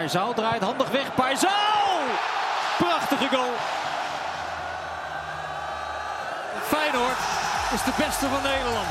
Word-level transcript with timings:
Paizao 0.00 0.34
draait 0.34 0.62
handig 0.62 0.90
weg. 0.90 1.14
Paizao! 1.14 2.00
Prachtige 2.78 3.36
goal. 3.36 3.52
Feyenoord 6.62 7.18
is 7.74 7.84
de 7.84 7.92
beste 7.96 8.28
van 8.28 8.42
Nederland. 8.42 8.88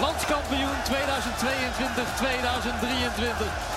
Landskampioen 0.00 0.82
2022-2023. 0.84 3.71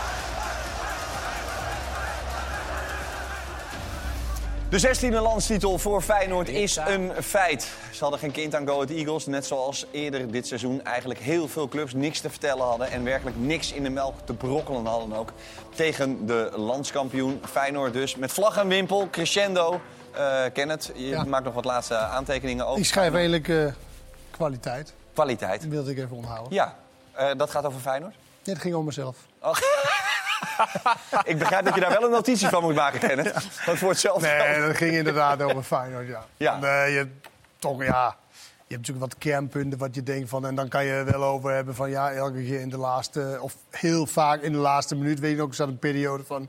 De 4.70 4.96
16e 5.10 5.22
landstitel 5.22 5.78
voor 5.78 6.02
Feyenoord 6.02 6.50
is 6.50 6.76
een 6.76 7.12
feit. 7.24 7.68
Ze 7.92 8.00
hadden 8.02 8.20
geen 8.20 8.32
kind 8.32 8.56
aan 8.56 8.68
Go 8.68 8.74
Ahead 8.74 8.90
Eagles. 8.90 9.26
Net 9.26 9.46
zoals 9.46 9.86
eerder 9.92 10.32
dit 10.32 10.48
seizoen 10.48 10.84
eigenlijk 10.84 11.20
heel 11.20 11.48
veel 11.48 11.68
clubs 11.68 11.94
niks 11.94 12.20
te 12.20 12.30
vertellen 12.30 12.66
hadden. 12.66 12.92
En 12.92 13.04
werkelijk 13.04 13.38
niks 13.38 13.72
in 13.72 13.84
de 13.84 13.90
melk 13.90 14.16
te 14.24 14.34
brokkelen 14.34 14.86
hadden 14.86 15.14
ook. 15.14 15.32
Tegen 15.76 16.26
de 16.26 16.52
landskampioen 16.56 17.42
Feyenoord 17.52 17.94
dus. 17.94 18.16
Met 18.16 18.32
vlag 18.32 18.58
en 18.58 18.68
wimpel, 18.68 19.08
crescendo. 19.12 19.82
Uh, 20.18 20.42
Kenneth, 20.54 20.92
je 20.96 21.06
Ja. 21.08 21.24
maakt 21.24 21.44
nog 21.46 21.54
wat 21.54 21.66
laatste 21.66 21.96
aantekeningen 21.98 22.66
over. 22.68 22.80
Ik 22.80 22.86
schrijf 22.86 23.14
eigenlijk 23.14 23.48
eh, 23.48 23.66
kwaliteit. 24.32 24.94
Kwaliteit. 25.14 25.62
Dat 25.62 25.70
wilde 25.70 25.92
ik 25.92 25.98
even 25.98 26.16
onthouden. 26.16 26.54
Ja, 26.54 26.76
eh, 27.12 27.30
dat 27.38 27.50
gaat 27.50 27.66
over 27.66 27.80
Feyenoord. 27.80 28.16
Dit 28.42 28.58
ging 28.60 28.76
om 28.76 28.86
mezelf. 28.86 29.18
Oh. 29.42 29.56
Ik 31.24 31.40
begrijp 31.40 31.66
dat 31.66 31.76
je 31.76 31.82
daar 31.82 31.90
wel 31.90 32.04
een 32.04 32.12
notitie 32.12 32.48
van 32.48 32.64
moet 32.64 32.76
maken, 32.76 33.00
Kenneth. 33.00 33.34
Want 33.66 33.78
voor 33.78 33.90
hetzelfde 33.90 34.28
Nee, 34.28 34.68
dat 34.68 34.76
ging 34.76 34.94
inderdaad 34.94 35.42
over 35.42 35.64
Feyenoord, 35.64 36.08
ja. 36.08 36.26
Ja. 36.38 36.60
Nee, 36.60 36.92
je, 36.92 37.08
toch, 37.60 37.84
ja. 37.84 38.16
Je 38.68 38.74
hebt 38.74 38.88
natuurlijk 38.88 39.14
wat 39.14 39.18
kernpunten 39.18 39.80
wat 39.80 39.96
je 39.96 40.04
denkt 40.04 40.30
van... 40.30 40.46
en 40.46 40.56
dan 40.56 40.68
kan 40.68 40.86
je 40.86 40.92
er 40.92 41.06
wel 41.06 41.24
over 41.24 41.52
hebben 41.52 41.76
van... 41.76 41.90
ja, 41.90 42.12
elke 42.12 42.44
keer 42.44 42.60
in 42.60 42.70
de 42.70 42.78
laatste... 42.78 43.38
of 43.42 43.56
heel 43.70 44.06
vaak 44.06 44.42
in 44.42 44.52
de 44.52 44.58
laatste 44.58 44.96
minuut. 44.96 45.20
Weet 45.20 45.36
je 45.36 45.42
ook, 45.42 45.50
er 45.50 45.56
zat 45.56 45.68
een 45.68 45.80
periode 45.80 46.24
van... 46.24 46.48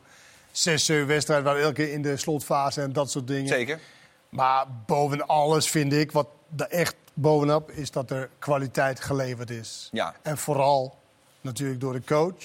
zes, 0.50 0.84
zeven 0.84 1.06
wedstrijden... 1.06 1.44
waar 1.44 1.56
elke 1.56 1.74
keer 1.74 1.92
in 1.92 2.02
de 2.02 2.16
slotfase 2.16 2.82
en 2.82 2.92
dat 2.92 3.10
soort 3.10 3.26
dingen. 3.26 3.48
Zeker. 3.48 3.80
Maar 4.28 4.66
boven 4.86 5.26
alles 5.26 5.70
vind 5.70 5.92
ik, 5.92 6.12
wat 6.12 6.28
er 6.56 6.68
echt 6.68 6.94
bovenop... 7.14 7.70
is 7.70 7.90
dat 7.90 8.10
er 8.10 8.30
kwaliteit 8.38 9.00
geleverd 9.00 9.50
is. 9.50 9.88
Ja. 9.92 10.14
En 10.22 10.38
vooral 10.38 10.98
natuurlijk 11.40 11.80
door 11.80 11.92
de 11.92 12.04
coach... 12.04 12.44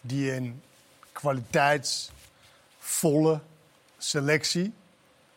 die 0.00 0.34
een 0.34 0.62
kwaliteitsvolle 1.18 3.40
selectie 3.98 4.74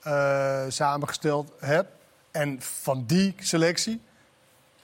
eh, 0.01 0.63
samengesteld 0.67 1.51
hebt. 1.59 1.89
En 2.31 2.61
van 2.61 3.03
die 3.05 3.35
selectie 3.39 4.01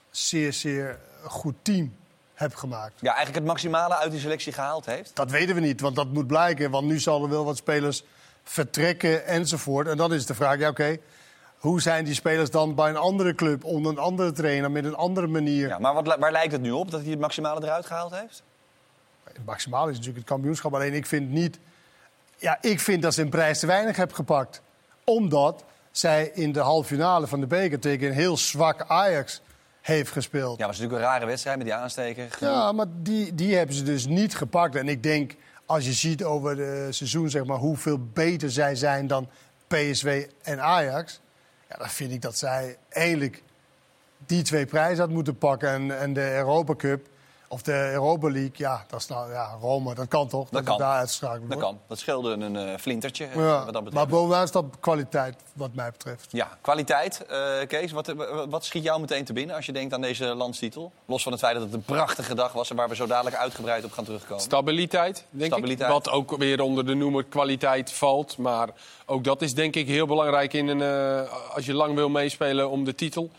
zeer, 0.09 0.53
zeer 0.53 0.99
goed 1.23 1.55
team 1.61 1.95
hebt 2.33 2.55
gemaakt. 2.55 2.93
Ja, 2.99 3.07
eigenlijk 3.07 3.37
het 3.37 3.45
maximale 3.45 3.95
uit 3.95 4.11
die 4.11 4.19
selectie 4.19 4.53
gehaald 4.53 4.85
heeft. 4.85 5.15
Dat 5.15 5.31
weten 5.31 5.55
we 5.55 5.61
niet, 5.61 5.81
want 5.81 5.95
dat 5.95 6.07
moet 6.07 6.27
blijken. 6.27 6.71
Want 6.71 6.87
nu 6.87 6.99
zal 6.99 7.23
er 7.23 7.29
wel 7.29 7.45
wat 7.45 7.57
spelers 7.57 8.03
vertrekken 8.43 9.25
enzovoort. 9.25 9.87
En 9.87 9.97
dan 9.97 10.13
is 10.13 10.25
de 10.25 10.35
vraag, 10.35 10.59
ja 10.59 10.69
oké, 10.69 10.97
hoe 11.57 11.81
zijn 11.81 12.05
die 12.05 12.13
spelers 12.13 12.49
dan 12.49 12.75
bij 12.75 12.89
een 12.89 12.97
andere 12.97 13.35
club... 13.35 13.63
onder 13.63 13.91
een 13.91 13.97
andere 13.97 14.31
trainer, 14.31 14.71
met 14.71 14.85
een 14.85 14.95
andere 14.95 15.27
manier? 15.27 15.67
Ja, 15.67 15.79
maar 15.79 15.93
wat, 15.93 16.15
waar 16.19 16.31
lijkt 16.31 16.51
het 16.51 16.61
nu 16.61 16.71
op? 16.71 16.91
Dat 16.91 17.01
hij 17.01 17.09
het 17.09 17.19
maximale 17.19 17.63
eruit 17.63 17.85
gehaald 17.85 18.11
heeft? 18.11 18.43
Maximaal 19.45 19.88
is 19.88 19.95
natuurlijk 19.95 20.17
het 20.17 20.28
kampioenschap. 20.28 20.73
Alleen 20.73 20.94
ik 20.94 21.06
vind 21.06 21.30
niet... 21.30 21.59
Ja, 22.38 22.58
ik 22.61 22.80
vind 22.80 23.02
dat 23.02 23.14
ze 23.14 23.22
een 23.22 23.30
prijs 23.30 23.59
te 23.59 23.67
weinig 23.67 23.95
hebben 23.95 24.16
gepakt. 24.16 24.61
Omdat 25.03 25.64
zij 25.92 26.31
in 26.33 26.52
de 26.52 26.59
halve 26.59 26.88
finale 26.88 27.28
van 27.28 27.39
de 27.39 27.48
beker 27.48 27.80
tegen 27.80 28.08
een 28.08 28.14
heel 28.14 28.38
zwak 28.38 28.83
Ajax 28.88 29.42
heeft 29.81 30.11
gespeeld. 30.11 30.59
Ja, 30.59 30.67
was 30.67 30.78
natuurlijk 30.78 31.03
een 31.03 31.09
rare 31.11 31.25
wedstrijd 31.25 31.58
met 31.58 31.66
die 31.66 31.75
aansteker. 31.75 32.27
Ja, 32.39 32.71
maar 32.71 32.86
die, 32.89 33.36
die 33.36 33.55
hebben 33.55 33.76
ze 33.76 33.83
dus 33.83 34.05
niet 34.05 34.36
gepakt. 34.36 34.76
En 34.76 34.87
ik 34.87 35.04
denk, 35.04 35.36
als 35.66 35.86
je 35.86 35.93
ziet 35.93 36.23
over 36.23 36.58
het 36.58 36.95
seizoen, 36.95 37.30
zeg 37.30 37.45
maar, 37.45 37.58
hoeveel 37.58 37.99
beter 38.14 38.52
zij 38.52 38.76
zijn 38.76 39.08
dan 39.08 39.30
PSV 39.67 40.27
en 40.43 40.61
Ajax. 40.61 41.20
Ja, 41.70 41.76
dan 41.76 41.89
vind 41.89 42.11
ik 42.11 42.21
dat 42.21 42.37
zij 42.37 42.77
eigenlijk 42.89 43.43
die 44.26 44.42
twee 44.42 44.66
prijzen 44.66 44.99
had 44.99 45.10
moeten 45.10 45.37
pakken. 45.37 45.70
En, 45.70 45.99
en 45.99 46.14
de 46.14 46.33
Europa 46.33 46.76
Cup, 46.76 47.08
of 47.47 47.61
de 47.61 47.89
Europa 47.91 48.30
League, 48.31 48.52
ja, 48.53 48.85
dat 48.89 48.99
is 48.99 49.08
nou, 49.08 49.31
ja, 49.31 49.58
Rome, 49.61 49.95
dat 49.95 50.08
kan 50.08 50.27
toch? 50.27 50.49
Dat 50.49 50.59
het 50.59 50.69
kan. 50.69 50.77
daar 50.77 50.97
uitschakelen 50.97 51.49
Dat 51.49 51.59
wordt. 51.59 51.63
kan. 51.63 51.80
Dat 51.87 51.99
scheelde 51.99 52.30
een 52.31 52.55
eh, 52.55 52.77
flintertje, 52.80 53.25
eh, 53.25 53.35
Ja, 53.35 53.41
wat 53.41 53.73
dat 53.73 53.83
betreft. 53.83 53.93
maar 53.93 54.08
bovenaan 54.08 54.47
staat 54.47 54.65
kwaliteit, 54.80 55.35
wat 55.53 55.73
mij 55.73 55.91
betreft. 55.91 56.27
Ja, 56.31 56.57
kwaliteit. 56.61 57.25
Eh, 57.25 57.67
Kees, 57.67 57.91
wat, 57.91 58.13
wat 58.49 58.65
schiet 58.65 58.83
jou 58.83 58.99
meteen 59.02 59.25
te 59.25 59.33
binnen 59.33 59.55
als 59.55 59.65
je 59.65 59.71
denkt 59.71 59.93
aan 59.93 60.02
deze 60.02 60.25
landstitel? 60.25 60.91
Los 61.05 61.23
van 61.23 61.31
het 61.31 61.41
feit 61.41 61.53
dat 61.53 61.63
het 61.63 61.73
een 61.73 61.81
prachtige 61.81 62.36
dag 62.36 62.52
was 62.52 62.69
en 62.69 62.75
waar 62.75 62.89
we 62.89 62.95
zo 62.95 63.05
dadelijk 63.07 63.36
uitgebreid 63.36 63.83
op 63.83 63.91
gaan 63.91 64.03
terugkomen. 64.05 64.43
Stabiliteit, 64.43 65.25
denk 65.30 65.52
Stabiliteit. 65.52 65.89
ik. 65.89 65.95
Wat 65.95 66.09
ook 66.09 66.37
weer 66.37 66.61
onder 66.61 66.86
de 66.86 66.93
noemer 66.93 67.23
kwaliteit 67.23 67.91
valt. 67.91 68.37
Maar 68.37 68.69
ook 69.05 69.23
dat 69.23 69.41
is 69.41 69.53
denk 69.53 69.75
ik 69.75 69.87
heel 69.87 70.05
belangrijk 70.07 70.53
in 70.53 70.67
een, 70.67 70.81
eh, 70.81 71.55
als 71.55 71.65
je 71.65 71.73
lang 71.73 71.95
wil 71.95 72.09
meespelen 72.09 72.69
om 72.69 72.83
de 72.83 72.95
titel. 72.95 73.30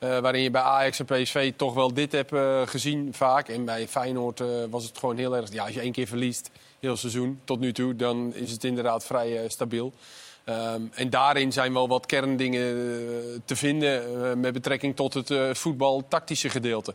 Eh, 0.00 0.18
waarin 0.18 0.42
je 0.42 0.50
bij 0.50 0.62
Ajax 0.62 0.98
en 0.98 1.04
PSV 1.04 1.52
toch 1.56 1.74
wel 1.74 1.94
dit 1.94 2.12
hebt 2.12 2.32
eh, 2.32 2.62
gezien 2.66 3.08
vaak. 3.14 3.48
En 3.48 3.64
bij 3.64 3.88
Feyenoord 3.88 4.40
eh, 4.40 4.46
was 4.70 4.84
het 4.84 4.98
gewoon 4.98 5.16
heel 5.16 5.36
erg... 5.36 5.52
Ja, 5.52 5.64
als 5.64 5.74
je 5.74 5.80
één 5.80 5.92
keer 5.92 6.06
verliest, 6.06 6.50
heel 6.78 6.96
seizoen, 6.96 7.40
tot 7.44 7.60
nu 7.60 7.72
toe... 7.72 7.96
dan 7.96 8.34
is 8.34 8.50
het 8.50 8.64
inderdaad 8.64 9.04
vrij 9.04 9.48
stabiel. 9.48 9.92
Ehm, 10.44 10.82
en 10.94 11.10
daarin 11.10 11.52
zijn 11.52 11.72
wel 11.72 11.88
wat 11.88 12.06
kerndingen 12.06 12.62
te 13.44 13.56
vinden... 13.56 14.40
met 14.40 14.52
betrekking 14.52 14.96
tot 14.96 15.14
het 15.14 15.30
eh, 15.30 15.54
voetbal-tactische 15.54 16.48
gedeelte. 16.48 16.94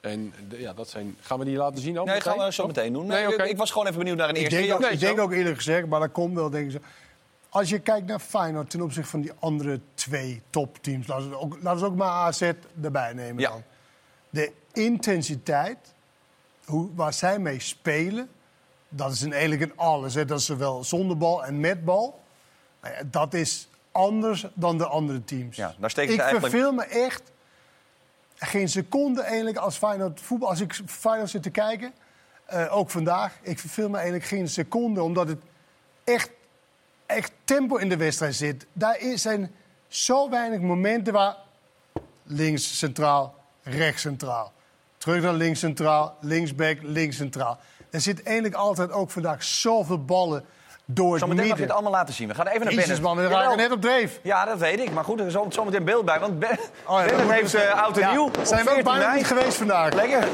En 0.00 0.34
ja, 0.56 0.72
dat 0.72 0.88
zijn... 0.88 1.16
Gaan 1.20 1.38
we 1.38 1.44
die 1.44 1.56
laten 1.56 1.82
zien 1.82 1.98
ook 1.98 2.06
Nee, 2.06 2.14
meteen? 2.14 2.32
gaan 2.32 2.46
we 2.46 2.52
zo 2.52 2.66
meteen 2.66 2.92
doen. 2.92 3.06
Nee, 3.06 3.26
ik, 3.26 3.44
ik 3.44 3.56
was 3.56 3.70
gewoon 3.70 3.86
even 3.86 3.98
benieuwd 3.98 4.16
naar 4.16 4.28
een 4.28 4.34
Ik 4.34 4.40
eerste 4.42 4.56
denk, 4.56 4.72
ook, 4.72 4.90
ik 4.90 5.00
denk 5.00 5.18
ook 5.20 5.32
eerlijk 5.32 5.56
gezegd, 5.56 5.86
maar 5.86 6.00
dat 6.00 6.12
komt 6.12 6.34
wel, 6.34 6.50
denk 6.50 6.66
ik 6.66 6.72
zo. 6.72 6.78
Als 7.56 7.68
je 7.68 7.78
kijkt 7.78 8.06
naar 8.06 8.18
Feyenoord 8.18 8.70
ten 8.70 8.80
opzichte 8.80 9.10
van 9.10 9.20
die 9.20 9.32
andere 9.38 9.80
twee 9.94 10.42
topteams... 10.50 11.06
laten 11.06 11.30
we 11.30 11.38
ook, 11.38 11.56
laten 11.60 11.80
we 11.80 11.86
ook 11.86 11.96
maar 11.96 12.08
AZ 12.10 12.52
erbij 12.82 13.12
nemen 13.12 13.42
Ja. 13.42 13.50
dan. 13.50 13.62
De 14.30 14.52
intensiteit, 14.72 15.78
hoe, 16.64 16.88
waar 16.94 17.12
zij 17.12 17.38
mee 17.38 17.60
spelen... 17.60 18.28
dat 18.88 19.12
is 19.12 19.20
een 19.20 19.32
eigenlijk 19.32 19.62
een 19.62 19.76
alles. 19.76 20.14
Hè. 20.14 20.24
Dat 20.24 20.38
is 20.38 20.44
zowel 20.46 20.84
zonder 20.84 21.16
bal 21.16 21.44
en 21.44 21.60
met 21.60 21.84
bal. 21.84 22.22
Nou 22.80 22.94
dat 23.10 23.34
is 23.34 23.68
anders 23.92 24.46
dan 24.54 24.78
de 24.78 24.86
andere 24.86 25.24
teams. 25.24 25.56
Ja, 25.56 25.74
daar 25.78 25.90
steken 25.90 26.10
ze 26.10 26.16
ik 26.16 26.22
eigenlijk- 26.22 26.52
verveel 26.52 26.72
me 26.72 26.84
echt 26.84 27.22
geen 28.34 28.68
seconde 28.68 29.22
eigenlijk 29.22 29.56
als 29.56 29.76
Feyenoord 29.76 30.20
voetbal. 30.20 30.48
Als 30.48 30.60
ik 30.60 30.80
Feyenoord 30.86 31.30
zit 31.30 31.42
te 31.42 31.50
kijken, 31.50 31.92
eh, 32.44 32.76
ook 32.76 32.90
vandaag, 32.90 33.38
ik 33.42 33.58
verveel 33.58 33.88
me 33.88 33.94
eigenlijk 33.96 34.26
geen 34.26 34.48
seconde, 34.48 35.02
omdat 35.02 35.28
het 35.28 35.42
echt, 36.04 36.30
echt 37.06 37.32
tempo 37.44 37.76
in 37.76 37.88
de 37.88 37.96
wedstrijd 37.96 38.34
zit. 38.34 38.66
Daar 38.72 38.98
is- 39.00 39.22
zijn 39.22 39.54
zo 39.88 40.30
weinig 40.30 40.60
momenten 40.60 41.12
waar 41.12 41.36
links 42.22 42.78
centraal, 42.78 43.34
rechts 43.62 44.02
centraal. 44.02 44.52
Terug 44.98 45.22
naar 45.22 45.32
links 45.32 45.60
centraal, 45.60 46.16
linksback, 46.20 46.76
links 46.82 47.16
centraal. 47.16 47.58
Er 47.90 48.00
zit 48.00 48.22
eigenlijk 48.22 48.56
altijd 48.56 48.90
ook 48.92 49.10
vandaag 49.10 49.42
zoveel 49.44 50.04
ballen 50.04 50.44
door 50.84 51.10
het 51.12 51.20
Zometeen 51.20 51.48
mag 51.48 51.56
je 51.56 51.62
het 51.62 51.72
allemaal 51.72 51.92
laten 51.92 52.14
zien. 52.14 52.28
We 52.28 52.34
gaan 52.34 52.46
even 52.46 52.60
naar 52.60 52.72
Jezus 52.72 52.86
Bennett. 52.86 53.06
man, 53.06 53.16
we 53.16 53.22
Jawel. 53.22 53.38
raken 53.40 53.56
net 53.56 53.70
op 53.72 53.80
dreef. 53.80 54.20
Ja, 54.22 54.44
dat 54.44 54.58
weet 54.58 54.80
ik. 54.80 54.90
Maar 54.90 55.04
goed, 55.04 55.20
er 55.20 55.26
is 55.26 55.32
zo- 55.32 55.46
zometeen 55.48 55.84
beeld 55.84 56.04
bij. 56.04 56.20
Want 56.20 56.38
Ben- 56.38 56.58
Oh 56.86 56.98
ja, 57.00 57.04
Bennett 57.06 57.30
heeft 57.30 57.54
uh, 57.54 57.82
oud 57.82 57.96
en 57.96 58.02
Ja, 58.02 58.10
nieuw. 58.12 58.30
Zijn 58.42 58.64
we 58.64 58.70
ook 58.70 58.74
14 58.74 58.84
bijna 58.84 59.14
niet 59.14 59.26
geweest 59.26 59.56
vandaag. 59.56 59.92
Lekker. 59.92 60.28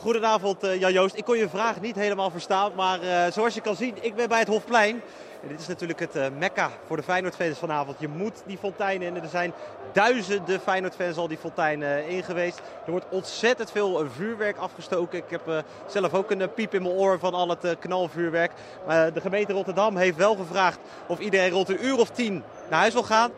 Goedenavond, 0.00 0.62
eh, 0.62 0.80
Jan 0.80 0.92
Joost. 0.92 1.16
Ik 1.16 1.24
kon 1.24 1.36
je 1.36 1.48
vraag 1.48 1.80
niet 1.80 1.96
helemaal 1.96 2.30
verstaan, 2.30 2.72
maar 2.74 3.00
eh, 3.00 3.32
zoals 3.32 3.54
je 3.54 3.60
kan 3.60 3.76
zien, 3.76 3.94
ik 4.00 4.14
ben 4.14 4.28
bij 4.28 4.38
het 4.38 4.48
Hofplein. 4.48 5.02
En 5.42 5.48
dit 5.48 5.60
is 5.60 5.66
natuurlijk 5.66 6.00
het 6.00 6.16
eh, 6.16 6.26
mekka 6.38 6.70
voor 6.86 6.96
de 6.96 7.02
Feyenoord-fans 7.02 7.58
vanavond. 7.58 7.96
Je 8.00 8.08
moet 8.08 8.42
die 8.46 8.58
fontein 8.58 9.02
in. 9.02 9.22
Er 9.22 9.28
zijn 9.28 9.52
duizenden 9.92 10.60
Feyenoord-fans 10.60 11.16
al 11.16 11.28
die 11.28 11.38
fontein 11.38 11.82
eh, 11.82 12.08
in 12.08 12.22
geweest. 12.22 12.58
Er 12.84 12.90
wordt 12.90 13.06
ontzettend 13.10 13.70
veel 13.70 14.06
vuurwerk 14.14 14.56
afgestoken. 14.56 15.18
Ik 15.18 15.30
heb 15.30 15.64
zelf 15.86 16.14
ook 16.14 16.30
een 16.30 16.52
piep 16.54 16.74
in 16.74 16.82
mijn 16.82 16.94
oor 16.94 17.18
van 17.18 17.34
al 17.34 17.48
het 17.48 17.76
knalvuurwerk. 17.78 18.52
De 18.86 19.20
gemeente 19.20 19.52
Rotterdam 19.52 19.96
heeft 19.96 20.16
wel 20.16 20.34
gevraagd 20.34 20.78
of 21.06 21.18
iedereen 21.18 21.50
rond 21.50 21.68
een 21.68 21.84
uur 21.84 21.98
of 21.98 22.10
tien 22.10 22.42
naar 22.70 22.80
huis 22.80 22.92
wil 22.92 23.02
gaan. 23.02 23.30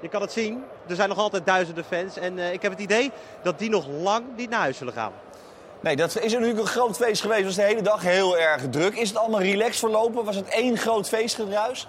Je 0.00 0.08
kan 0.08 0.20
het 0.20 0.32
zien, 0.32 0.64
er 0.86 0.94
zijn 0.94 1.08
nog 1.08 1.18
altijd 1.18 1.46
duizenden 1.46 1.84
fans. 1.84 2.16
En 2.16 2.38
ik 2.38 2.62
heb 2.62 2.72
het 2.72 2.80
idee 2.80 3.10
dat 3.42 3.58
die 3.58 3.70
nog 3.70 3.86
lang 3.86 4.24
niet 4.36 4.50
naar 4.50 4.60
huis 4.60 4.76
zullen 4.76 4.92
gaan. 4.92 5.12
Nee, 5.80 5.96
dat 5.96 6.20
is 6.20 6.32
natuurlijk 6.32 6.58
een 6.58 6.66
groot 6.66 6.96
feest 6.96 7.20
geweest. 7.20 7.38
Het 7.38 7.46
was 7.46 7.56
de 7.56 7.62
hele 7.72 7.82
dag 7.82 8.02
heel 8.02 8.38
erg 8.38 8.62
druk. 8.70 8.94
Is 8.94 9.08
het 9.08 9.18
allemaal 9.18 9.40
relaxed 9.40 9.78
verlopen? 9.78 10.24
Was 10.24 10.36
het 10.36 10.48
één 10.48 10.76
groot 10.76 11.08
feestgedruis? 11.08 11.88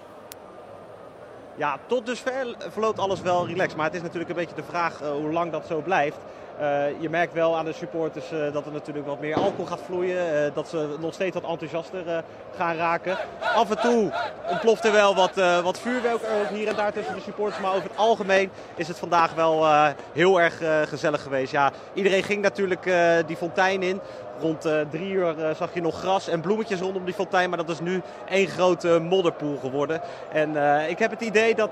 Ja, 1.56 1.80
tot 1.88 2.06
dusver 2.06 2.56
verloopt 2.72 3.00
alles 3.00 3.22
wel 3.22 3.48
relaxed. 3.48 3.76
Maar 3.76 3.86
het 3.86 3.96
is 3.96 4.02
natuurlijk 4.02 4.30
een 4.30 4.36
beetje 4.36 4.56
de 4.56 4.64
vraag 4.64 5.02
eh, 5.02 5.12
hoe 5.12 5.32
lang 5.32 5.52
dat 5.52 5.66
zo 5.68 5.82
blijft. 5.82 6.18
Eh, 6.60 7.02
je 7.02 7.10
merkt 7.10 7.34
wel 7.34 7.58
aan 7.58 7.66
de 7.66 7.74
supporters 7.74 8.32
eh, 8.32 8.54
dat 8.54 8.66
er 8.66 8.72
natuurlijk 8.72 9.08
wat 9.08 9.20
meer 9.20 9.36
alcohol 9.36 9.66
gaat 9.66 9.82
vloeien. 9.86 10.46
eh, 10.46 10.54
dat 10.54 10.68
ze 10.68 10.96
nog 11.00 11.14
steeds 11.14 11.34
wat 11.34 11.50
enthousiaster 11.50 12.24
gaan 12.56 12.76
raken. 12.76 13.18
Af 13.56 13.70
en 13.70 13.78
toe 13.78 14.12
ontploft 14.50 14.86
er 14.86 14.92
wel 14.92 15.16
wat, 15.16 15.36
wat 15.64 15.80
vuurwerk 15.80 16.22
er 16.22 16.56
hier 16.56 16.68
en 16.68 16.76
daar 16.76 16.94
tussen 16.94 17.16
de 17.16 17.22
supporters. 17.22 17.62
Maar 17.62 17.74
over 17.74 17.90
het 17.90 17.98
algemeen 17.98 18.52
is 18.76 18.88
het 18.88 19.00
vandaag 19.00 19.34
wel 19.34 19.66
heel 20.14 20.42
erg 20.42 20.62
gezellig 20.90 21.22
geweest. 21.22 21.52
Ja, 21.52 21.72
iedereen 21.94 22.24
ging 22.24 22.42
natuurlijk 22.42 22.92
die 23.28 23.38
fontein 23.38 23.84
in. 23.84 24.00
Rond 24.42 24.66
eh, 24.66 24.74
drie 24.90 25.12
uur 25.12 25.40
eh, 25.40 25.56
zag 25.56 25.74
je 25.74 25.82
nog 25.82 26.00
gras 26.00 26.28
en 26.28 26.42
bloemetjes 26.42 26.80
rondom 26.80 27.06
die 27.06 27.14
fontein. 27.14 27.50
Maar 27.50 27.58
dat 27.58 27.70
is 27.70 27.80
nu 27.80 28.02
één 28.30 28.48
grote 28.48 29.00
modderpoel 29.00 29.58
geworden. 29.58 30.02
En 30.32 30.80
eh, 30.80 30.90
ik 30.90 31.00
heb 31.00 31.12
het 31.12 31.22
idee 31.22 31.56
dat, 31.56 31.72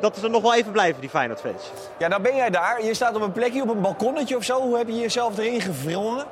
dat 0.00 0.16
ze 0.16 0.24
er 0.24 0.30
nog 0.30 0.42
wel 0.42 0.54
even 0.54 0.72
blijven, 0.72 1.00
die 1.00 1.10
Feyenoord-fans. 1.10 1.70
Ja, 1.98 2.08
nou 2.08 2.22
ben 2.22 2.36
jij 2.36 2.50
daar. 2.50 2.84
Je 2.84 2.94
staat 2.94 3.14
op 3.14 3.22
een 3.22 3.32
plekje, 3.32 3.62
op 3.62 3.68
een 3.68 3.80
balkonnetje 3.80 4.36
of 4.36 4.44
zo. 4.44 4.60
Hoe 4.60 4.76
heb 4.76 4.86
je 4.86 4.98
jezelf 4.98 5.38
erin 5.38 5.60
gevrongen? 5.60 6.24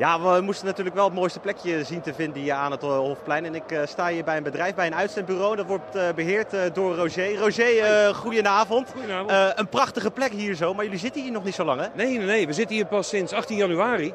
Ja, 0.00 0.20
we 0.20 0.40
moesten 0.40 0.66
natuurlijk 0.66 0.96
wel 0.96 1.04
het 1.04 1.14
mooiste 1.14 1.40
plekje 1.40 1.84
zien 1.84 2.00
te 2.00 2.14
vinden 2.14 2.42
hier 2.42 2.52
aan 2.52 2.70
het 2.70 2.82
eh, 2.82 2.96
Hofplein. 2.96 3.44
En 3.44 3.54
ik 3.54 3.70
eh, 3.70 3.80
sta 3.86 4.08
hier 4.08 4.24
bij 4.24 4.36
een 4.36 4.42
bedrijf, 4.42 4.74
bij 4.74 4.86
een 4.86 4.94
uitzendbureau. 4.94 5.56
Dat 5.56 5.66
wordt 5.66 5.94
eh, 5.94 6.08
beheerd 6.14 6.52
eh, 6.52 6.60
door 6.72 6.94
Roger. 6.94 7.38
Roger, 7.38 8.14
goedenavond. 8.14 8.88
Goedenavond. 8.90 9.58
Een 9.58 9.68
prachtige 9.68 10.10
plek 10.10 10.32
hier 10.32 10.54
zo, 10.54 10.74
maar 10.74 10.84
jullie 10.84 10.98
zitten 10.98 11.22
hier 11.22 11.32
nog 11.32 11.44
niet 11.44 11.54
zo 11.54 11.64
lang, 11.64 11.80
hè? 11.80 11.86
Nee, 11.94 12.16
nee, 12.16 12.26
nee. 12.26 12.46
We 12.46 12.52
zitten 12.52 12.76
hier 12.76 12.86
pas 12.86 13.08
sinds 13.08 13.32
18 13.32 13.56
januari. 13.56 14.14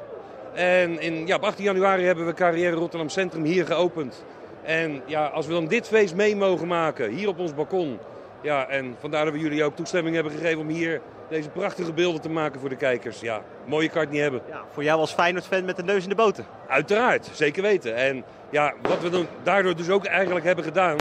En 0.54 1.02
in, 1.02 1.28
ja, 1.28 1.36
op 1.36 1.44
18 1.44 1.64
januari 1.64 2.04
hebben 2.04 2.26
we 2.26 2.34
Carrière 2.34 2.76
Rotterdam 2.76 3.10
Centrum 3.10 3.44
hier 3.44 3.66
geopend. 3.66 4.24
En 4.64 5.02
ja, 5.06 5.26
als 5.26 5.48
we 5.48 5.54
dan 5.54 5.68
dit 5.68 5.88
feest 5.88 6.16
mee 6.16 6.36
mogen 6.36 6.68
maken, 6.68 7.10
hier 7.12 7.28
op 7.28 7.40
ons 7.40 7.54
balkon. 7.54 8.00
Ja, 8.42 8.68
en 8.68 8.96
vandaar 9.00 9.26
dat 9.26 9.34
we 9.34 9.40
jullie 9.40 9.64
ook 9.64 9.76
toestemming 9.76 10.16
hebben 10.16 10.34
gegeven 10.34 10.60
om 10.60 10.68
hier 10.68 11.02
deze 11.30 11.50
prachtige 11.50 11.94
beelden 11.94 12.22
te 12.22 12.30
maken 12.30 12.60
voor 12.60 12.70
de 12.70 12.76
kijkers. 12.76 13.20
Ja, 13.20 13.42
mooie 13.66 13.90
kan 13.90 14.02
het 14.02 14.12
niet 14.12 14.22
hebben. 14.22 14.42
Ja, 14.50 14.62
voor 14.72 14.84
jou 14.84 15.00
als 15.00 15.14
Feyenoord-fan 15.14 15.66
met 15.66 15.76
de 15.76 15.84
neus 15.84 16.04
in 16.04 16.10
de 16.10 16.16
boter. 16.16 16.44
Uiteraard, 16.68 17.30
zeker 17.34 17.62
weten. 17.62 17.96
En 17.96 18.24
ja, 18.50 18.74
wat 18.82 19.02
we 19.02 19.10
dan 19.10 19.28
daardoor 19.44 19.76
dus 19.76 19.90
ook 19.90 20.06
eigenlijk 20.06 20.46
hebben 20.46 20.64
gedaan. 20.64 20.98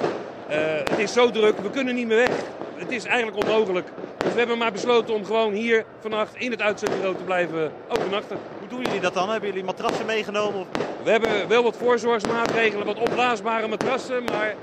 eh, 0.48 0.58
het 0.76 0.98
is 0.98 1.12
zo 1.12 1.30
druk, 1.30 1.58
we 1.58 1.70
kunnen 1.70 1.94
niet 1.94 2.06
meer 2.06 2.16
weg. 2.16 2.36
Het 2.74 2.90
is 2.90 3.04
eigenlijk 3.04 3.46
onmogelijk. 3.46 3.86
Dus 4.16 4.32
we 4.32 4.38
hebben 4.38 4.58
maar 4.58 4.72
besloten 4.72 5.14
om 5.14 5.24
gewoon 5.24 5.52
hier 5.52 5.84
vannacht 6.00 6.34
in 6.36 6.50
het 6.50 6.62
uitzendbureau 6.62 7.16
te 7.16 7.22
blijven 7.22 7.72
overnachten. 7.88 8.38
Hoe 8.58 8.68
doen 8.68 8.82
jullie 8.82 9.00
dat 9.00 9.14
dan? 9.14 9.30
Hebben 9.30 9.48
jullie 9.48 9.64
matrassen 9.64 10.06
meegenomen? 10.06 10.60
Of... 10.60 10.66
We 11.02 11.10
hebben 11.10 11.48
wel 11.48 11.62
wat 11.62 11.76
voorzorgsmaatregelen, 11.76 12.86
wat 12.86 12.98
opblaasbare 12.98 13.68
matrassen. 13.68 14.24
Maar 14.24 14.54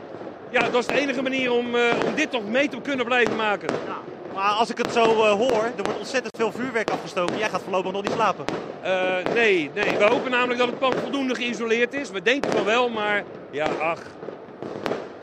ja, 0.50 0.70
dat 0.70 0.80
is 0.80 0.88
de 0.88 1.00
enige 1.00 1.22
manier 1.22 1.52
om, 1.52 1.76
eh, 1.76 1.82
om 2.06 2.16
dit 2.16 2.32
toch 2.32 2.48
mee 2.48 2.68
te 2.68 2.82
kunnen 2.82 3.06
blijven 3.06 3.36
maken. 3.36 3.68
Ja. 3.86 3.98
Maar 4.34 4.52
als 4.52 4.70
ik 4.70 4.78
het 4.78 4.92
zo 4.94 5.04
eh, 5.04 5.32
hoor, 5.32 5.64
er 5.64 5.84
wordt 5.84 5.98
ontzettend 5.98 6.38
veel 6.38 6.52
vuurwerk 6.52 6.90
afgestoken. 6.90 7.38
Jij 7.38 7.50
gaat 7.50 7.62
voorlopig 7.62 7.92
nog 7.92 8.04
niet 8.04 8.12
slapen. 8.12 8.46
Eh, 8.82 9.34
nee, 9.34 9.72
nee, 9.74 9.98
we 9.98 10.04
hopen 10.04 10.32
namelijk 10.32 10.60
dat 10.60 10.70
het 10.70 10.80
pand 10.80 10.96
voldoende 10.96 11.36
geïsoleerd 11.36 11.94
is. 11.94 12.10
We 12.10 12.22
denken 12.22 12.52
van 12.52 12.66
wel, 12.66 12.90
maar 12.90 13.24
ja, 13.52 13.66
ach. 13.66 14.00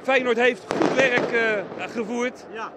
Feyenoord 0.03 0.37
heeft 0.37 0.65
goed 0.79 0.95
werk 0.95 1.33
eh, 1.33 1.85
gevoerd. 1.93 2.45
Ja. 2.53 2.73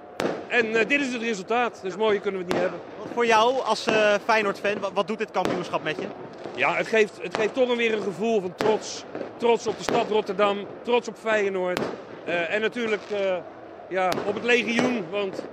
En 0.48 0.72
dit 0.72 1.02
is 1.02 1.14
het 1.14 1.22
resultaat. 1.22 1.80
Dus 1.84 1.96
mooier 1.96 2.22
kunnen 2.22 2.40
we 2.40 2.46
het 2.46 2.54
niet 2.54 2.64
hebben. 2.64 2.80
Wat 2.98 3.08
voor 3.14 3.26
jou 3.26 3.62
als 3.62 3.88
Feyenoord-fan, 4.26 4.80
wat, 4.80 4.92
wat 4.94 5.08
doet 5.08 5.18
dit 5.18 5.32
kampioenschap 5.32 5.84
met 5.84 5.96
je? 6.00 6.08
Ja, 6.56 6.76
het 6.76 6.88
geeft, 6.88 7.20
het 7.22 7.36
geeft 7.36 7.54
toch 7.54 7.76
weer 7.76 7.94
een 7.94 8.02
gevoel 8.02 8.42
van 8.42 8.56
trots. 8.56 9.04
Trots 9.38 9.68
op 9.68 9.78
de 9.78 9.84
stad 9.84 10.10
Rotterdam, 10.10 10.58
trots 10.82 11.08
op 11.08 11.16
Feyenoord. 11.18 11.80
En 12.26 12.62
natuurlijk 12.62 13.02
ja, 13.90 14.10
op 14.26 14.34
het 14.34 14.44
legioen, 14.44 15.06
want 15.10 15.44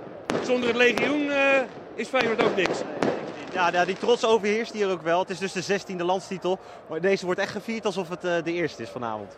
zonder 0.43 0.67
het 0.67 0.77
legioen 0.77 1.31
eh, 1.31 1.61
is 1.95 2.07
Feyenoord 2.07 2.43
ook 2.43 2.55
niks. 2.55 2.79
Ja, 3.53 3.71
ja, 3.71 3.85
die 3.85 3.97
trots 3.97 4.25
overheerst 4.25 4.73
hier 4.73 4.89
ook 4.89 5.01
wel. 5.01 5.19
Het 5.19 5.29
is 5.29 5.39
dus 5.39 5.51
de 5.51 5.79
16e 5.79 5.95
landstitel. 5.95 6.59
Maar 6.87 7.01
deze 7.01 7.25
wordt 7.25 7.39
echt 7.39 7.51
gevierd 7.51 7.85
alsof 7.85 8.09
het 8.09 8.23
eh, 8.23 8.43
de 8.43 8.53
eerste 8.53 8.83
is 8.83 8.89
vanavond. 8.89 9.37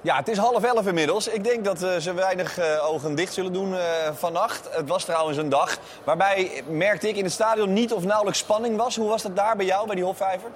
Ja, 0.00 0.16
het 0.16 0.28
is 0.28 0.38
half 0.38 0.64
elf 0.64 0.86
inmiddels. 0.86 1.28
Ik 1.28 1.44
denk 1.44 1.64
dat 1.64 1.82
eh, 1.82 1.96
ze 1.96 2.14
weinig 2.14 2.58
ogen 2.80 3.14
dicht 3.14 3.34
zullen 3.34 3.52
doen 3.52 3.74
eh, 3.74 3.82
vannacht. 4.14 4.68
Het 4.70 4.88
was 4.88 5.04
trouwens 5.04 5.38
een 5.38 5.48
dag 5.48 5.78
waarbij, 6.04 6.62
merkte 6.68 7.08
ik 7.08 7.16
in 7.16 7.24
het 7.24 7.32
stadion, 7.32 7.72
niet 7.72 7.92
of 7.92 8.04
nauwelijks 8.04 8.38
spanning 8.38 8.76
was. 8.76 8.96
Hoe 8.96 9.08
was 9.08 9.22
dat 9.22 9.36
daar 9.36 9.56
bij 9.56 9.66
jou, 9.66 9.86
bij 9.86 9.94
die 9.94 10.04
Hofvijver? 10.04 10.50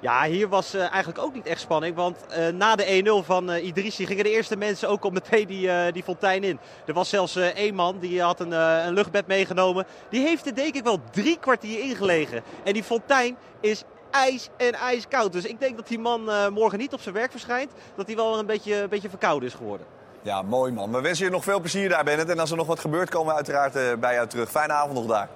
Ja, 0.00 0.24
hier 0.24 0.48
was 0.48 0.74
eh, 0.74 0.80
eigenlijk 0.80 1.18
ook 1.18 1.34
niet 1.34 1.46
echt 1.46 1.60
spanning. 1.60 1.96
Want 1.96 2.26
eh, 2.26 2.48
na 2.48 2.76
de 2.76 3.20
1-0 3.22 3.26
van 3.26 3.50
eh, 3.50 3.66
Idrissi 3.66 4.06
gingen 4.06 4.24
de 4.24 4.30
eerste 4.30 4.56
mensen 4.56 4.88
ook 4.88 5.04
al 5.04 5.10
meteen 5.10 5.46
die, 5.46 5.92
die 5.92 6.02
fontein 6.02 6.44
in. 6.44 6.58
Er 6.86 6.94
was 6.94 7.08
zelfs 7.08 7.36
één 7.36 7.74
man 7.74 7.98
die 7.98 8.22
had 8.22 8.40
een, 8.40 8.52
een 8.52 8.92
luchtbed 8.92 9.26
meegenomen. 9.26 9.86
Die 10.08 10.26
heeft 10.26 10.46
er 10.46 10.54
denk 10.54 10.74
ik 10.74 10.84
wel 10.84 11.00
drie 11.10 11.38
kwartier 11.38 11.80
ingelegen. 11.80 12.42
En 12.64 12.72
die 12.72 12.84
fontein 12.84 13.36
is 13.60 13.84
ijs 14.10 14.48
en 14.56 14.74
ijskoud. 14.74 15.32
Dus 15.32 15.44
ik 15.44 15.60
denk 15.60 15.76
dat 15.76 15.88
die 15.88 15.98
man 15.98 16.52
morgen 16.52 16.78
niet 16.78 16.92
op 16.92 17.00
zijn 17.00 17.14
werk 17.14 17.30
verschijnt. 17.30 17.72
Dat 17.94 18.06
hij 18.06 18.16
wel 18.16 18.38
een 18.38 18.46
beetje, 18.46 18.76
een 18.76 18.88
beetje 18.88 19.08
verkouden 19.08 19.48
is 19.48 19.54
geworden. 19.54 19.86
Ja, 20.22 20.42
mooi 20.42 20.72
man. 20.72 20.92
We 20.92 21.00
wensen 21.00 21.24
je 21.24 21.30
nog 21.30 21.44
veel 21.44 21.60
plezier 21.60 21.88
daar, 21.88 22.04
Bennett. 22.04 22.30
En 22.30 22.38
als 22.38 22.50
er 22.50 22.56
nog 22.56 22.66
wat 22.66 22.80
gebeurt, 22.80 23.10
komen 23.10 23.28
we 23.28 23.34
uiteraard 23.34 24.00
bij 24.00 24.14
jou 24.14 24.26
terug. 24.26 24.50
Fijne 24.50 24.72
avond 24.72 24.94
nog 24.94 25.06
daar. 25.06 25.28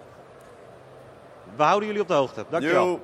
We 1.57 1.63
houden 1.63 1.87
jullie 1.87 2.03
op 2.03 2.09
de 2.09 2.15
hoogte. 2.15 2.45
Dankjewel. 2.49 2.87
Yo. 2.87 3.01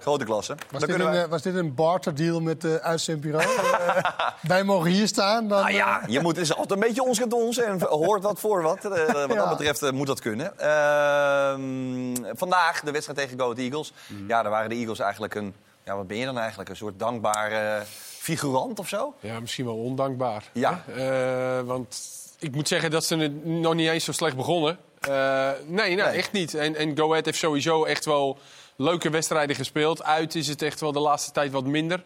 Grote 0.00 0.24
klasse. 0.24 0.54
Was, 0.54 0.80
Dan 0.80 0.80
dit 0.80 0.88
kunnen 0.88 1.16
een, 1.16 1.24
eh, 1.24 1.30
was 1.30 1.42
dit 1.42 1.54
een 1.54 1.74
barterdeal 1.74 2.40
met 2.40 2.60
de 2.60 2.82
uitzendbureau? 2.82 3.46
Eh, 3.56 4.04
wij 4.52 4.64
mogen 4.64 4.90
hier 4.90 5.06
staan. 5.06 5.48
Dan, 5.48 5.60
Nou 5.60 5.72
ja, 5.72 6.02
eh, 6.02 6.08
je 6.08 6.20
moet, 6.20 6.36
het 6.36 6.44
is 6.44 6.50
altijd 6.52 6.70
een 6.70 6.86
beetje 6.86 7.02
ons 7.02 7.20
ons 7.30 7.58
en 7.58 7.82
hoort 7.82 8.22
wat 8.22 8.40
voor 8.40 8.62
wat. 8.62 8.84
Eh, 8.84 9.14
wat 9.26 9.36
dat 9.36 9.48
betreft 9.48 9.82
eh, 9.82 9.90
moet 9.90 10.06
dat 10.06 10.20
kunnen. 10.20 10.58
Ehm, 10.58 12.36
vandaag 12.36 12.80
de 12.80 12.90
wedstrijd 12.90 13.18
tegen 13.18 13.38
Go 13.38 13.44
Ahead 13.44 13.58
Eagles. 13.58 13.92
Ja, 14.28 14.42
daar 14.42 14.50
waren 14.50 14.68
de 14.68 14.74
Eagles 14.74 14.98
eigenlijk 14.98 15.34
een... 15.34 15.54
Ja, 15.84 15.96
wat 15.96 16.06
ben 16.06 16.16
je 16.16 16.24
dan 16.24 16.38
eigenlijk? 16.38 16.68
Een 16.68 16.76
soort 16.76 16.98
dankbare 16.98 17.82
figurant 18.18 18.78
of 18.78 18.88
zo? 18.88 19.14
Ja, 19.20 19.40
misschien 19.40 19.64
wel 19.64 19.76
ondankbaar. 19.76 20.44
Ja. 20.52 20.82
Eh, 20.96 21.60
want 21.66 21.98
ik 22.38 22.54
moet 22.54 22.68
zeggen 22.68 22.90
dat 22.90 23.04
ze 23.04 23.16
het 23.16 23.44
nog 23.44 23.74
niet 23.74 23.88
eens 23.88 24.04
zo 24.04 24.12
slecht 24.12 24.36
begonnen. 24.36 24.78
Eh, 25.00 25.50
nee, 25.66 25.94
nee, 25.94 26.04
echt 26.04 26.32
niet. 26.32 26.54
En, 26.54 26.76
en 26.76 26.96
Go 26.96 27.10
Ahead 27.10 27.24
heeft 27.24 27.38
sowieso 27.38 27.84
echt 27.84 28.04
wel 28.04 28.38
leuke 28.76 29.10
wedstrijden 29.10 29.56
gespeeld. 29.56 30.04
Uit 30.04 30.34
is 30.34 30.46
het 30.48 30.62
echt 30.62 30.80
wel 30.80 30.92
de 30.92 30.98
laatste 31.00 31.30
tijd 31.32 31.52
wat 31.52 31.64
minder. 31.64 32.02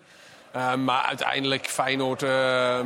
Eh, 0.50 0.74
maar 0.74 1.02
uiteindelijk 1.02 1.66
Feyenoord... 1.66 2.22
eh, 2.22 2.78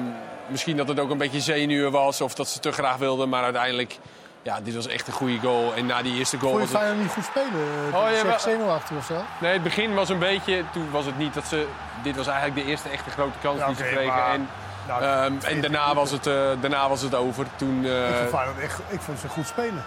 misschien 0.47 0.77
dat 0.77 0.89
het 0.89 1.01
ook 1.01 1.11
een 1.11 1.19
beetje 1.19 1.41
zenuwen 1.41 1.93
was 1.93 2.21
of 2.21 2.35
dat 2.35 2.49
ze 2.49 2.61
te 2.61 2.73
graag 2.73 2.97
wilden. 2.97 3.29
Maar 3.29 3.43
uiteindelijk, 3.43 3.99
ja, 4.43 4.61
dit 4.61 4.75
was 4.75 4.87
echt 4.87 5.07
een 5.07 5.13
goede 5.13 5.39
goal. 5.39 5.75
En 5.75 5.87
na 5.87 6.03
die 6.03 6.15
eerste 6.19 6.39
goal... 6.39 6.53
Vond 6.59 6.69
je 6.69 6.73
was 6.73 6.83
het- 6.83 6.91
Feyenoord 6.91 7.17
niet 7.17 7.25
goed 7.25 7.25
spelen? 7.25 7.93
Oh, 7.93 8.05
Oh, 8.05 8.25
ja, 8.25 8.39
zenuwachtig 8.39 8.97
of 8.97 9.05
zo? 9.05 9.15
Nee, 9.41 9.53
het 9.53 9.63
begin 9.63 9.95
was 9.95 10.09
een 10.09 10.19
beetje. 10.19 10.63
Toen 10.73 10.91
was 10.91 11.05
het 11.07 11.19
niet 11.19 11.35
dat 11.35 11.45
ze. 11.47 11.67
Dit 12.03 12.17
was 12.17 12.27
eigenlijk 12.27 12.65
de 12.65 12.71
eerste 12.71 12.89
echte 12.89 13.11
grote 13.11 13.39
kans 13.43 13.59
Ja, 13.59 13.67
die 13.67 13.77
ze 13.77 13.83
kregen. 13.83 14.07
maar- 14.07 14.33
En, 14.33 14.49
Nou, 14.89 15.03
ehm, 15.03 15.33
en 15.45 15.61
daarna, 15.61 15.95
was 15.95 16.11
het, 16.11 16.27
eh, 16.27 16.35
daarna 16.61 16.89
was 16.89 17.01
het 17.03 17.15
over. 17.15 17.47
Toen, 17.57 17.85
eh, 17.85 18.09
Ik 18.09 18.17
vond 18.17 18.29
Feyenoord 18.31 18.59
echt, 18.59 18.81
ik 18.89 19.01
vond 19.01 19.19
ze 19.19 19.29
goed 19.29 19.47
spelen. 19.47 19.85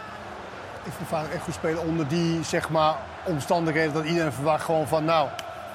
Ik 0.84 0.92
vond 0.96 1.08
Feyenoord 1.08 1.34
echt 1.34 1.44
goed 1.44 1.54
spelen 1.54 1.82
onder 1.82 2.08
die 2.08 2.44
zeg 2.44 2.70
maar, 2.70 2.96
omstandigheden 3.28 3.94
dat 3.94 4.06
iedereen 4.06 4.32
verwacht 4.34 4.64
gewoon 4.64 4.88
van 4.88 5.06
nou, 5.06 5.30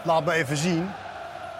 laat 0.04 0.24
me 0.24 0.32
even 0.32 0.56
zien. 0.56 0.88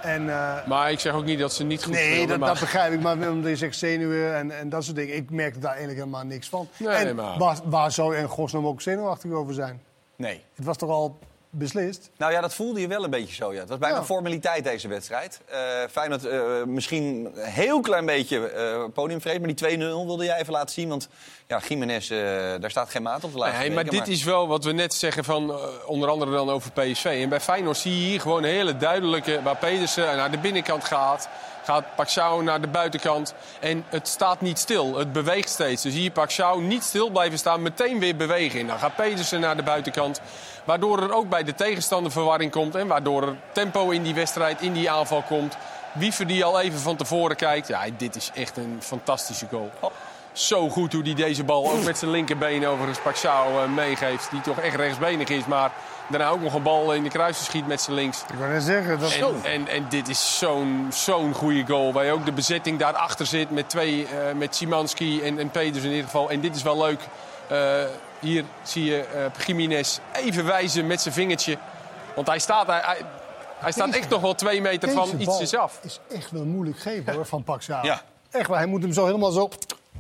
En, 0.02 0.30
eh, 0.30 0.66
maar 0.66 0.90
ik 0.90 1.00
zeg 1.00 1.12
ook 1.12 1.24
niet 1.24 1.38
dat 1.38 1.52
ze 1.52 1.64
niet 1.64 1.84
goed 1.84 1.92
nee, 1.92 2.04
speelden. 2.04 2.28
dat, 2.28 2.38
maar... 2.38 2.48
dat 2.48 2.60
begrijp 2.60 2.92
ik. 2.92 3.00
Maar 3.00 3.30
omdat 3.30 3.50
je 3.50 3.56
zegt 3.56 3.76
zenuwen 3.76 4.36
en, 4.36 4.58
en 4.58 4.68
dat 4.68 4.84
soort 4.84 4.96
dingen. 4.96 5.16
Ik 5.16 5.30
merkte 5.30 5.58
daar 5.58 5.70
eigenlijk 5.70 5.98
helemaal 5.98 6.24
niks 6.24 6.48
van. 6.48 6.68
Nee, 6.76 6.88
en 6.88 7.16
maar- 7.16 7.38
waar, 7.38 7.58
waar 7.64 7.92
zou 7.92 8.16
in 8.16 8.28
godsnaam 8.28 8.66
ook 8.66 8.80
zenuwachtig 8.80 9.30
over 9.30 9.54
zijn? 9.54 9.82
Nee. 10.16 10.42
Het 10.54 10.64
was 10.64 10.76
toch 10.76 10.90
al 10.90 11.18
beslist? 11.54 12.10
Nou 12.16 12.32
ja, 12.32 12.40
dat 12.40 12.54
voelde 12.54 12.80
je 12.80 12.86
wel 12.86 13.04
een 13.04 13.10
beetje 13.10 13.34
zo. 13.34 13.52
Ja. 13.52 13.60
Het 13.60 13.68
was 13.68 13.78
bijna 13.78 13.96
Ja. 13.96 14.04
formaliteit 14.04 14.64
deze 14.64 14.88
wedstrijd. 14.88 15.40
Eh 15.46 15.58
Feyenoord 15.90 16.24
eh, 16.24 16.40
misschien 16.66 17.30
een 17.34 17.44
heel 17.44 17.80
klein 17.80 18.06
beetje 18.06 18.48
eh 18.48 18.84
podiumvrees. 18.94 19.38
Maar 19.38 19.54
die 19.54 19.78
2-0 19.78 20.06
wilde 20.06 20.24
jij 20.24 20.38
even 20.40 20.52
laten 20.52 20.74
zien. 20.74 20.88
Want 20.88 21.08
ja, 21.46 21.60
Jiménez, 21.68 22.10
eh, 22.10 22.18
daar 22.60 22.70
staat 22.70 22.90
geen 22.90 23.02
maat 23.02 23.24
op 23.24 23.32
de 23.32 23.38
laatste 23.38 23.58
Nee, 23.60 23.70
maar 23.70 23.84
dit 23.84 24.08
is 24.08 24.24
wel 24.24 24.48
wat 24.48 24.64
we 24.64 24.72
net 24.72 24.94
zeggen 24.94 25.24
van 25.24 25.58
onder 25.86 26.08
andere 26.08 26.30
dan 26.30 26.50
over 26.50 26.70
PSV. 26.72 27.04
En 27.22 27.28
bij 27.28 27.40
Feyenoord 27.40 27.76
zie 27.76 28.00
je 28.00 28.06
hier 28.06 28.20
gewoon 28.20 28.42
een 28.42 28.50
hele 28.50 28.76
duidelijke... 28.76 29.42
waar 29.42 29.56
Pedersen 29.56 30.16
naar 30.16 30.30
de 30.30 30.38
binnenkant 30.38 30.84
gaat... 30.84 31.28
gaat 31.64 31.84
Paxau 31.96 32.42
naar 32.42 32.60
de 32.60 32.66
buitenkant. 32.68 33.34
En 33.60 33.84
het 33.88 34.08
staat 34.08 34.40
niet 34.40 34.58
stil, 34.58 34.96
het 34.98 35.12
beweegt 35.12 35.48
steeds. 35.48 35.82
Dus 35.82 35.94
hier 35.94 36.10
Paxau 36.10 36.62
niet 36.62 36.82
stil 36.82 37.10
blijven 37.10 37.38
staan, 37.38 37.62
meteen 37.62 37.98
weer 37.98 38.16
bewegen. 38.16 38.60
En 38.60 38.66
dan 38.66 38.78
gaat 38.78 38.96
Pedersen 38.96 39.40
naar 39.40 39.56
de 39.56 39.62
buitenkant. 39.62 40.20
Waardoor 40.64 41.02
er 41.02 41.14
ook 41.14 41.28
bij 41.28 41.44
de 41.44 41.54
tegenstander 41.54 42.12
verwarring 42.12 42.50
komt... 42.50 42.74
en 42.74 42.86
waardoor 42.86 43.22
er 43.22 43.36
tempo 43.52 43.90
in 43.90 44.02
die 44.02 44.14
wedstrijd, 44.14 44.60
in 44.60 44.72
die 44.72 44.90
aanval 44.90 45.22
komt. 45.22 45.56
Wiever 45.92 46.26
die 46.26 46.44
al 46.44 46.60
even 46.60 46.78
van 46.78 46.96
tevoren 46.96 47.36
kijkt. 47.36 47.68
Ja, 47.68 47.84
dit 47.96 48.16
is 48.16 48.30
echt 48.34 48.56
een 48.56 48.78
fantastische 48.80 49.46
goal. 49.50 49.70
Zo 50.32 50.68
goed 50.68 50.92
hoe 50.92 51.02
hij 51.02 51.14
deze 51.14 51.44
bal 51.44 51.70
ook 51.70 51.84
met 51.84 51.98
zijn 51.98 52.10
linkerbeen 52.10 52.66
overigens 52.66 53.00
Paxau 53.00 53.62
eh, 53.62 53.68
meegeeft. 53.68 54.30
Die 54.30 54.40
toch 54.40 54.58
echt 54.58 54.76
rechtsbenig 54.76 55.28
is, 55.28 55.46
maar 55.46 55.72
daarna 56.08 56.28
ook 56.28 56.40
nog 56.40 56.54
een 56.54 56.62
bal 56.62 56.94
in 56.94 57.02
de 57.02 57.08
kruising 57.08 57.46
schiet 57.46 57.66
met 57.66 57.80
zijn 57.80 57.96
links. 57.96 58.22
Ik 58.32 58.38
wou 58.38 58.52
net 58.52 58.62
zeggen. 58.62 58.98
Dat... 58.98 59.12
En, 59.12 59.44
en, 59.44 59.68
en 59.68 59.86
dit 59.88 60.08
is 60.08 60.38
zo'n 60.38 60.88
zo'n 60.92 61.34
goede 61.34 61.66
goal. 61.66 61.92
Waar 61.92 62.04
je 62.04 62.12
ook 62.12 62.24
de 62.24 62.32
bezetting 62.32 62.78
daarachter 62.78 63.26
zit 63.26 63.50
met 63.50 63.68
twee, 63.68 64.06
eh, 64.06 64.34
met 64.34 64.54
Simanski 64.56 65.22
en, 65.22 65.38
en 65.38 65.50
Peters 65.50 65.84
in 65.84 65.90
ieder 65.90 66.04
geval. 66.04 66.30
En 66.30 66.40
dit 66.40 66.56
is 66.56 66.62
wel 66.62 66.78
leuk. 66.78 67.00
Eh, 67.48 67.82
hier 68.22 68.44
zie 68.62 68.84
je 68.84 68.98
eh 69.00 69.46
Jiménez 69.46 69.98
even 70.12 70.44
wijzen 70.44 70.86
met 70.86 71.00
zijn 71.00 71.14
vingertje. 71.14 71.58
Want 72.14 72.26
hij 72.26 72.38
staat, 72.38 72.66
hij, 72.66 72.80
hij, 72.84 72.98
hij 73.58 73.72
staat 73.72 73.86
Deze- 73.86 73.98
echt 73.98 74.08
nog 74.08 74.20
wel 74.20 74.34
twee 74.34 74.60
meter 74.60 74.90
van 74.90 75.08
iets 75.18 75.54
af. 75.56 75.80
is 75.82 76.00
echt 76.14 76.30
wel 76.30 76.44
moeilijk 76.44 76.78
geven 76.78 77.14
hoor, 77.14 77.26
van 77.26 77.44
Paxao. 77.44 77.84
Ja. 77.84 78.02
Echt 78.30 78.48
waar, 78.48 78.58
hij 78.58 78.66
moet 78.66 78.82
hem 78.82 78.92
zo 78.92 79.04
helemaal 79.06 79.30
zo, 79.30 79.48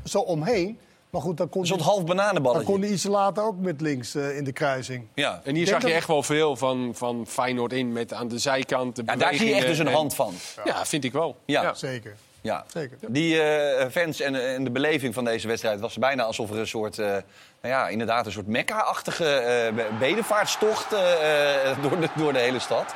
zo 0.04 0.18
omheen. 0.18 0.78
Maar 1.10 1.20
goed, 1.20 1.36
dan 1.36 1.48
kon, 1.48 1.60
Een 1.60 1.66
soort 1.66 1.80
hij, 1.80 1.88
half 1.88 1.98
dan 1.98 2.06
kon 2.08 2.16
bananenballetje. 2.16 2.78
hij 2.80 2.88
iets 2.90 3.04
later 3.04 3.44
ook 3.44 3.58
met 3.58 3.80
links 3.80 4.14
eh, 4.14 4.36
in 4.36 4.44
de 4.44 4.52
kruising. 4.52 5.06
Ja. 5.14 5.40
En 5.44 5.54
hier 5.54 5.66
zag 5.66 5.80
je 5.80 5.86
dat- 5.86 5.96
echt 5.96 6.06
wel 6.06 6.22
veel 6.22 6.56
van, 6.56 6.90
van 6.94 7.24
Feyenoord 7.28 7.72
in. 7.72 7.92
Met 7.92 8.12
aan 8.12 8.28
de 8.28 8.38
zijkant 8.38 8.96
de 8.96 9.02
ja, 9.06 9.16
daar 9.16 9.34
zie 9.34 9.48
je 9.48 9.54
echt 9.54 9.66
dus 9.66 9.78
een 9.78 9.86
en- 9.86 9.92
hand 9.92 10.14
van. 10.14 10.34
Ja, 10.64 10.86
vind 10.86 11.04
ik 11.04 11.12
wel. 11.12 11.36
Ja. 11.44 11.74
Zeker. 11.74 12.16
Ja. 12.42 12.64
Zeker. 12.66 12.96
Die 13.08 13.42
eh, 13.42 13.90
fans 13.90 14.20
en, 14.20 14.34
en 14.54 14.64
de 14.64 14.70
beleving 14.70 15.14
van 15.14 15.24
deze 15.24 15.48
wedstrijd 15.48 15.80
was 15.80 15.98
bijna 15.98 16.22
alsof 16.22 16.50
er 16.50 16.58
een 16.58 16.66
soort, 16.66 16.98
eh, 16.98 17.06
nou 17.06 17.22
ja, 17.60 17.88
inderdaad 17.88 18.26
een 18.26 18.32
soort 18.32 18.46
Mekka-achtige 18.46 19.34
eh, 19.34 19.74
be- 19.74 19.88
bedevaartstocht 19.98 20.92
eh, 20.92 21.70
eh, 21.70 21.76
door, 21.82 22.00
de, 22.00 22.08
door 22.16 22.32
de 22.32 22.38
hele 22.38 22.58
stad. 22.58 22.94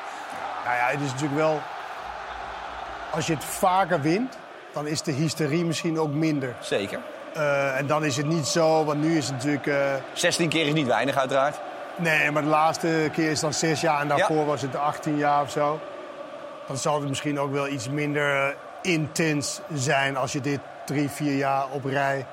Nou 0.64 0.76
ja, 0.76 0.86
het 0.86 1.00
is 1.00 1.10
natuurlijk 1.10 1.36
wel... 1.38 1.60
Als 3.10 3.26
je 3.26 3.34
het 3.34 3.44
vaker 3.44 4.00
wint, 4.00 4.38
dan 4.72 4.86
is 4.86 5.02
de 5.02 5.12
hysterie 5.12 5.64
misschien 5.64 5.98
ook 5.98 6.12
minder. 6.12 6.54
Zeker. 6.60 6.98
Eh, 7.34 7.78
en 7.78 7.86
dan 7.86 8.04
is 8.04 8.16
het 8.16 8.26
niet 8.26 8.46
zo, 8.46 8.84
want 8.84 9.00
nu 9.02 9.16
is 9.16 9.24
het 9.26 9.34
natuurlijk... 9.34 9.66
eh, 9.66 9.94
16 10.12 10.48
keer 10.48 10.66
is 10.66 10.72
niet 10.72 10.86
weinig, 10.86 11.16
uiteraard. 11.16 11.56
nee, 11.96 12.30
maar 12.30 12.42
de 12.42 12.48
laatste 12.48 13.10
keer 13.12 13.30
is 13.30 13.40
dan 13.40 13.52
zes 13.54 13.80
jaar 13.80 14.00
en 14.00 14.08
daarvoor 14.08 14.36
Ja. 14.36 14.44
was 14.44 14.62
het 14.62 14.76
18 14.76 15.16
jaar 15.16 15.42
of 15.42 15.50
zo. 15.50 15.80
Dan 16.66 16.76
zal 16.76 17.00
het 17.00 17.08
misschien 17.08 17.38
ook 17.40 17.52
wel 17.52 17.68
iets 17.68 17.88
minder 17.88 18.46
eh, 18.48 18.54
intens 18.82 19.60
zijn 19.74 20.16
als 20.16 20.32
je 20.32 20.40
dit 20.40 20.60
drie, 20.86 21.08
vier 21.08 21.36
jaar 21.36 21.70
op 21.70 21.84
rij 21.84 22.26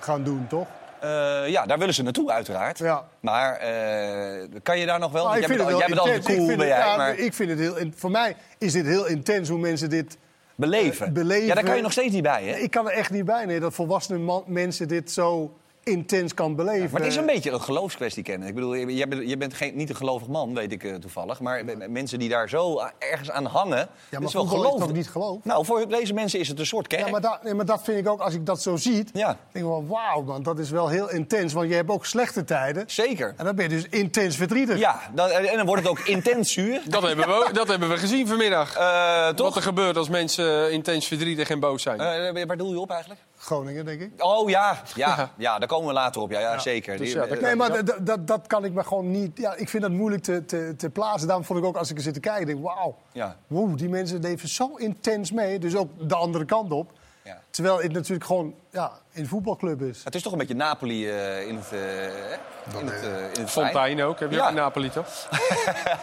gaat 0.00 0.24
doen, 0.24 0.46
toch? 0.48 0.66
Eh, 1.00 1.48
ja, 1.48 1.66
daar 1.66 1.78
willen 1.78 1.94
ze 1.94 2.02
naartoe, 2.02 2.30
uiteraard. 2.30 2.78
Ja. 2.78 3.04
Maar 3.20 3.56
eh, 3.56 4.48
kan 4.62 4.78
je 4.78 4.86
daar 4.86 4.98
nog 4.98 5.12
wel... 5.12 5.34
Ik 5.34 5.38
jij 5.38 5.48
bent, 5.48 5.60
al- 5.72 5.78
jij 5.78 5.86
bent 5.88 5.98
altijd 6.00 6.24
cool, 6.24 6.50
ik 6.50 6.56
ben 6.56 6.66
jij. 6.66 6.78
ja, 6.78 6.96
maar 6.96 7.14
ik 7.18 7.34
vind 7.34 7.50
het 7.50 7.58
heel, 7.58 7.76
voor 7.96 8.10
mij 8.10 8.36
is 8.58 8.72
dit 8.72 8.86
heel 8.86 9.06
intens 9.06 9.48
hoe 9.48 9.58
mensen 9.58 9.90
dit 9.90 10.16
beleven. 10.54 11.06
eh, 11.06 11.12
beleven. 11.12 11.46
Ja, 11.46 11.54
daar 11.54 11.64
kan 11.64 11.76
je 11.76 11.82
nog 11.82 11.92
steeds 11.92 12.12
niet 12.12 12.22
bij, 12.22 12.44
hè? 12.44 12.56
Ik 12.56 12.70
kan 12.70 12.88
er 12.90 12.96
echt 12.96 13.10
niet 13.10 13.24
bij, 13.24 13.44
nee, 13.44 13.60
dat 13.60 13.74
volwassene 13.74 14.18
man- 14.18 14.44
mensen 14.46 14.88
dit 14.88 15.10
zo 15.10 15.56
intens 15.84 16.34
kan 16.34 16.56
beleven. 16.56 16.90
Maar 16.92 17.00
het 17.00 17.10
is 17.10 17.16
een 17.16 17.26
beetje 17.26 17.50
een 17.50 17.60
geloofskwestie 17.60 18.22
kennen. 18.22 18.48
Ik 18.48 18.54
bedoel, 18.54 18.74
je 18.74 19.06
bent, 19.06 19.28
je 19.28 19.36
bent 19.36 19.54
geen, 19.54 19.76
niet 19.76 19.88
een 19.90 19.96
gelovig 19.96 20.28
man, 20.28 20.54
weet 20.54 20.72
ik 20.72 20.84
eh, 20.84 20.94
toevallig. 20.94 21.40
Maar 21.40 21.64
mensen 21.88 22.18
die 22.18 22.28
daar 22.28 22.48
zo 22.48 22.80
a- 22.80 22.92
ergens 22.98 23.30
aan 23.30 23.44
hangen, 23.46 23.76
Ja, 23.76 23.86
dat 24.10 24.18
maar 24.20 24.28
is 24.28 24.32
wel 24.34 24.44
is 24.44 24.50
geloof. 24.50 24.80
toch 24.80 24.92
niet 24.92 25.08
geloof? 25.08 25.38
Nou, 25.44 25.64
voor 25.64 25.88
deze 25.88 26.12
mensen 26.14 26.38
is 26.40 26.48
het 26.48 26.58
een 26.58 26.66
soort 26.66 26.86
kerk. 26.86 27.04
Ja, 27.04 27.10
maar 27.10 27.20
dat, 27.20 27.42
nee, 27.42 27.54
maar 27.54 27.64
dat 27.66 27.80
vind 27.84 27.98
ik 27.98 28.08
ook, 28.08 28.20
als 28.20 28.34
ik 28.34 28.46
dat 28.46 28.62
zo 28.62 28.76
zie, 28.76 29.04
Ja. 29.12 29.26
denk 29.26 29.38
ik 29.52 29.70
wel, 29.70 29.86
wauw 29.86 30.22
man, 30.22 30.42
dat 30.42 30.58
is 30.58 30.70
wel 30.70 30.88
heel 30.88 31.10
intens. 31.10 31.52
Want 31.52 31.68
je 31.68 31.74
hebt 31.74 31.90
ook 31.90 32.06
slechte 32.06 32.44
tijden. 32.44 32.84
Zeker. 32.86 33.34
En 33.36 33.44
dan 33.44 33.54
ben 33.54 33.64
je 33.68 33.70
dus 33.70 33.86
intens 33.90 34.36
verdrietig. 34.36 34.78
Ja, 34.78 35.00
dat- 35.14 35.30
en 35.30 35.56
dan 35.56 35.66
wordt 35.66 35.82
het 35.82 35.90
ook 35.90 35.98
intens 36.00 36.52
zuur. 36.52 36.80
Dat 36.90 37.02
hebben, 37.02 37.26
we, 37.26 37.50
dat 37.52 37.68
hebben 37.68 37.88
we 37.88 37.96
gezien 37.96 38.26
vanmiddag. 38.28 38.76
Eh, 38.76 39.24
Wat 39.24 39.36
toch? 39.36 39.56
er 39.56 39.62
gebeurt 39.62 39.96
als 39.96 40.08
mensen 40.08 40.72
intens 40.72 41.06
verdrietig 41.06 41.50
en 41.50 41.60
boos 41.60 41.82
zijn. 41.82 42.00
Eh, 42.00 42.44
waar 42.46 42.56
doel 42.56 42.72
je 42.72 42.80
op 42.80 42.90
eigenlijk? 42.90 43.20
Groningen, 43.42 43.84
denk 43.84 44.00
ik. 44.00 44.10
Oh 44.24 44.50
ja, 44.50 44.82
ja, 44.94 45.30
ja, 45.36 45.58
daar 45.58 45.68
komen 45.68 45.86
we 45.86 45.92
later 45.92 46.20
op. 46.22 46.30
Ja, 46.30 46.40
ja, 46.40 46.58
zeker. 46.58 46.96
Dus 46.96 47.12
Die- 47.12 47.20
ja, 47.20 47.26
dat 47.26 47.40
Nee, 47.40 47.56
maar 47.56 47.84
dat, 47.84 48.06
dat, 48.06 48.26
dat 48.26 48.46
kan 48.46 48.64
ik 48.64 48.72
me 48.72 48.84
gewoon 48.84 49.10
niet... 49.10 49.38
Ja, 49.38 49.54
ik 49.54 49.68
vind 49.68 49.82
dat 49.82 49.92
moeilijk 49.92 50.22
te, 50.22 50.44
te, 50.44 50.74
te 50.76 50.90
plaatsen. 50.90 51.26
Daarom 51.26 51.44
vond 51.46 51.58
ik 51.58 51.64
ook, 51.64 51.76
als 51.76 51.90
ik 51.90 51.96
er 51.96 52.02
zit 52.02 52.14
te 52.14 52.20
kijken, 52.20 52.46
denk 52.46 52.58
ik, 52.58 52.64
wauw. 52.64 52.96
Ja. 53.12 53.36
Woe, 53.46 53.74
die 53.74 53.88
mensen 53.88 54.20
leven 54.20 54.48
zo 54.48 54.74
intens 54.76 55.32
mee. 55.32 55.58
Dus 55.58 55.76
ook 55.76 56.08
de 56.08 56.14
andere 56.14 56.44
kant 56.44 56.72
op. 56.72 56.90
Ja. 57.24 57.40
Terwijl 57.50 57.82
het 57.82 57.92
natuurlijk 57.92 58.24
gewoon 58.24 58.54
ja, 58.70 58.92
een 59.12 59.26
voetbalclub 59.26 59.82
is. 59.82 60.00
Het 60.04 60.14
is 60.14 60.22
toch 60.22 60.32
een 60.32 60.38
beetje 60.38 60.54
Napoli 60.54 61.08
eh, 61.10 61.46
in 61.48 61.56
het, 61.56 61.72
eh, 61.72 61.78
hè? 61.80 62.78
in 62.80 62.86
het, 62.86 63.02
eh, 63.02 63.22
in 63.34 63.40
het 63.40 63.50
Fontijn 63.50 64.02
ook. 64.02 64.20
Heb 64.20 64.30
je 64.30 64.36
Ja. 64.36 64.42
ook 64.42 64.48
in 64.48 64.54
Napoli, 64.54 64.90
toch? 64.90 65.06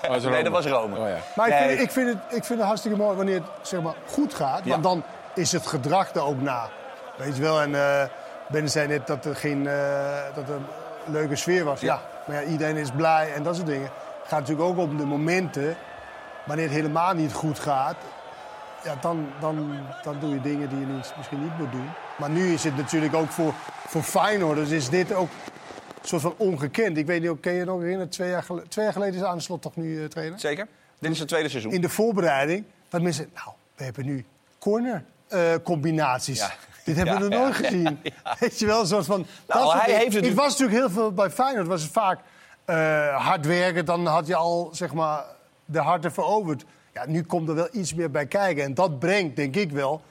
Oh, 0.09 0.23
Nee, 0.23 0.43
dat 0.43 0.51
was 0.51 0.65
Rome. 0.65 0.97
Oh, 0.99 1.07
ja. 1.07 1.17
Maar 1.35 1.47
ik, 1.47 1.53
vind, 1.67 1.79
ik, 1.81 1.91
vind 1.91 2.07
het, 2.09 2.17
ik 2.37 2.43
vind 2.43 2.59
het 2.59 2.67
hartstikke 2.67 2.97
mooi 2.97 3.15
wanneer 3.15 3.35
het 3.35 3.67
zeg 3.67 3.81
maar, 3.81 3.95
goed 4.11 4.33
gaat. 4.33 4.63
Ja. 4.65 4.69
Want 4.71 4.83
dan 4.83 5.03
is 5.35 5.51
het 5.51 5.67
gedrag 5.67 6.13
er 6.13 6.23
ook 6.23 6.41
na. 6.41 6.69
Weet 7.19 7.35
je 7.35 7.41
wel, 7.41 7.61
en 7.61 7.75
eh 7.75 8.03
Ben 8.49 8.69
zei 8.69 8.87
net 8.87 9.07
dat 9.07 9.25
er, 9.25 9.35
geen, 9.35 9.67
eh, 9.67 10.35
dat 10.35 10.49
er 10.49 10.55
een 10.55 10.65
leuke 11.11 11.35
sfeer 11.35 11.63
was. 11.63 11.81
Ja. 11.81 12.01
maar 12.27 12.43
ja, 12.43 12.49
iedereen 12.49 12.75
is 12.75 12.91
blij 12.91 13.33
en 13.33 13.43
dat 13.43 13.55
soort 13.55 13.67
dingen. 13.67 13.89
Het 14.19 14.27
gaat 14.27 14.39
natuurlijk 14.39 14.69
ook 14.69 14.77
om 14.77 14.97
de 14.97 15.05
momenten 15.05 15.75
wanneer 16.45 16.65
het 16.65 16.75
helemaal 16.75 17.13
niet 17.13 17.33
goed 17.33 17.59
gaat. 17.59 17.95
Ja, 18.83 18.95
dan, 19.01 19.27
dan, 19.39 19.79
dan 20.03 20.19
doe 20.19 20.33
je 20.33 20.41
dingen 20.41 20.69
die 20.69 20.79
je 20.79 20.85
niet, 20.85 21.13
misschien 21.17 21.43
niet 21.43 21.57
moet 21.57 21.71
doen. 21.71 21.89
Maar 22.17 22.29
nu 22.29 22.53
is 22.53 22.63
het 22.63 22.77
natuurlijk 22.77 23.15
ook 23.15 23.29
voor, 23.29 23.53
voor 23.87 24.03
Feyenoorders 24.03 24.69
is 24.69 24.89
dit 24.89 25.13
ook 25.13 25.29
een 26.01 26.07
soort 26.07 26.21
van 26.21 26.33
ongekend. 26.37 26.97
Ik 26.97 27.05
weet 27.05 27.21
niet, 27.21 27.39
ken 27.39 27.53
je 27.53 27.59
je 27.59 27.65
nog 27.65 27.79
herinneren? 27.79 28.09
Twee 28.09 28.29
jaar, 28.29 28.43
geleden, 28.43 28.69
twee 28.69 28.85
jaar 28.85 28.93
geleden 28.93 29.15
is 29.15 29.23
aan 29.25 29.37
de 29.37 29.43
slot 29.43 29.61
toch 29.61 29.75
nu 29.75 30.03
eh, 30.03 30.05
trainer? 30.05 30.39
Zeker. 30.39 30.67
Dit 30.99 31.11
is 31.11 31.19
het 31.19 31.27
tweede 31.27 31.49
seizoen. 31.49 31.71
in 31.71 31.81
de 31.81 31.89
voorbereiding. 31.89 32.65
Dat 32.89 33.01
mensen, 33.01 33.29
nou, 33.33 33.49
we 33.75 33.83
hebben 33.83 34.05
nu 34.05 34.25
corner-combinaties. 34.59 36.39
Ja. 36.39 36.51
Dit 36.95 37.07
hebben 37.07 37.29
we 37.29 37.35
nog 37.35 37.39
nooit 37.39 37.55
gezien. 37.55 37.99
Weet 38.39 38.59
je 38.59 38.65
wel, 38.65 38.79
een 38.79 38.87
soort 38.87 39.05
van... 39.05 39.25
Nou, 39.47 39.77
hij 39.77 39.93
heeft 39.93 40.13
het 40.13 40.23
nu- 40.23 40.33
was 40.33 40.49
natuurlijk 40.49 40.77
heel 40.79 40.89
veel 40.89 41.11
bij 41.11 41.29
Feyenoord. 41.29 41.67
was 41.67 41.81
het 41.81 41.91
vaak 41.91 42.19
eh, 42.65 43.25
hard 43.25 43.45
werken. 43.45 43.85
Dan 43.85 44.05
had 44.05 44.27
je 44.27 44.35
al, 44.35 44.69
zeg 44.71 44.93
maar, 44.93 45.23
de 45.65 45.79
harten 45.79 46.11
veroverd. 46.11 46.65
Ja, 46.93 47.03
nu 47.07 47.23
komt 47.23 47.49
er 47.49 47.55
wel 47.55 47.67
iets 47.71 47.93
meer 47.93 48.11
bij 48.11 48.25
kijken. 48.25 48.63
En 48.63 48.73
dat 48.73 48.99
brengt, 48.99 49.35
denk 49.35 49.55
ik 49.55 49.71
wel, 49.71 50.01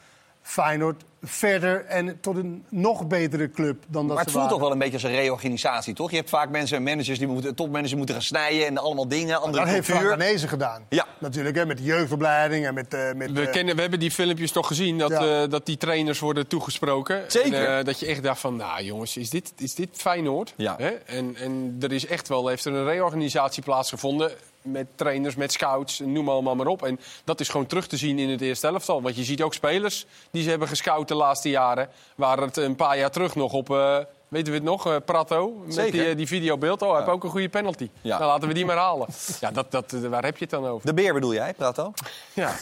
Feyenoord 0.49 1.05
verder 1.23 1.85
en 1.85 2.21
tot 2.21 2.37
een 2.37 2.65
nog 2.69 3.07
betere 3.07 3.51
club 3.51 3.85
dan 3.89 4.07
dat 4.07 4.17
Maar 4.17 4.25
het 4.25 4.33
ze 4.33 4.39
voelt 4.39 4.51
toch 4.51 4.61
wel 4.61 4.71
een 4.73 4.79
beetje 4.79 4.93
als 4.93 5.03
een 5.03 5.11
reorganisatie, 5.11 5.95
toch? 5.95 6.11
Je 6.11 6.17
hebt 6.17 6.29
vaak 6.29 6.51
mensen, 6.51 6.83
managers 6.83 7.19
die 7.19 7.27
moeten, 7.29 7.55
topmanagers 7.55 7.95
moeten 7.95 8.15
gaan 8.15 8.25
snijden 8.25 8.67
en 8.67 8.79
allemaal 8.79 9.09
dingen, 9.09 9.41
andere 9.41 9.65
Dat 9.65 9.73
heeft 9.73 9.87
Frank 9.87 10.19
cultuur. 10.19 10.49
Gedaan. 10.49 10.85
Ja. 10.89 11.07
Natuurlijk, 11.19 11.57
hè, 11.57 11.67
met 11.67 11.77
de 11.77 11.83
jeugdopleiding 11.83 12.67
en 12.67 12.75
met... 12.75 12.95
eh, 12.95 13.13
met 13.15 13.33
We, 13.33 13.47
eh, 13.47 13.53
kennen, 13.53 13.75
we 13.75 13.81
hebben 13.81 13.99
die 14.01 14.11
filmpjes 14.11 14.53
toch 14.53 14.67
gezien, 14.67 14.99
dat, 14.99 15.11
Ja. 15.11 15.43
eh, 15.43 15.51
dat 15.51 15.67
die 15.67 15.77
trainers 15.77 16.19
worden 16.19 16.47
toegesproken. 16.47 17.25
Zeker. 17.27 17.67
En, 17.67 17.79
eh, 17.79 17.85
dat 17.85 18.01
je 18.01 18.07
echt 18.07 18.23
dacht 18.23 18.41
van, 18.41 18.57
nou 18.57 18.83
jongens, 18.83 19.17
is 19.17 19.31
dit, 19.31 19.53
is 19.57 19.75
dit 19.75 19.89
Feyenoord? 19.93 20.55
Ja. 20.57 20.75
Hè? 20.79 20.89
En, 20.89 21.37
en 21.37 21.77
er 21.81 21.93
is 21.93 22.07
echt 22.07 22.29
wel, 22.29 22.49
heeft 22.49 22.65
er 22.65 22.73
een 22.75 22.85
reorganisatie 22.85 23.63
plaatsgevonden 23.63 24.31
met 24.63 24.87
trainers, 24.95 25.35
met 25.35 25.53
scouts, 25.53 25.99
noem 25.99 26.29
allemaal 26.29 26.55
maar 26.55 26.67
op. 26.67 26.83
En 26.83 27.01
dat 27.25 27.41
is 27.41 27.49
gewoon 27.49 27.67
terug 27.67 27.87
te 27.87 27.97
zien 27.97 28.19
in 28.19 28.29
het 28.29 28.41
eerste 28.41 28.67
elftal. 28.67 29.03
Want 29.03 29.17
je 29.17 29.25
ziet 29.25 29.43
ook 29.43 29.55
spelers 29.55 30.07
die 30.31 30.43
ze 30.43 30.51
hebben 30.51 30.69
gescout 30.69 31.09
de 31.09 31.15
laatste 31.15 31.49
jaren... 31.51 31.89
waar 32.15 32.39
het 32.39 32.57
een 32.57 32.77
paar 32.77 32.99
jaar 32.99 33.11
terug 33.11 33.35
nog 33.35 33.53
op... 33.53 33.71
eh, 33.71 33.99
Weten 34.29 34.49
we 34.53 34.59
het 34.59 34.67
nog? 34.67 34.87
eh, 34.87 34.97
Prato, 35.05 35.63
met 35.67 35.93
die, 35.93 36.05
eh, 36.09 36.17
die 36.17 36.27
videobeeld. 36.27 36.83
Oh, 36.83 36.89
hij 36.89 36.99
heeft 36.99 37.11
ook 37.11 37.25
een 37.25 37.31
goede 37.31 37.49
penalty. 37.49 37.91
Ja. 38.01 38.19
Nou, 38.19 38.31
laten 38.31 38.49
we 38.49 38.55
die 38.55 38.65
maar 38.65 38.77
halen. 38.77 39.07
Ja, 39.41 39.51
dat, 39.51 39.71
dat, 39.71 39.91
waar 39.91 40.25
heb 40.25 40.37
je 40.37 40.43
het 40.45 40.51
dan 40.51 40.67
over? 40.67 40.87
De 40.87 40.95
beer 40.95 41.15
bedoel 41.15 41.33
jij, 41.35 41.55
Prato? 41.55 41.93
Ja. 42.35 42.55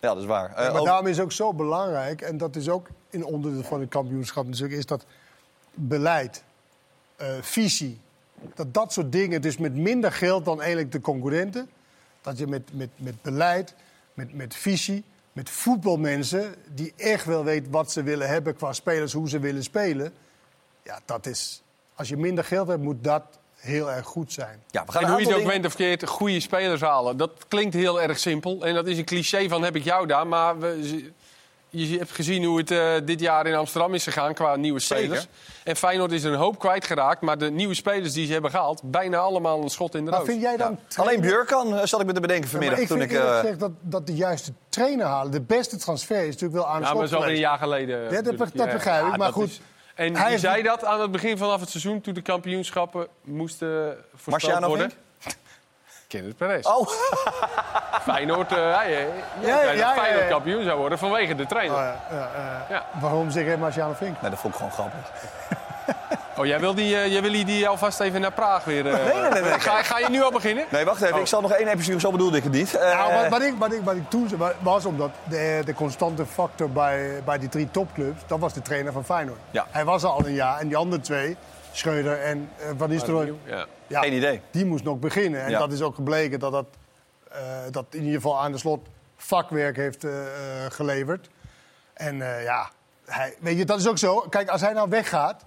Ja, 0.00 0.08
dat 0.14 0.16
is 0.18 0.24
waar. 0.24 0.54
Eh, 0.54 0.64
Ja, 0.64 0.72
maar 0.72 0.82
daarom 0.82 1.06
is 1.06 1.16
het 1.16 1.24
ook 1.24 1.32
zo 1.32 1.52
belangrijk, 1.54 2.20
en 2.20 2.36
dat 2.38 2.56
is 2.56 2.68
ook 2.68 2.86
in 3.10 3.24
onderdeel 3.24 3.62
van 3.62 3.80
het 3.80 3.88
kampioenschap 3.88 4.46
natuurlijk, 4.46 4.74
is 4.74 4.86
dat 4.86 5.04
beleid, 5.74 6.42
eh, 7.16 7.26
visie, 7.40 8.00
dat 8.54 8.74
dat 8.74 8.92
soort 8.92 9.12
dingen, 9.12 9.42
dus 9.42 9.56
met 9.56 9.74
minder 9.74 10.12
geld 10.12 10.44
dan 10.44 10.58
eigenlijk 10.60 10.92
de 10.92 11.00
concurrenten, 11.00 11.70
dat 12.22 12.38
je 12.38 12.46
met, 12.46 12.62
met, 12.72 12.88
met 12.96 13.22
beleid, 13.22 13.74
met, 14.14 14.34
met 14.34 14.54
visie, 14.54 15.04
met 15.32 15.50
voetbalmensen 15.50 16.54
die 16.74 16.92
echt 16.96 17.24
wel 17.24 17.44
weten 17.44 17.70
wat 17.72 17.92
ze 17.92 18.02
willen 18.02 18.28
hebben 18.28 18.56
qua 18.56 18.72
spelers, 18.72 19.12
hoe 19.12 19.28
ze 19.28 19.38
willen 19.38 19.62
spelen, 19.62 20.12
ja, 20.82 21.00
dat 21.04 21.26
is, 21.26 21.62
als 21.94 22.08
je 22.08 22.16
minder 22.16 22.44
geld 22.44 22.68
hebt, 22.68 22.82
moet 22.82 23.04
dat 23.04 23.22
heel 23.56 23.90
erg 23.90 24.06
goed 24.06 24.32
zijn. 24.32 24.62
ja, 24.70 24.84
we 24.84 24.92
gaan 24.92 25.02
En 25.02 25.08
hoe 25.10 25.18
je 25.18 25.24
het 25.24 25.34
ook 25.34 25.38
dingen- 25.40 25.52
bent 25.54 25.66
of 25.66 25.72
verkeerd, 25.72 26.08
goede 26.08 26.40
spelers 26.40 26.80
halen. 26.80 27.16
Dat 27.16 27.32
klinkt 27.48 27.74
heel 27.74 28.02
erg 28.02 28.18
simpel. 28.18 28.66
En 28.66 28.74
dat 28.74 28.86
is 28.86 28.98
een 28.98 29.04
cliché 29.04 29.48
van 29.48 29.62
heb 29.62 29.76
ik 29.76 29.84
jou 29.84 30.06
daar. 30.06 30.26
Maar 30.26 30.58
we, 30.58 31.12
je 31.70 31.98
hebt 31.98 32.10
gezien 32.10 32.44
hoe 32.44 32.58
het 32.58 32.70
eh, 32.70 32.92
dit 33.04 33.20
jaar 33.20 33.46
in 33.46 33.54
Amsterdam 33.54 33.94
is 33.94 34.04
gegaan 34.04 34.34
qua 34.34 34.56
nieuwe 34.56 34.80
spelers. 34.80 35.20
Zeker. 35.20 35.34
En 35.64 35.76
Feyenoord 35.76 36.12
is 36.12 36.24
er 36.24 36.32
een 36.32 36.38
hoop 36.38 36.58
kwijtgeraakt. 36.58 37.20
Maar 37.20 37.38
de 37.38 37.50
nieuwe 37.50 37.74
spelers 37.74 38.12
die 38.12 38.26
ze 38.26 38.32
hebben 38.32 38.50
gehaald, 38.50 38.80
bijna 38.84 39.18
allemaal 39.18 39.62
een 39.62 39.68
schot 39.68 39.94
in 39.94 40.04
de 40.04 40.10
Maar 40.10 40.18
roos. 40.20 40.28
vind 40.28 40.42
jij 40.42 40.56
dan... 40.56 40.78
Alleen 40.96 41.20
Björkan 41.20 41.76
eh, 41.78 41.84
zat 41.86 42.00
ik 42.00 42.06
me 42.06 42.12
te 42.12 42.20
bedenken 42.20 42.44
Ja, 42.44 42.50
vanmiddag. 42.50 42.78
ik 42.78 42.86
toen 42.86 42.98
vind 42.98 43.10
ik, 43.10 43.18
eh, 43.18 43.38
gezegd 43.38 43.60
dat, 43.60 43.70
dat 43.80 44.06
de 44.06 44.14
juiste 44.14 44.52
trainer 44.68 45.06
halen. 45.06 45.32
De 45.32 45.40
beste 45.40 45.76
transfer 45.76 46.20
is 46.20 46.26
natuurlijk 46.26 46.52
wel 46.52 46.66
aan 46.66 46.80
de 46.80 46.86
Ja, 46.86 46.94
maar 46.94 47.06
zo 47.06 47.22
een 47.22 47.36
jaar 47.36 47.58
geleden. 47.58 48.00
dat 48.02 48.10
natuurlijk. 48.10 48.52
be- 48.52 48.58
dat 48.58 48.70
begrijp 48.72 49.06
ik, 49.06 49.16
maar 49.16 49.32
goed. 49.32 49.48
is- 49.48 49.60
en 49.94 50.16
Hij 50.16 50.38
zei 50.38 50.62
dat 50.62 50.84
aan 50.84 51.00
het 51.00 51.10
begin 51.10 51.38
vanaf 51.38 51.60
het 51.60 51.68
seizoen, 51.70 52.00
toen 52.00 52.14
de 52.14 52.22
kampioenschappen 52.22 53.06
moesten 53.24 53.96
voorspeld 54.14 54.64
worden. 54.64 54.90
Vink? 54.90 55.00
Kenneth 56.10 56.36
Perez. 56.36 56.66
Oh, 56.66 56.88
Feyenoord, 58.08 58.52
eh, 58.52 58.76
hij, 58.76 58.98
eh, 58.98 59.46
ja, 59.46 59.62
dat 59.64 59.76
ja, 59.76 59.92
Feyenoord 59.94 60.22
ja. 60.24 60.28
kampioen 60.30 60.64
zou 60.64 60.78
worden 60.78 60.98
vanwege 60.98 61.34
de 61.34 61.46
trainer. 61.46 61.76
Oh, 61.76 61.82
ja, 61.82 61.96
ja, 62.16 62.28
ja. 62.34 62.66
Ja. 62.68 62.84
Waarom 63.00 63.30
zeg 63.30 63.44
je 63.46 63.56
Marciano 63.56 63.92
Vink? 63.92 64.20
nee, 64.20 64.30
dat 64.30 64.40
vond 64.40 64.54
ik 64.54 64.60
gewoon 64.60 64.74
grappig. 64.74 64.98
Oh, 66.36 66.46
jij 66.46 66.60
wil 66.60 66.74
die, 66.74 66.96
eh, 66.96 67.12
jij 67.12 67.22
wil 67.22 67.30
die, 67.32 67.44
die 67.44 67.68
alvast 67.68 68.00
even 68.00 68.20
naar 68.20 68.32
Praag 68.32 68.64
weer... 68.64 68.86
eh, 68.86 69.04
Nee, 69.04 69.20
nee, 69.22 69.30
nee, 69.30 69.42
nee. 69.42 69.60
Ga, 69.60 69.82
ga 69.82 69.98
je 69.98 70.08
nu 70.10 70.22
al 70.22 70.30
beginnen? 70.32 70.64
Nee, 70.70 70.84
wacht 70.84 71.02
even. 71.02 71.18
Ik 71.20 71.26
zal 71.26 71.40
nog 71.40 71.52
één 71.52 71.68
episode, 71.68 72.00
zo 72.00 72.10
bedoelde 72.10 72.36
ik 72.36 72.42
het 72.42 72.52
niet. 72.52 72.74
Eh, 72.74 72.96
Nou, 72.98 73.12
wat, 73.14 73.28
wat, 73.28 73.42
ik, 73.42 73.54
wat, 73.58 73.72
ik, 73.72 73.80
wat 73.84 73.94
ik 73.94 74.10
toen 74.10 74.28
zei, 74.28 74.40
wa- 74.40 74.52
was 74.60 74.84
omdat 74.84 75.10
de, 75.24 75.62
de 75.64 75.74
constante 75.74 76.26
factor 76.26 76.70
bij, 76.70 77.22
bij 77.24 77.38
die 77.38 77.48
drie 77.48 77.70
topclubs, 77.70 78.22
dat 78.26 78.38
was 78.38 78.52
de 78.52 78.62
trainer 78.62 78.92
van 78.92 79.04
Feyenoord. 79.04 79.38
Ja. 79.50 79.66
Hij 79.70 79.84
was 79.84 80.02
er 80.02 80.08
al 80.08 80.26
een 80.26 80.34
jaar 80.34 80.58
en 80.58 80.68
die 80.68 80.76
andere 80.76 81.02
twee, 81.02 81.36
Schreuder 81.72 82.20
en 82.20 82.50
uh, 82.60 82.66
Van 82.76 82.88
Nistelrooy, 82.88 83.34
Ja. 83.44 83.66
ja, 83.86 84.00
Geen 84.00 84.12
idee. 84.12 84.40
die 84.50 84.64
moest 84.64 84.84
nog 84.84 84.98
beginnen. 84.98 85.42
En 85.42 85.50
Ja. 85.50 85.58
dat 85.58 85.72
is 85.72 85.82
ook 85.82 85.94
gebleken 85.94 86.38
dat 86.38 86.52
dat, 86.52 86.66
eh, 87.32 87.40
dat 87.70 87.84
in 87.90 88.00
ieder 88.00 88.14
geval 88.14 88.40
aan 88.40 88.52
de 88.52 88.58
slot 88.58 88.88
vakwerk 89.16 89.76
heeft 89.76 90.04
eh, 90.04 90.10
geleverd. 90.68 91.28
En 91.92 92.22
eh, 92.36 92.42
ja, 92.44 92.70
hij, 93.04 93.34
weet 93.40 93.58
je, 93.58 93.64
dat 93.64 93.78
is 93.78 93.88
ook 93.88 93.98
zo. 93.98 94.20
Kijk, 94.20 94.48
als 94.48 94.60
hij 94.60 94.72
nou 94.72 94.88
weggaat, 94.88 95.44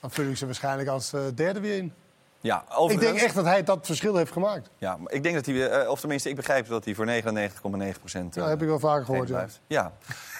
dan 0.00 0.10
vul 0.10 0.26
ik 0.26 0.36
ze 0.36 0.46
waarschijnlijk 0.46 0.88
als 0.88 1.10
derde 1.34 1.60
weer 1.60 1.76
in. 1.76 1.94
Ja, 2.40 2.56
Ik 2.68 2.78
overigens, 2.78 3.10
denk 3.12 3.24
echt 3.24 3.34
dat 3.34 3.44
hij 3.44 3.62
dat 3.62 3.86
verschil 3.86 4.16
heeft 4.16 4.32
gemaakt. 4.32 4.70
Ja, 4.78 4.96
maar 4.96 5.12
ik 5.12 5.22
denk 5.22 5.34
dat 5.34 5.46
hij, 5.46 5.68
eh, 5.70 5.88
of 5.90 6.00
tenminste, 6.00 6.28
ik 6.28 6.36
begrijp 6.36 6.68
dat 6.68 6.84
hij 6.84 6.94
voor 6.94 7.04
99,9 7.06 7.98
procent. 7.98 8.34
Ja, 8.34 8.40
dat 8.40 8.50
heb 8.50 8.62
ik 8.62 8.68
wel 8.68 8.78
vaker 8.78 9.04
gehoord. 9.04 9.28
Ja. 9.28 9.34
blijft. 9.34 9.60
Ja, 9.66 9.92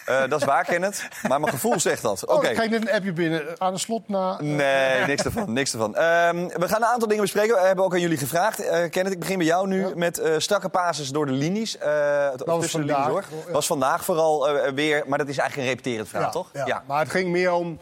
Eh, 0.06 0.28
dat 0.28 0.40
is 0.40 0.46
waar, 0.46 0.64
Kenneth. 0.64 1.08
Maar 1.28 1.40
mijn 1.40 1.52
gevoel 1.52 1.80
zegt 1.80 2.02
dat. 2.02 2.26
Oké. 2.26 2.32
Oh, 2.34 2.44
ik 2.50 2.54
krijg 2.54 2.70
net 2.70 2.88
een 2.88 2.94
appje 2.94 3.12
binnen. 3.12 3.42
Aan 3.58 3.72
de 3.72 3.78
slot 3.78 4.08
na... 4.08 4.36
Nee, 4.40 5.04
niks 5.06 5.24
ervan. 5.24 5.52
Niks 5.52 5.72
ervan. 5.72 5.96
Ehm, 5.96 6.36
we 6.48 6.68
gaan 6.68 6.82
een 6.82 6.88
aantal 6.88 7.08
dingen 7.08 7.22
bespreken. 7.22 7.54
We 7.54 7.60
hebben 7.66 7.84
ook 7.84 7.92
aan 7.92 8.00
jullie 8.00 8.16
gevraagd. 8.18 8.60
Eh 8.60 8.90
Kenneth, 8.90 9.12
ik 9.12 9.18
begin 9.18 9.38
bij 9.38 9.46
jou 9.46 9.66
nu 9.66 9.86
met 9.94 10.18
eh, 10.18 10.32
strakke 10.38 10.68
passes 10.68 11.10
door 11.10 11.26
de 11.26 11.32
linies. 11.32 11.78
eh, 11.78 11.90
of 12.34 12.46
was 12.46 12.60
tussen 12.60 12.86
de 12.86 12.92
vandaag. 12.92 13.08
linies 13.08 13.24
door. 13.30 13.38
Ja. 13.46 13.52
was 13.52 13.66
vandaag 13.66 14.04
vooral 14.04 14.48
eh, 14.48 14.72
weer, 14.72 15.02
maar 15.06 15.18
dat 15.18 15.28
is 15.28 15.38
eigenlijk 15.38 15.68
een 15.68 15.74
repeterend 15.74 16.08
verhaal, 16.08 16.30
toch? 16.30 16.48
Ja. 16.52 16.82
Maar 16.86 16.98
het 16.98 17.10
ging 17.10 17.28
meer 17.28 17.52
om, 17.52 17.78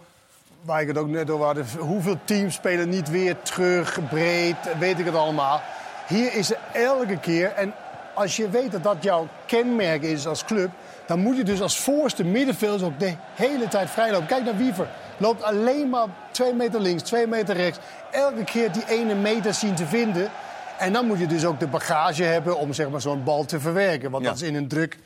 waar 0.62 0.81
ik 0.81 0.89
het 0.89 0.99
ook 0.99 1.09
net 1.09 1.31
over 1.31 1.47
had, 1.47 1.57
hoeveel 1.79 2.17
teams 2.25 2.55
spelen 2.55 2.89
niet 2.89 3.11
weer 3.11 3.37
terug, 3.43 3.99
breed, 4.09 4.57
weet 4.79 4.99
ik 4.99 5.05
het 5.05 5.15
allemaal. 5.15 5.61
Hier 6.07 6.35
is 6.35 6.50
er 6.50 6.59
elke 6.73 7.19
keer, 7.19 7.53
en 7.53 7.75
als 8.15 8.37
je 8.37 8.50
weet 8.50 8.73
dat 8.73 8.83
dat 8.83 8.97
jouw 9.00 9.29
kenmerk 9.47 10.03
is 10.03 10.27
als 10.27 10.45
club, 10.45 10.71
dan 11.11 11.21
moet 11.21 11.37
je 11.37 11.45
dus 11.45 11.61
als 11.61 11.81
voorste 11.81 12.25
middenvelder 12.25 12.87
ook 12.87 12.99
de 12.99 13.14
hele 13.35 13.69
tijd 13.69 13.90
vrijlopen. 13.90 14.26
Kijk 14.26 14.45
naar 14.45 14.57
Wiever. 14.57 14.88
Loopt 15.17 15.43
alleen 15.43 15.88
maar 15.88 16.07
twee 16.31 16.55
meter 16.55 16.81
links, 16.81 17.02
twee 17.02 17.26
meter 17.26 17.57
rechts. 17.57 17.79
Elke 18.11 18.45
keer 18.45 18.73
die 18.73 18.88
ene 18.88 19.14
meter 19.14 19.55
zien 19.55 19.75
te 19.75 19.87
vinden. 19.87 20.31
En 20.79 20.93
dan 20.93 21.07
moet 21.07 21.19
je 21.19 21.26
dus 21.26 21.45
ook 21.45 21.61
de 21.61 21.67
bagage 21.67 22.23
hebben 22.23 22.59
om 22.59 22.73
zeg 22.73 22.90
maar, 22.90 23.00
zo'n 23.00 23.25
bal 23.25 23.45
te 23.45 23.61
verwerken. 23.61 24.11
Want 24.11 24.25
Ja. 24.25 24.31
dat 24.31 24.40
is 24.40 24.49
in 24.49 24.55
een 24.55 24.69
druk, 24.69 24.99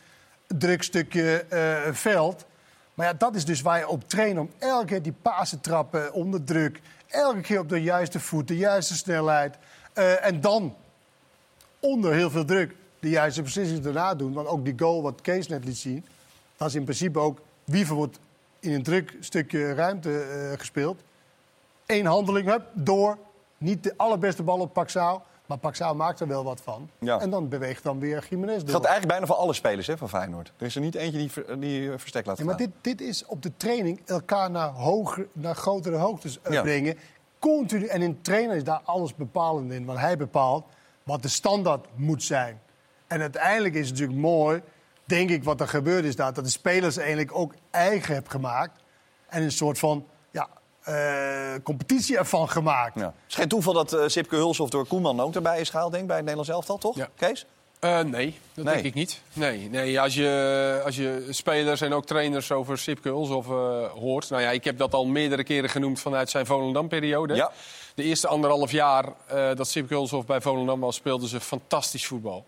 druk 0.47 0.83
stukje 0.83 1.45
eh, 1.49 1.93
veld. 1.93 2.45
Maar 2.95 3.07
ja, 3.07 3.13
dat 3.13 3.35
is 3.35 3.45
dus 3.45 3.61
waar 3.61 3.79
je 3.79 3.89
op 3.89 4.09
traint. 4.09 4.39
Om 4.39 4.51
elke 4.59 4.87
keer 4.87 5.03
die 5.03 5.15
pasen 5.23 5.61
trappen 5.61 6.13
onder 6.13 6.45
druk. 6.45 6.81
Elke 7.09 7.41
keer 7.41 7.59
op 7.59 7.69
de 7.69 7.83
juiste 7.83 8.21
voet, 8.21 8.49
de 8.49 8.57
juiste 8.57 8.95
snelheid. 8.95 9.57
Eh, 9.93 10.25
en 10.27 10.41
dan 10.41 10.75
onder 11.81 12.13
heel 12.13 12.31
veel 12.31 12.45
druk 12.45 12.75
de 13.05 13.11
juiste 13.11 13.43
beslissing 13.43 13.81
daarna 13.81 14.15
doen. 14.15 14.33
Want 14.33 14.49
ook 14.49 14.65
die 14.65 14.75
goal 14.77 15.03
wat 15.03 15.21
Kees 15.21 15.49
net 15.49 15.65
liet 15.65 15.77
zien... 15.77 16.05
dat 16.57 16.69
is 16.69 16.75
in 16.75 16.83
principe 16.85 17.19
ook... 17.19 17.39
Wiever 17.65 17.95
wordt 17.95 18.19
in 18.61 18.73
een 18.73 18.83
druk 18.83 19.17
stukje 19.21 19.75
ruimte 19.75 20.21
eh, 20.21 20.59
gespeeld. 20.59 21.01
Eén 21.87 22.07
handeling, 22.07 22.49
hup, 22.49 22.63
door. 22.73 23.19
Niet 23.59 23.83
de 23.83 23.95
allerbeste 23.97 24.43
bal 24.43 24.59
op 24.61 24.73
Paxao. 24.73 25.23
Maar 25.47 25.59
Paxao 25.59 25.95
maakt 25.95 26.21
er 26.21 26.27
wel 26.29 26.45
wat 26.45 26.61
van. 26.61 26.91
Ja. 26.99 27.21
En 27.21 27.31
dan 27.31 27.49
beweegt 27.49 27.83
dan 27.83 27.99
weer 27.99 28.27
Jiménez 28.31 28.55
Dat 28.57 28.61
door. 28.63 28.71
geldt 28.71 28.87
eigenlijk 28.87 29.19
bijna 29.19 29.27
voor 29.35 29.43
alle 29.43 29.53
spelers 29.53 29.87
hè, 29.87 29.97
van 29.97 30.09
Feyenoord. 30.09 30.53
Er 30.57 30.67
is 30.67 30.75
er 30.75 30.81
niet 30.81 30.95
eentje 30.95 31.19
die, 31.19 31.31
ver- 31.31 31.61
die 31.61 31.93
eh, 31.93 31.99
verstek 31.99 32.27
laat 32.27 32.39
Ja, 32.39 32.45
gaan. 32.45 32.53
maar 32.57 32.67
dit, 32.67 32.71
dit 32.81 33.01
is 33.01 33.25
op 33.27 33.43
de 33.43 33.53
training 33.57 34.01
elkaar 34.07 34.51
naar, 34.51 34.69
hoger, 34.69 35.27
naar 35.33 35.55
grotere 35.55 35.97
hoogtes 35.97 36.39
eh, 36.43 36.53
Ja. 36.53 36.63
brengen. 36.63 36.99
Continu. 37.39 37.87
En 37.87 38.01
een 38.01 38.23
trainer 38.23 38.57
is 38.57 38.65
daar 38.65 38.81
alles 38.85 39.15
bepalend 39.15 39.73
in. 39.73 39.85
Want 39.85 39.99
hij 39.99 40.17
bepaalt 40.17 40.65
wat 41.03 41.23
de 41.23 41.29
standaard 41.29 41.87
moet 41.95 42.23
zijn. 42.23 42.61
En 43.07 43.21
uiteindelijk 43.21 43.75
is 43.75 43.81
het 43.89 43.91
natuurlijk 43.91 44.19
mooi, 44.19 44.63
denk 45.05 45.31
ik, 45.31 45.45
wat 45.45 45.61
er 45.61 45.69
gebeurd 45.69 46.05
is 46.05 46.17
daar. 46.17 46.33
Dat 46.33 46.45
de 46.45 46.51
spelers 46.51 46.97
eigenlijk 46.97 47.35
ook 47.35 47.55
eigen 47.71 48.13
hebben 48.15 48.31
gemaakt. 48.31 48.83
En 49.27 49.43
een 49.43 49.53
soort 49.53 49.79
van 49.79 50.07
ja, 50.31 50.49
eh, 50.83 51.63
competitie 51.63 52.19
ervan 52.19 52.49
gemaakt. 52.49 52.95
Ja. 52.99 53.05
Het 53.05 53.15
is 53.29 53.35
geen 53.35 53.49
toeval 53.49 53.73
dat 53.73 53.93
eh, 53.93 54.03
Sipke 54.07 54.37
Hulshoff 54.37 54.71
door 54.71 54.87
Koeman 54.87 55.21
ook 55.21 55.35
erbij 55.35 55.61
is 55.61 55.71
gehaald, 55.71 55.91
denk 55.91 56.03
ik, 56.03 56.09
bij 56.09 56.17
het 56.17 56.27
Nederlands 56.27 56.57
elftal, 56.57 56.79
toch? 56.79 56.97
Ja. 56.97 57.09
Kees? 57.17 57.47
Eh, 57.81 58.01
nee, 58.01 58.39
dat 58.55 58.65
Nee. 58.65 58.75
denk 58.75 58.87
ik 58.87 58.95
niet. 58.95 59.21
Nee, 59.33 59.69
nee 59.71 60.01
als, 60.01 60.15
je, 60.15 60.81
als 60.85 60.97
je 60.97 61.27
spelers 61.31 61.81
en 61.81 61.93
ook 61.93 62.07
trainers 62.07 62.53
over 62.53 62.79
Sipke 62.79 63.09
Hulshoff 63.09 63.49
eh 63.49 63.91
hoort... 63.91 64.31
Nou 64.31 64.43
ja, 64.43 64.51
ik 64.51 64.65
heb 64.65 64.79
dat 64.79 64.95
al 64.95 65.07
meerdere 65.07 65.45
keren 65.45 65.71
genoemd 65.71 66.01
vanuit 66.01 66.31
zijn 66.31 66.47
Volendam-periode. 66.47 67.35
Ja. 67.35 67.53
De 67.95 68.03
eerste 68.03 68.29
anderhalf 68.29 68.71
jaar 68.71 69.05
eh, 69.27 69.55
dat 69.55 69.69
Sipke 69.69 69.95
Hulshoff 69.95 70.27
bij 70.27 70.41
Volendam 70.41 70.81
was... 70.81 70.97
speelden 70.97 71.29
ze 71.29 71.41
fantastisch 71.41 72.07
voetbal. 72.07 72.45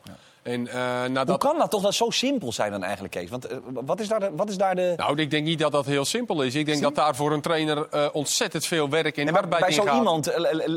En, 0.47 0.69
eh, 0.69 1.01
Hoe 1.01 1.09
nadat... 1.09 1.39
kan 1.39 1.59
dat 1.59 1.71
toch 1.71 1.83
dat 1.83 1.95
zo 1.95 2.11
simpel 2.11 2.53
zijn 2.53 2.71
dan 2.71 2.83
eigenlijk, 2.83 3.15
Kees? 3.15 3.31
Want 3.31 3.47
eh, 3.47 3.57
wat, 3.73 4.01
is 4.01 4.09
daar 4.09 4.21
de, 4.21 4.31
wat 4.37 4.49
is 4.49 4.57
daar 4.57 4.75
de... 4.75 4.93
Nou, 4.97 5.19
ik 5.21 5.31
denk 5.31 5.45
niet 5.47 5.59
dat 5.59 5.73
dat 5.73 5.87
heel 5.87 6.05
simpel 6.05 6.43
is. 6.43 6.55
Ik 6.55 6.67
denk 6.67 6.83
dat 6.83 6.95
daar 6.95 7.17
voor 7.17 7.33
een 7.33 7.41
trainer 7.41 7.89
eh, 7.91 8.07
ontzettend 8.13 8.67
veel 8.67 8.89
werk 8.89 9.17
en 9.17 9.25
Nee, 9.25 9.33
maar 9.33 9.43
arbeid 9.43 9.61
bij 9.61 9.71
in 9.71 9.75
zo 9.77 9.83
gaat. 9.83 9.97
iemand 9.97 10.33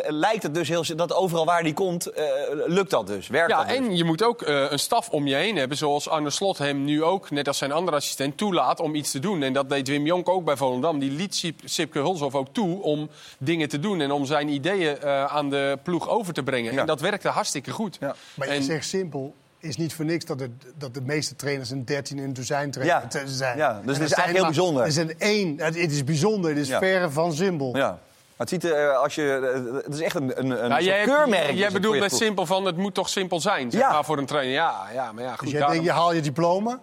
lijkt 0.08 0.44
het 0.44 0.54
dus 0.54 0.68
heel 0.70 0.84
dat 0.96 1.14
overal 1.14 1.46
waar 1.46 1.64
die 1.64 1.74
komt, 1.74 2.08
eh, 2.08 2.24
lukt 2.66 2.90
dat 2.90 3.08
dus, 3.08 3.28
werkt 3.28 3.52
Ja, 3.52 3.58
dat 3.58 3.68
dus. 3.68 3.78
en 3.78 3.96
je 3.96 4.04
moet 4.04 4.24
ook 4.24 4.42
eh, 4.42 4.72
een 4.72 4.80
staf 4.80 5.10
om 5.10 5.28
je 5.28 5.36
heen 5.36 5.56
hebben, 5.56 5.78
zoals 5.78 6.10
Arne 6.10 6.30
Slot 6.30 6.58
hem 6.58 6.84
nu 6.84 7.04
ook, 7.04 7.30
net 7.30 7.48
als 7.48 7.58
zijn 7.58 7.72
andere 7.72 7.98
assistent, 7.98 8.38
toelaat 8.38 8.80
om 8.80 8.96
iets 8.96 9.12
te 9.12 9.20
doen. 9.20 9.42
En 9.44 9.54
dat 9.54 9.70
deed 9.70 9.88
Wim 9.88 10.06
Jonk 10.06 10.30
ook 10.30 10.44
bij 10.46 10.58
Volendam. 10.58 11.00
Die 11.00 11.12
liet 11.12 11.36
Sip- 11.36 11.62
Sipke 11.66 12.00
Hulshoff 12.00 12.36
ook 12.36 12.48
toe 12.54 12.82
om 12.82 13.10
dingen 13.38 13.70
te 13.70 13.80
doen 13.80 14.02
en 14.02 14.12
om 14.12 14.26
zijn 14.26 14.50
ideeën 14.50 15.00
eh, 15.02 15.26
aan 15.26 15.50
de 15.50 15.78
ploeg 15.84 16.10
over 16.10 16.34
te 16.34 16.44
brengen. 16.44 16.74
Ja. 16.74 16.80
En 16.80 16.86
dat 16.86 17.02
werkte 17.02 17.28
hartstikke 17.28 17.72
goed. 17.72 17.98
Ja. 18.00 18.16
Maar 18.34 18.48
je 18.48 18.54
En- 18.54 18.64
zegt 18.64 18.88
simpel, 18.88 19.34
is 19.60 19.78
niet 19.78 19.94
voor 19.94 20.06
niks 20.06 20.26
dat, 20.26 20.38
de 20.40 20.50
dat 20.78 20.94
de 20.94 21.02
meeste 21.02 21.36
trainers 21.36 21.70
een 21.70 21.86
13 21.86 22.18
in 22.18 22.24
een 22.24 22.34
dozijn 22.34 22.74
Ja. 22.82 23.08
te- 23.08 23.24
zijn. 23.26 23.58
Ja, 23.58 23.74
dus 23.74 23.96
En 23.96 24.02
het 24.02 24.12
is 24.12 24.18
eigenlijk 24.18 24.34
heel 24.38 24.46
bijzonder. 24.46 24.84
Er 24.84 24.92
zijn 24.92 25.20
één, 25.20 25.60
het, 25.60 25.76
het 25.82 25.92
is 25.92 26.04
bijzonder, 26.04 26.50
het 26.50 26.60
is 26.60 26.68
Ja. 26.68 26.80
verre 26.80 27.10
van 27.10 27.34
simpel. 27.34 27.78
Ja. 27.78 27.88
Maar 27.90 28.48
het, 28.48 28.50
ziet, 28.50 28.64
er, 28.72 28.94
als 28.96 29.16
je, 29.16 29.52
eh, 29.76 29.84
het 29.86 29.94
is 29.94 30.02
echt 30.02 30.16
een, 30.16 30.40
een, 30.40 30.72
een 30.72 30.84
jij, 30.84 31.04
keurmerk. 31.04 31.44
jij 31.46 31.54
is 31.54 31.64
het 31.64 31.74
bedoelt 31.74 32.00
met 32.00 32.14
simpel 32.16 32.46
van 32.46 32.66
het 32.66 32.78
moet 32.78 32.94
toch 32.94 33.10
simpel 33.10 33.40
zijn, 33.40 33.72
zeg 33.72 33.82
Ja. 33.82 33.92
maar, 33.92 34.06
voor 34.06 34.18
een 34.18 34.26
trainer. 34.26 34.54
Ja, 34.54 34.76
ja 34.94 35.12
maar 35.12 35.24
ja, 35.24 35.30
goed. 35.32 35.40
Dus 35.40 35.50
jij 35.50 35.60
daarom- 35.60 35.78
denkt, 35.78 35.92
je 35.94 36.00
haal 36.00 36.14
je 36.14 36.22
diploma, 36.22 36.80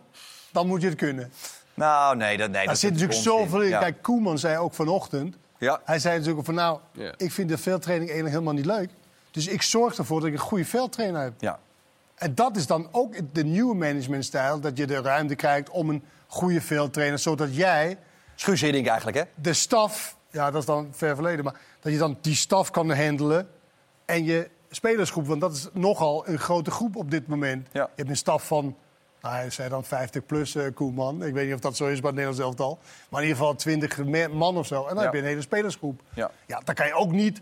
dan 0.53 0.67
moet 0.67 0.81
je 0.83 0.89
het 0.89 0.97
kunnen. 0.97 1.33
Nou, 1.75 2.17
nee, 2.17 2.37
dat, 2.37 2.47
nee, 2.51 2.57
Daar 2.57 2.67
dat 2.67 2.79
zit 2.79 2.91
is 2.95 3.01
natuurlijk 3.01 3.29
onzin. 3.29 3.45
zoveel 3.49 3.63
in. 3.63 3.69
Ja. 3.69 3.79
Kijk, 3.79 4.03
Koeman 4.03 4.39
zei 4.39 4.59
ook 4.59 4.75
vanochtend, 4.75 5.37
Ja. 5.59 5.81
hij 5.85 5.99
zei 5.99 6.19
natuurlijk 6.19 6.45
van 6.47 6.55
nou, 6.55 6.79
Ja. 6.93 7.13
ik 7.17 7.33
vind 7.33 7.49
de 7.49 7.59
veldtraining 7.59 8.11
eigenlijk 8.11 8.41
helemaal 8.43 8.63
niet 8.63 8.79
leuk. 8.79 8.91
Dus 9.31 9.47
ik 9.47 9.63
zorg 9.63 9.97
ervoor 9.99 10.19
dat 10.21 10.29
ik 10.29 10.35
een 10.35 10.41
goede 10.41 10.65
veldtrainer 10.65 11.23
heb. 11.23 11.33
Ja. 11.39 11.59
En 12.17 12.35
dat 12.35 12.57
is 12.57 12.67
dan 12.67 12.89
ook 12.93 13.15
de 13.35 13.45
nieuwe 13.45 13.75
managementstijl. 13.75 14.61
Dat 14.61 14.77
je 14.79 14.87
de 14.87 15.01
ruimte 15.01 15.35
krijgt 15.35 15.71
om 15.71 15.89
een 15.91 16.03
goede 16.27 16.61
veldtrainer. 16.61 17.19
Zodat 17.19 17.57
jij 17.57 17.99
Schuus 18.35 18.61
Hiddink 18.61 18.87
eigenlijk, 18.87 19.17
hè? 19.17 19.23
de 19.35 19.53
staf... 19.53 20.17
Ja, 20.31 20.51
dat 20.51 20.61
is 20.61 20.67
dan 20.67 20.89
ver 20.93 21.15
verleden. 21.15 21.45
Maar 21.45 21.61
dat 21.81 21.93
je 21.93 21.99
dan 21.99 22.19
die 22.21 22.35
staf 22.35 22.71
kan 22.71 22.91
handelen. 22.91 23.49
En 24.05 24.25
je 24.25 24.51
spelersgroep. 24.71 25.27
Want 25.27 25.41
dat 25.41 25.53
is 25.53 25.69
nogal 25.73 26.29
een 26.29 26.39
grote 26.39 26.71
groep 26.71 26.97
op 26.97 27.11
dit 27.11 27.27
moment. 27.27 27.69
Ja. 27.73 27.83
Je 27.83 27.89
hebt 27.97 28.09
een 28.09 28.17
staf 28.17 28.47
van... 28.47 28.77
Nou, 29.23 29.35
hij 29.35 29.51
zei 29.51 29.69
dan 29.69 29.85
50 29.85 30.27
plus 30.27 30.55
eh 30.55 30.75
Koeman. 30.75 31.25
Ik 31.25 31.33
weet 31.35 31.45
niet 31.45 31.55
of 31.55 31.61
dat 31.61 31.77
zo 31.77 31.85
is 31.87 32.01
bij 32.01 32.11
het 32.11 32.19
Nederlands 32.19 32.41
elftal. 32.41 32.79
Maar 33.09 33.23
in 33.23 33.29
ieder 33.29 33.43
geval 33.43 33.55
20 33.59 34.05
me- 34.05 34.29
man 34.29 34.57
of 34.57 34.67
zo. 34.67 34.83
En 34.83 34.89
dan 34.89 34.97
Ja. 34.97 35.03
heb 35.03 35.13
je 35.13 35.19
een 35.19 35.25
hele 35.27 35.41
spelersgroep. 35.41 36.01
Ja. 36.15 36.31
ja, 36.47 36.61
dan 36.65 36.75
kan 36.75 36.87
je 36.87 36.95
ook 36.95 37.13
niet 37.13 37.41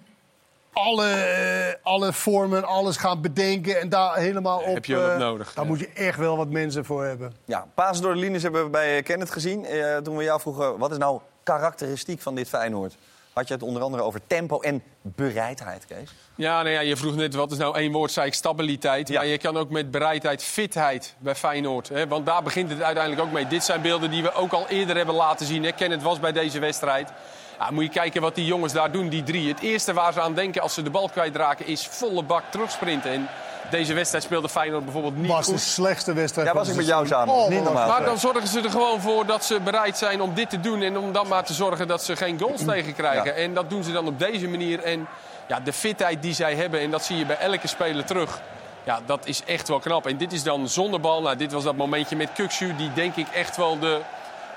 alle, 0.74 1.08
eh, 1.08 1.74
alle 1.82 2.12
vormen, 2.12 2.64
alles 2.64 2.96
gaan 2.96 3.20
bedenken 3.20 3.80
en 3.80 3.88
daar 3.88 4.16
helemaal 4.16 4.58
op... 4.58 4.74
heb 4.74 4.84
je 4.84 4.96
wel 4.96 5.10
eh, 5.10 5.18
nodig, 5.18 5.54
Daar 5.54 5.64
ja. 5.64 5.70
moet 5.70 5.80
je 5.80 5.88
echt 5.94 6.18
wel 6.18 6.36
wat 6.36 6.48
mensen 6.48 6.84
voor 6.84 7.04
hebben. 7.04 7.34
Ja, 7.44 7.66
pasen 7.74 8.02
door 8.02 8.14
de 8.14 8.20
linies 8.20 8.42
hebben 8.42 8.64
we 8.64 8.70
bij 8.70 9.02
Kenneth 9.02 9.30
gezien. 9.30 9.64
Eh, 9.64 9.96
toen 9.96 10.16
we 10.16 10.22
jou 10.22 10.40
vroegen, 10.40 10.78
wat 10.78 10.90
is 10.90 10.98
nou 10.98 11.20
karakteristiek 11.42 12.20
van 12.20 12.34
dit 12.34 12.48
Feyenoord? 12.48 12.96
Had 13.32 13.48
je 13.48 13.54
het 13.54 13.62
onder 13.62 13.82
andere 13.82 14.02
over 14.02 14.20
tempo 14.26 14.60
en 14.60 14.82
bereidheid, 15.02 15.86
Kees? 15.86 16.14
Ja, 16.34 16.62
nou 16.62 16.74
ja, 16.74 16.80
je 16.80 16.96
vroeg 16.96 17.14
net, 17.14 17.34
wat 17.34 17.52
is 17.52 17.58
nou 17.58 17.76
één 17.76 17.92
woord, 17.92 18.12
zei 18.12 18.26
ik, 18.26 18.34
stabiliteit. 18.34 19.08
Ja. 19.08 19.14
Maar 19.14 19.26
je 19.26 19.38
kan 19.38 19.56
ook 19.56 19.70
met 19.70 19.90
bereidheid, 19.90 20.42
fitheid 20.42 21.14
bij 21.18 21.34
Feyenoord. 21.34 21.88
Hè? 21.88 22.08
Want 22.08 22.26
daar 22.26 22.42
begint 22.42 22.70
het 22.70 22.82
uiteindelijk 22.82 23.26
ook 23.26 23.32
mee. 23.32 23.46
Dit 23.46 23.64
zijn 23.64 23.82
beelden 23.82 24.10
die 24.10 24.22
we 24.22 24.32
ook 24.32 24.52
al 24.52 24.68
eerder 24.68 24.96
hebben 24.96 25.14
laten 25.14 25.46
zien. 25.46 25.64
Hè? 25.64 25.72
Kenneth 25.72 26.02
was 26.02 26.20
bij 26.20 26.32
deze 26.32 26.58
wedstrijd. 26.58 27.10
Ja, 27.58 27.70
moet 27.70 27.84
je 27.84 27.90
kijken 27.90 28.20
wat 28.22 28.34
die 28.34 28.44
jongens 28.46 28.72
daar 28.72 28.90
doen, 28.90 29.08
die 29.08 29.22
drie. 29.22 29.48
Het 29.48 29.60
eerste 29.60 29.92
waar 29.92 30.12
ze 30.12 30.20
aan 30.20 30.34
denken 30.34 30.62
als 30.62 30.74
ze 30.74 30.82
de 30.82 30.90
bal 30.90 31.08
kwijtraken 31.08 31.66
is 31.66 31.86
volle 31.86 32.22
bak 32.22 32.42
terugsprinten. 32.50 33.10
En 33.10 33.28
deze 33.70 33.94
wedstrijd 33.94 34.24
speelde 34.24 34.48
Feyenoord 34.48 34.84
bijvoorbeeld 34.84 35.16
niet 35.16 35.26
was 35.30 35.46
de 35.46 35.52
goed. 35.52 35.60
slechtste 35.60 36.12
wedstrijd 36.12 36.48
Ja, 36.48 36.54
was 36.54 36.62
ik 36.62 36.68
het 36.68 36.76
met 36.76 36.86
jou 36.86 37.06
samen. 37.06 37.34
Oh, 37.34 37.48
Niet 37.48 37.62
normaal. 37.64 37.88
Maar 37.88 38.04
dan 38.04 38.18
zorgen 38.18 38.48
ze 38.48 38.60
er 38.60 38.70
gewoon 38.70 39.00
voor 39.00 39.26
dat 39.26 39.44
ze 39.44 39.60
bereid 39.60 39.98
zijn 39.98 40.20
om 40.20 40.34
dit 40.34 40.50
te 40.50 40.60
doen. 40.60 40.82
En 40.82 40.98
om 40.98 41.12
dan 41.12 41.28
maar 41.28 41.44
te 41.44 41.52
zorgen 41.54 41.88
dat 41.88 42.02
ze 42.04 42.16
geen 42.16 42.40
goals 42.40 42.64
tegenkrijgen. 42.64 43.24
Ja. 43.24 43.32
En 43.32 43.54
dat 43.54 43.70
doen 43.70 43.84
ze 43.84 43.92
dan 43.92 44.06
op 44.06 44.18
deze 44.18 44.48
manier. 44.48 44.82
En 44.82 45.06
ja, 45.46 45.60
de 45.60 45.72
fitheid 45.72 46.22
die 46.22 46.34
zij 46.34 46.54
hebben, 46.54 46.80
en 46.80 46.90
dat 46.90 47.04
zie 47.04 47.16
je 47.16 47.26
bij 47.26 47.38
elke 47.38 47.68
speler 47.68 48.04
terug. 48.04 48.40
Ja, 48.84 49.00
dat 49.06 49.26
is 49.26 49.42
echt 49.46 49.68
wel 49.68 49.78
knap. 49.78 50.06
En 50.06 50.16
dit 50.16 50.32
is 50.32 50.42
dan 50.42 50.68
zonder 50.68 51.00
bal. 51.00 51.22
Nou, 51.22 51.36
dit 51.36 51.52
was 51.52 51.64
dat 51.64 51.76
momentje 51.76 52.16
met 52.16 52.28
Kuksu. 52.34 52.76
Die 52.76 52.92
denk 52.92 53.16
ik 53.16 53.26
echt 53.34 53.56
wel 53.56 53.78
de 53.78 54.00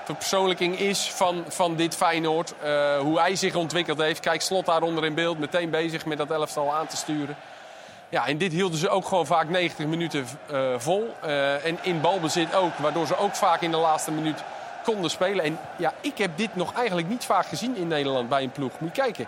verpersoonlijking 0.08 0.78
is 0.78 1.10
van, 1.10 1.44
van 1.48 1.76
dit 1.76 1.96
Feyenoord. 1.96 2.54
Eh, 2.62 2.98
hoe 2.98 3.20
hij 3.20 3.36
zich 3.36 3.54
ontwikkeld 3.54 3.98
heeft. 3.98 4.20
Kijk, 4.20 4.40
Slot 4.42 4.66
daaronder 4.66 5.04
in 5.04 5.14
beeld. 5.14 5.38
Meteen 5.38 5.70
bezig 5.70 6.06
met 6.06 6.18
dat 6.18 6.30
elftal 6.30 6.74
aan 6.74 6.86
te 6.86 6.96
sturen. 6.96 7.36
Ja, 8.08 8.26
en 8.26 8.38
dit 8.38 8.52
hielden 8.52 8.78
ze 8.78 8.88
ook 8.88 9.06
gewoon 9.06 9.26
vaak 9.26 9.48
90 9.48 9.86
minuten 9.86 10.26
eh, 10.50 10.74
vol. 10.76 11.14
Eh, 11.22 11.66
en 11.66 11.78
in 11.82 12.00
balbezit 12.00 12.54
ook, 12.54 12.76
waardoor 12.78 13.06
ze 13.06 13.18
ook 13.18 13.34
vaak 13.34 13.60
in 13.60 13.70
de 13.70 13.76
laatste 13.76 14.10
minuut 14.10 14.42
konden 14.84 15.10
spelen. 15.10 15.44
En 15.44 15.58
ja, 15.76 15.92
ik 16.00 16.18
heb 16.18 16.30
dit 16.36 16.56
nog 16.56 16.74
eigenlijk 16.74 17.08
niet 17.08 17.24
vaak 17.24 17.46
gezien 17.46 17.76
in 17.76 17.88
Nederland 17.88 18.28
bij 18.28 18.42
een 18.42 18.50
ploeg. 18.50 18.72
Moet 18.78 18.96
je 18.96 19.02
kijken. 19.02 19.26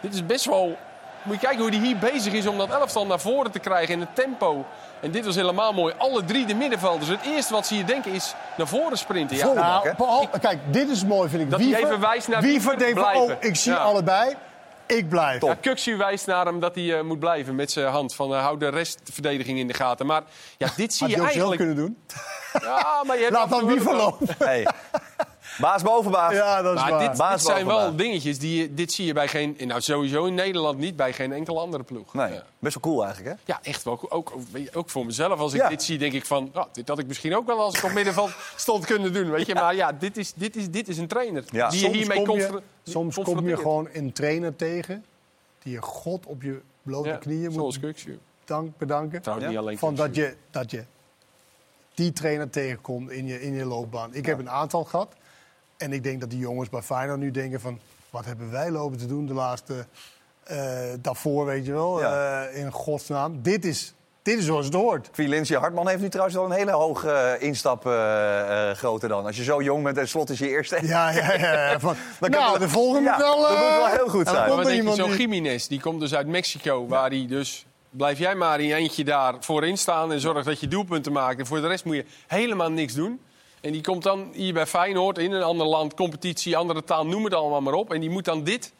Dit 0.00 0.14
is 0.14 0.26
best 0.26 0.44
wel... 0.44 0.78
Moet 1.22 1.34
je 1.34 1.40
kijken 1.46 1.60
hoe 1.60 1.70
hij 1.70 1.86
hier 1.86 1.98
bezig 1.98 2.32
is 2.32 2.46
om 2.46 2.58
dat 2.58 2.70
elftal 2.70 3.06
naar 3.06 3.20
voren 3.20 3.50
te 3.50 3.58
krijgen 3.58 3.94
in 3.94 4.00
het 4.00 4.14
tempo. 4.14 4.64
En 5.00 5.10
dit 5.10 5.24
was 5.24 5.34
helemaal 5.34 5.72
mooi. 5.72 5.94
Alle 5.98 6.24
drie 6.24 6.46
de 6.46 6.54
middenvelders. 6.54 7.08
Het 7.10 7.22
eerste 7.24 7.52
wat 7.52 7.66
ze 7.66 7.74
hier 7.74 7.86
denken 7.86 8.12
is 8.12 8.34
naar 8.56 8.66
voren 8.66 8.98
sprinten. 8.98 9.36
Ja, 9.36 9.52
Nou? 9.52 9.94
Paul, 9.94 10.28
kijk, 10.40 10.58
dit 10.70 10.88
is 10.88 11.04
mooi, 11.04 11.28
vind 11.28 11.42
ik. 11.42 11.50
Dat 11.50 11.58
hij 11.60 11.68
Wiever, 11.68 11.84
even 11.86 12.00
wijst 12.00 12.28
naar 12.28 12.40
Wiever 12.42 12.78
denkt 12.78 13.00
van, 13.00 13.16
oh, 13.16 13.30
ik 13.40 13.56
zie 13.56 13.72
Ja. 13.72 13.78
allebei. 13.78 14.34
Ik 14.86 15.08
blijf. 15.08 15.42
Ja, 15.42 15.54
Kuxu 15.54 15.96
wijst 15.96 16.26
naar 16.26 16.46
hem 16.46 16.60
dat 16.60 16.74
hij 16.74 16.98
eh, 16.98 17.02
moet 17.04 17.18
blijven 17.18 17.54
met 17.54 17.70
zijn 17.70 17.86
hand. 17.86 18.14
Van 18.14 18.32
uh, 18.32 18.42
hou 18.42 18.58
de 18.58 18.68
restverdediging 18.68 19.58
in 19.58 19.66
de 19.66 19.74
gaten. 19.74 20.06
Maar 20.06 20.22
ja, 20.58 20.68
dit 20.76 20.94
zie 20.94 21.06
Had 21.06 21.16
je 21.16 21.22
eigenlijk... 21.22 21.56
kunnen 21.56 21.76
doen. 21.76 21.96
Ja, 22.60 23.02
maar 23.06 23.16
je 23.16 23.22
hebt 23.22 23.34
Laat 23.34 23.50
dan 23.50 23.66
wie 23.66 23.80
verlopen. 23.80 24.26
Hey. 24.38 24.66
Baas 25.60 25.82
boven 25.82 26.10
baas. 26.10 26.32
Ja, 26.32 26.62
dat 26.62 26.74
is 26.74 26.80
Maar 26.80 26.90
waar. 26.90 27.08
dit, 27.08 27.18
Baas 27.18 27.42
dit 27.42 27.52
zijn 27.52 27.66
wel 27.66 27.76
baas. 27.78 27.96
dingetjes 27.96 28.38
die 28.38 28.60
je, 28.62 28.74
dit 28.74 28.92
zie 28.92 29.06
je 29.06 29.12
bij 29.12 29.28
geen, 29.28 29.56
nou 29.58 29.80
sowieso 29.80 30.24
in 30.24 30.34
Nederland 30.34 30.78
niet, 30.78 30.96
bij 30.96 31.12
geen 31.12 31.32
enkele 31.32 31.58
andere 31.60 31.82
ploeg. 31.82 32.14
Nee, 32.14 32.32
Ja. 32.32 32.42
best 32.58 32.74
wel 32.74 32.92
cool 32.92 33.04
eigenlijk, 33.04 33.36
hè? 33.36 33.42
Ja, 33.52 33.58
echt 33.62 33.82
wel. 33.82 33.92
Ook, 33.92 34.06
ook, 34.08 34.32
weet 34.52 34.62
je, 34.62 34.74
ook 34.78 34.90
voor 34.90 35.06
mezelf. 35.06 35.38
Als 35.40 35.52
ik 35.52 35.60
Ja. 35.60 35.68
dit 35.68 35.82
zie, 35.82 35.98
denk 35.98 36.12
ik 36.12 36.26
van... 36.26 36.50
Oh, 36.54 36.64
dit 36.72 36.88
had 36.88 36.98
ik 36.98 37.06
misschien 37.06 37.36
ook 37.36 37.46
wel 37.46 37.60
als 37.60 37.74
ik 37.76 37.84
op 37.84 37.92
middenveld 37.92 38.30
stond 38.56 38.86
kunnen 38.86 39.12
doen. 39.12 39.30
Weet 39.30 39.46
je? 39.46 39.54
Maar 39.54 39.74
ja, 39.74 39.92
dit 39.92 40.16
is, 40.16 40.32
dit 40.34 40.56
is, 40.56 40.70
dit 40.70 40.88
is 40.88 40.98
een 40.98 41.06
trainer. 41.08 41.44
Ja. 41.50 41.68
Die 41.68 41.78
je 41.78 41.84
Soms 41.84 41.96
hiermee 41.98 42.22
kom 42.24 42.36
je, 42.38 42.62
soms 42.82 43.16
kom 43.22 43.48
je 43.48 43.56
gewoon 43.56 43.88
een 43.92 44.12
trainer 44.12 44.56
tegen... 44.56 45.04
die 45.62 45.72
je 45.72 45.82
God 45.82 46.26
op 46.26 46.42
je 46.42 46.60
blote 46.82 47.08
Ja, 47.08 47.16
knieën 47.16 47.52
Zoals 47.52 47.78
moet 47.80 47.86
Kuxu. 47.86 48.18
dank, 48.44 48.78
bedanken. 48.78 49.22
Trouwens, 49.22 49.48
Ja. 49.48 49.52
niet 49.54 49.62
alleen 49.66 49.78
Van 49.78 49.94
dat 49.94 50.14
je, 50.16 50.34
dat 50.50 50.70
je 50.70 50.84
die 51.94 52.12
trainer 52.12 52.50
tegenkomt 52.50 53.10
in 53.10 53.26
je, 53.26 53.42
in 53.42 53.52
je 53.54 53.64
loopbaan. 53.64 54.14
Ik 54.14 54.26
heb 54.26 54.38
een 54.38 54.50
aantal 54.50 54.84
gehad. 54.84 55.12
En 55.76 55.92
ik 55.92 56.02
denk 56.02 56.20
dat 56.20 56.30
die 56.30 56.38
jongens 56.38 56.68
bij 56.68 56.82
Feyenoord 56.82 57.18
nu 57.20 57.30
denken 57.30 57.60
van... 57.60 57.78
wat 58.10 58.24
hebben 58.24 58.50
wij 58.50 58.70
lopen 58.70 58.98
te 58.98 59.06
doen 59.06 59.26
de 59.26 59.34
laatste... 59.34 59.86
eh, 60.42 60.58
daarvoor, 61.00 61.44
weet 61.46 61.66
je 61.66 61.72
wel, 61.72 62.00
Ja. 62.00 62.44
eh, 62.44 62.58
in 62.60 62.70
godsnaam. 62.72 63.42
Dit 63.42 63.64
is, 63.64 63.94
dit 64.22 64.38
is 64.38 64.44
zoals 64.44 64.64
het 64.64 64.74
hoort. 64.74 65.08
Valencia 65.12 65.60
Hartman 65.60 65.88
heeft 65.88 66.00
nu 66.00 66.08
trouwens 66.08 66.36
wel 66.36 66.44
een 66.44 66.52
hele 66.52 66.70
hoge 66.70 67.10
eh, 67.10 67.42
instap 67.48 67.86
eh, 67.86 68.70
eh, 68.70 68.76
grootte 68.76 69.08
dan. 69.08 69.26
Als 69.26 69.36
je 69.36 69.44
zo 69.44 69.62
jong 69.62 69.84
bent 69.84 69.98
en 69.98 70.08
slot 70.08 70.30
is 70.30 70.38
je 70.38 70.48
eerste. 70.48 70.78
Ja, 70.86 71.10
ja, 71.10 71.32
ja. 71.34 71.78
Van, 71.80 71.94
Dan 72.20 72.30
kan 72.30 72.40
nou, 72.40 72.58
de 72.58 72.68
volgende 72.68 73.08
Ja, 73.08 73.16
moet 73.16 73.22
wel... 73.24 73.40
dat 73.42 73.50
moet 73.50 73.58
wel 73.76 73.86
heel 73.86 74.08
goed 74.08 74.24
dan 74.24 74.34
zijn. 74.34 74.48
komt 74.48 74.62
Maar 74.62 74.66
er 74.72 74.78
iemand 74.78 74.96
zo 74.96 75.06
die- 75.06 75.16
Jiménez, 75.16 75.66
die 75.66 75.80
komt 75.80 76.00
dus 76.00 76.14
uit 76.14 76.26
Mexico, 76.26 76.86
waar 76.86 77.10
hij 77.10 77.26
dus... 77.28 77.66
Blijf 77.92 78.18
jij 78.18 78.34
maar 78.34 78.60
in 78.60 78.66
je 78.66 78.74
eentje 78.74 79.04
daar 79.04 79.34
voorin 79.40 79.78
staan 79.78 80.12
en 80.12 80.20
zorg 80.20 80.44
dat 80.44 80.60
je 80.60 80.68
doelpunten 80.68 81.12
maakt. 81.12 81.38
En 81.38 81.46
voor 81.46 81.60
de 81.60 81.66
rest 81.66 81.84
moet 81.84 81.94
je 81.94 82.04
helemaal 82.26 82.70
niks 82.70 82.94
doen. 82.94 83.20
En 83.60 83.72
die 83.72 83.80
komt 83.82 84.02
dan 84.02 84.30
hier 84.32 84.52
bij 84.52 84.66
Feyenoord 84.66 85.18
in 85.18 85.32
een 85.32 85.42
ander 85.42 85.66
land, 85.66 85.94
competitie, 85.94 86.56
andere 86.56 86.84
taal, 86.84 87.06
noem 87.06 87.24
het 87.24 87.34
allemaal 87.34 87.60
maar 87.60 87.72
op. 87.74 87.92
En 87.92 88.00
die 88.00 88.10
moet 88.10 88.24
dan 88.24 88.44
dit... 88.44 88.72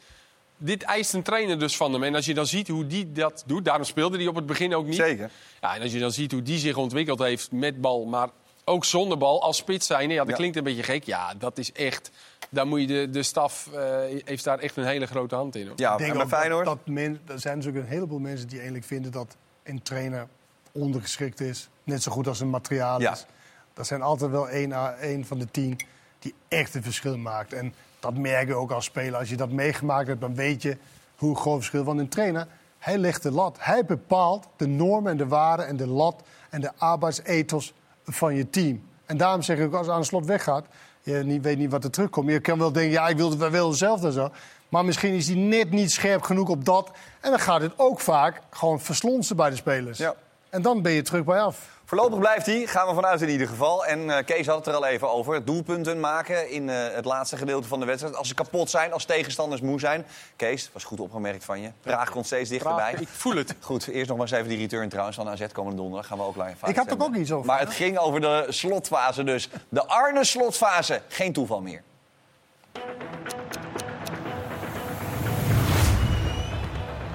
Dit 0.65 0.83
eist 0.83 1.13
een 1.13 1.23
trainer 1.23 1.59
dus 1.59 1.77
van 1.77 1.93
hem. 1.93 2.03
En 2.03 2.15
als 2.15 2.25
je 2.25 2.35
dan 2.35 2.47
ziet 2.47 2.69
hoe 2.69 2.87
die 2.87 3.13
dat 3.13 3.43
doet, 3.47 3.65
daarom 3.65 3.85
speelde 3.85 4.17
hij 4.17 4.27
op 4.27 4.35
het 4.35 4.47
begin 4.47 4.75
ook 4.75 4.87
niet. 4.87 4.95
Zeker. 4.95 5.31
Ja, 5.61 5.75
en 5.75 5.83
als 5.83 5.93
je 5.93 5.99
dan 5.99 6.11
ziet 6.13 6.33
hoe 6.33 6.43
die 6.43 6.59
zich 6.59 6.77
ontwikkeld 6.77 7.19
heeft 7.19 7.53
met 7.53 7.81
bal, 7.81 8.05
maar 8.05 8.29
ook 8.65 8.85
zonder 8.85 9.19
bal, 9.19 9.43
als 9.43 9.57
spits 9.57 9.87
zijn, 9.87 10.11
ja, 10.11 10.19
dat 10.19 10.29
Ja. 10.29 10.35
klinkt 10.35 10.57
een 10.57 10.65
beetje 10.65 10.83
gek. 10.83 11.05
Ja, 11.05 11.35
dat 11.35 11.59
is 11.59 11.73
echt. 11.73 12.11
Daar 12.53 12.67
moet 12.67 12.81
je 12.81 12.87
de, 12.87 13.11
de 13.11 13.23
staf 13.23 13.69
eh, 13.75 13.81
heeft 14.25 14.45
daar 14.45 14.59
echt 14.59 14.77
een 14.77 14.85
hele 14.85 15.07
grote 15.07 15.35
hand 15.35 15.57
in. 15.57 15.67
Hoor. 15.67 15.73
Ja, 15.77 15.93
Ik 15.93 15.99
denk 15.99 16.11
en 16.11 16.17
bij 16.17 16.25
ook 16.25 16.31
dat, 16.31 16.39
Feyenoord? 16.39 16.65
dat 16.67 16.79
men, 16.87 17.21
er 17.27 17.41
zijn 17.41 17.57
natuurlijk 17.59 17.85
een 17.85 17.91
heleboel 17.93 18.19
mensen 18.19 18.47
die 18.47 18.57
eigenlijk 18.57 18.87
vinden 18.87 19.13
dat 19.13 19.37
een 19.63 19.83
trainer 19.83 20.27
ondergeschikt 20.73 21.41
is. 21.41 21.69
Net 21.85 22.03
zo 22.03 22.13
goed 22.13 22.27
als 22.27 22.41
een 22.41 22.51
materiaal 22.51 23.01
Ja. 23.01 23.13
is. 23.13 23.27
Dat 23.75 23.87
zijn 23.87 24.03
altijd 24.03 24.31
wel 24.31 24.49
één, 24.49 24.99
één 25.01 25.25
van 25.25 25.39
de 25.39 25.51
tien 25.51 25.81
die 26.19 26.35
echt 26.49 26.75
een 26.75 26.83
verschil 26.83 27.19
maakt. 27.19 27.53
En 27.53 27.75
dat 28.01 28.17
merk 28.17 28.49
je 28.49 28.55
ook 28.55 28.71
als 28.71 28.85
speler. 28.85 29.19
Als 29.19 29.29
je 29.29 29.37
dat 29.37 29.51
meegemaakt 29.51 30.07
hebt, 30.07 30.21
dan 30.21 30.35
weet 30.35 30.63
je 30.63 30.77
hoe 31.17 31.37
groot 31.37 31.57
verschil. 31.57 31.85
Want 31.85 32.01
een 32.01 32.09
trainer, 32.09 32.47
hij 32.79 32.99
legt 32.99 33.23
de 33.23 33.31
lat. 33.31 33.57
Hij 33.61 33.85
bepaalt 33.85 34.49
de 34.57 34.67
normen 34.67 35.11
en 35.11 35.17
de 35.17 35.27
waarden 35.27 35.67
en 35.67 35.77
de 35.77 35.87
lat 35.87 36.23
en 36.51 36.61
de 36.61 36.71
arbeidsethos 36.79 37.75
van 38.05 38.35
je 38.35 38.51
team. 38.51 38.83
En 39.07 39.17
daarom 39.17 39.43
zeg 39.43 39.59
ik 39.59 39.65
ook, 39.67 39.75
als 39.75 39.89
aan 39.89 40.01
de 40.01 40.07
slot 40.07 40.27
weggaat, 40.27 40.67
je 41.03 41.15
niet, 41.15 41.43
weet 41.43 41.59
niet 41.59 41.71
wat 41.71 41.85
er 41.85 41.91
terugkomt. 41.91 42.31
Je 42.31 42.41
kan 42.41 42.59
wel 42.59 42.73
denken, 42.73 42.93
ja, 42.93 43.09
ik 43.09 43.17
wilde, 43.17 43.69
hetzelfde 43.69 44.07
en 44.07 44.13
zo. 44.13 44.31
Maar 44.69 44.85
misschien 44.85 45.13
is 45.13 45.27
hij 45.27 45.37
net 45.37 45.71
niet 45.71 45.93
scherp 45.93 46.23
genoeg 46.23 46.49
op 46.49 46.65
dat. 46.65 46.91
En 47.21 47.31
dan 47.31 47.41
gaat 47.41 47.61
het 47.61 47.73
ook 47.77 48.01
vaak 48.01 48.41
gewoon 48.51 48.81
verslonsen 48.81 49.37
bij 49.37 49.51
de 49.51 49.57
spelers. 49.57 49.99
Ja. 49.99 50.15
En 50.51 50.63
dan 50.63 50.83
ben 50.83 50.93
je 50.93 51.03
terug 51.03 51.25
bij 51.25 51.41
af. 51.41 51.81
Voorlopig 51.93 52.19
blijft 52.19 52.47
hij, 52.47 52.67
gaan 52.67 52.87
we 52.87 52.95
vanuit 52.95 53.23
in 53.23 53.29
ieder 53.29 53.49
geval. 53.49 53.87
En 53.87 54.11
eh, 54.11 54.25
Kees 54.25 54.47
had 54.47 54.57
het 54.57 54.67
er 54.67 54.75
al 54.75 54.87
even 54.87 55.11
over. 55.11 55.45
Doelpunten 55.45 56.01
maken 56.01 56.51
in 56.51 56.69
eh, 56.69 56.77
het 56.95 57.05
laatste 57.05 57.37
gedeelte 57.37 57.69
van 57.69 57.81
de 57.81 57.87
wedstrijd. 57.87 58.17
Als 58.17 58.29
ze 58.29 58.35
kapot 58.35 58.71
zijn, 58.71 58.93
als 58.93 59.05
tegenstanders 59.05 59.61
moe 59.61 59.81
zijn. 59.81 60.07
Kees, 60.37 60.71
was 60.73 60.85
goed 60.85 61.01
opgemerkt 61.01 61.45
van 61.45 61.61
je. 61.61 61.71
Praag 61.81 62.11
komt 62.11 62.27
steeds 62.27 62.51
dichterbij. 62.51 62.95
Ik 62.99 63.09
voel 63.09 63.37
het. 63.37 63.55
Goed, 63.61 63.87
eerst 63.87 64.09
nog 64.09 64.17
maar 64.17 64.27
eens 64.27 64.37
even 64.37 64.49
die 64.49 64.59
return 64.59 64.89
trouwens 64.89 65.17
van 65.17 65.29
AZ 65.29 65.47
komende 65.53 65.77
donderdag. 65.77 66.07
Gaan 66.07 66.19
we 66.19 66.25
ook 66.25 66.37
live 66.37 66.67
Ik 66.67 66.77
had 66.77 66.91
er 66.91 67.03
ook 67.03 67.15
iets 67.15 67.33
over. 67.33 67.47
Maar 67.47 67.61
het 67.61 67.75
ging 67.75 67.99
over 67.99 68.21
de 68.21 68.47
slotfase 68.49 69.25
dus. 69.25 69.49
De 69.69 69.87
Arne-slotfase. 69.87 71.01
Geen 71.09 71.33
toeval 71.33 71.61
meer. 71.61 71.83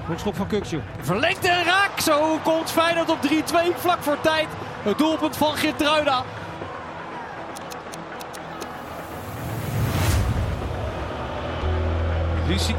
Hoekschop 0.06 0.36
van 0.36 0.46
Kukcu. 0.46 0.82
Verlengt 1.00 1.44
en 1.44 1.64
raak. 1.64 2.00
Zo 2.00 2.38
komt 2.42 2.70
Feyenoord 2.70 3.10
op 3.10 3.18
3-2 3.22 3.76
vlak 3.76 4.02
voor 4.02 4.20
tijd. 4.20 4.46
Het 4.88 4.98
doelpunt 4.98 5.36
van 5.36 5.56
Geertruida. 5.56 6.24
Ricci. 12.46 12.74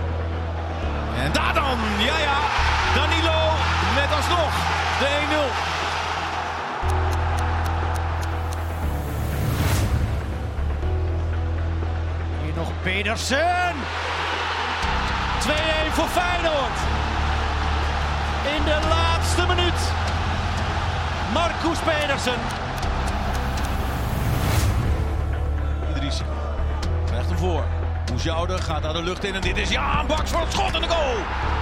En 1.24 1.32
daar 1.32 1.54
dan, 1.54 1.78
ja 1.98 2.18
ja, 2.18 2.38
Danilo 2.96 3.40
met 3.96 4.16
alsnog 4.16 4.54
de 5.00 5.08
1-0. 5.08 5.70
Hier 12.44 12.54
nog 12.56 12.72
Pedersen. 12.82 13.76
2-1 15.40 15.92
voor 15.92 16.08
Feyenoord. 16.08 16.80
In 18.58 18.64
de 18.64 18.80
laatste 18.90 19.46
minuut. 19.48 19.99
Marcus 21.34 21.80
Pedersen. 21.80 22.40
Idrissi 25.90 26.24
krijgt 27.06 27.30
hem 27.30 27.38
voor. 27.38 27.64
Gaat 28.60 28.82
naar 28.82 28.94
de 28.94 29.04
lucht 29.04 29.24
in 29.24 29.36
en 29.36 29.42
dit 29.42 29.58
is 29.58 29.70
Jaan 29.70 30.08
Baks 30.08 30.32
voor 30.32 30.40
het 30.40 30.52
schot 30.52 30.74
en 30.74 30.82
de 30.82 30.88
goal. 30.88 31.16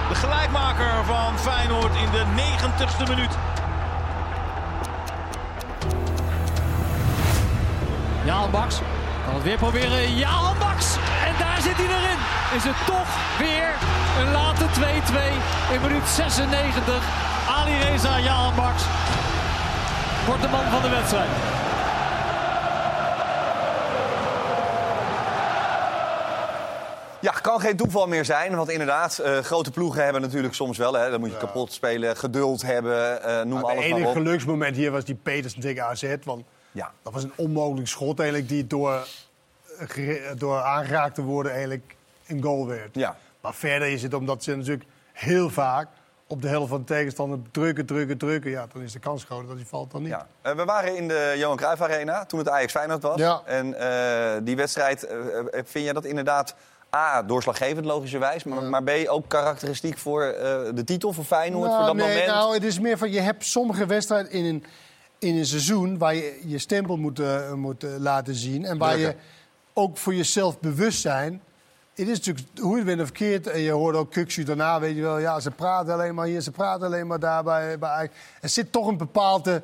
De 0.08 0.14
gelijkmaker 0.14 1.04
van 1.04 1.38
Feyenoord 1.38 1.94
in 1.94 2.10
de 2.10 2.24
90ste 2.36 3.08
minuut. 3.08 3.30
Jaan 8.24 8.50
Baks 8.50 8.80
kan 9.24 9.34
het 9.34 9.42
weer 9.42 9.56
proberen. 9.56 10.16
Jaan 10.16 10.58
Baks. 10.58 10.96
En 11.24 11.34
daar 11.38 11.60
zit 11.60 11.76
hij 11.76 11.86
erin. 11.86 12.18
Is 12.56 12.64
het 12.64 12.76
toch 12.86 13.08
weer 13.38 13.68
een 14.18 14.32
late 14.32 14.64
2-2 14.64 15.72
in 15.72 15.80
minuut 15.80 16.08
96. 16.08 17.02
Ali 17.48 17.78
Reza 17.78 18.18
Jaan 18.18 18.54
Baks 18.54 18.82
wordt 20.28 20.42
de 20.42 20.48
man 20.48 20.64
van 20.70 20.82
de 20.82 20.88
wedstrijd. 20.88 21.30
Ja, 27.20 27.30
kan 27.32 27.60
geen 27.60 27.76
toeval 27.76 28.06
meer 28.08 28.24
zijn. 28.24 28.56
Want 28.56 28.70
inderdaad, 28.70 29.18
eh, 29.18 29.38
grote 29.38 29.70
ploegen 29.70 30.04
hebben 30.04 30.22
natuurlijk 30.22 30.54
soms 30.54 30.78
wel. 30.78 30.92
Hè, 30.94 31.10
dan 31.10 31.20
moet 31.20 31.30
je 31.30 31.36
kapot 31.36 31.72
spelen, 31.72 32.16
geduld 32.16 32.62
hebben, 32.62 33.22
eh, 33.22 33.36
noem 33.42 33.52
Maar 33.60 33.62
alles 33.62 33.74
het 33.74 33.84
enige 33.84 34.06
op. 34.06 34.12
geluksmoment 34.12 34.76
hier 34.76 34.90
was 34.90 35.04
die 35.04 35.14
Petersen 35.14 35.60
tegen 35.60 35.84
AZ. 35.84 36.14
Want 36.24 36.44
Ja. 36.72 36.92
dat 37.02 37.12
was 37.12 37.22
een 37.22 37.32
onmogelijk 37.36 37.88
schot 37.88 38.18
eigenlijk 38.18 38.48
die 38.48 38.66
door, 38.66 39.06
eh, 39.78 40.16
door 40.36 40.60
aangeraakt 40.60 41.14
te 41.14 41.22
worden 41.22 41.52
eigenlijk 41.52 41.96
een 42.26 42.42
goal 42.42 42.66
werd. 42.66 42.88
Ja. 42.94 43.16
Maar 43.40 43.54
verder 43.54 43.88
is 43.88 44.02
het 44.02 44.14
omdat 44.14 44.42
ze 44.44 44.56
natuurlijk 44.56 44.84
heel 45.12 45.50
vaak 45.50 45.88
op 46.28 46.42
de 46.42 46.48
helft 46.48 46.68
van 46.68 46.78
de 46.78 46.84
tegenstander 46.84 47.38
drukken, 47.50 47.86
drukken, 47.86 48.18
drukken. 48.18 48.50
Ja, 48.50 48.66
dan 48.72 48.82
is 48.82 48.92
de 48.92 48.98
kans 48.98 49.24
groot 49.24 49.46
dat 49.46 49.56
hij 49.56 49.66
valt 49.66 49.90
dan 49.90 50.02
niet. 50.02 50.10
Ja. 50.10 50.26
Eh, 50.42 50.54
we 50.54 50.64
waren 50.64 50.96
in 50.96 51.08
de 51.08 51.34
Johan 51.36 51.56
Cruijff 51.56 51.82
Arena 51.82 52.24
toen 52.24 52.38
het 52.38 52.48
Ajax 52.48 52.72
Feyenoord 52.72 53.02
was. 53.02 53.18
Ja. 53.18 53.42
En 53.44 53.74
eh, 53.74 54.40
die 54.42 54.56
wedstrijd, 54.56 55.06
eh, 55.06 55.16
vind 55.52 55.84
jij 55.84 55.92
dat 55.92 56.04
inderdaad 56.04 56.54
A, 56.96 57.22
doorslaggevend 57.22 57.84
logischerwijs... 57.84 58.44
maar, 58.44 58.62
maar 58.62 58.82
B, 58.82 58.90
ook 59.06 59.28
karakteristiek 59.28 59.98
voor 59.98 60.20
de 60.74 60.82
titel 60.84 61.12
voor 61.12 61.24
Feyenoord, 61.24 61.70
voor 61.70 61.84
dat 61.84 61.94
nee, 61.94 62.08
moment? 62.08 62.26
nou, 62.26 62.54
het 62.54 62.64
is 62.64 62.80
meer 62.80 62.98
van 62.98 63.10
je 63.10 63.20
hebt 63.20 63.44
sommige 63.44 63.86
wedstrijden 63.86 64.32
in 64.32 64.44
een, 64.44 64.64
in 65.18 65.36
een 65.36 65.46
seizoen 65.46 65.98
waar 65.98 66.14
je 66.14 66.40
je 66.44 66.58
stempel 66.58 66.96
moet, 66.96 67.20
moet 67.54 67.82
laten 67.98 68.34
zien. 68.34 68.64
En 68.64 68.78
waar 68.78 68.98
je 68.98 69.14
ook 69.72 69.96
voor 69.96 70.14
jezelf 70.14 70.60
bewust 70.60 71.00
zijn. 71.00 71.42
Het 71.98 72.08
is 72.08 72.16
natuurlijk, 72.16 72.58
hoe 72.58 72.70
je 72.70 72.76
het 72.76 72.86
bent 72.86 73.00
of 73.00 73.06
verkeerd, 73.06 73.46
en 73.46 73.60
je 73.60 73.70
hoorde 73.70 73.98
ook 73.98 74.10
Kuxu 74.10 74.42
daarna, 74.42 74.80
weet 74.80 74.96
je 74.96 75.02
wel, 75.02 75.18
ja, 75.18 75.40
ze 75.40 75.50
praten 75.50 75.92
alleen 75.92 76.14
maar 76.14 76.26
hier, 76.26 76.40
ze 76.40 76.50
praten 76.50 76.86
alleen 76.86 77.06
maar 77.06 77.18
daar 77.18 77.42
bij, 77.44 77.78
bij 77.78 77.88
Ajax. 77.88 78.14
Er 78.40 78.48
zit 78.48 78.72
toch 78.72 78.86
een 78.86 78.96
bepaalde 78.96 79.62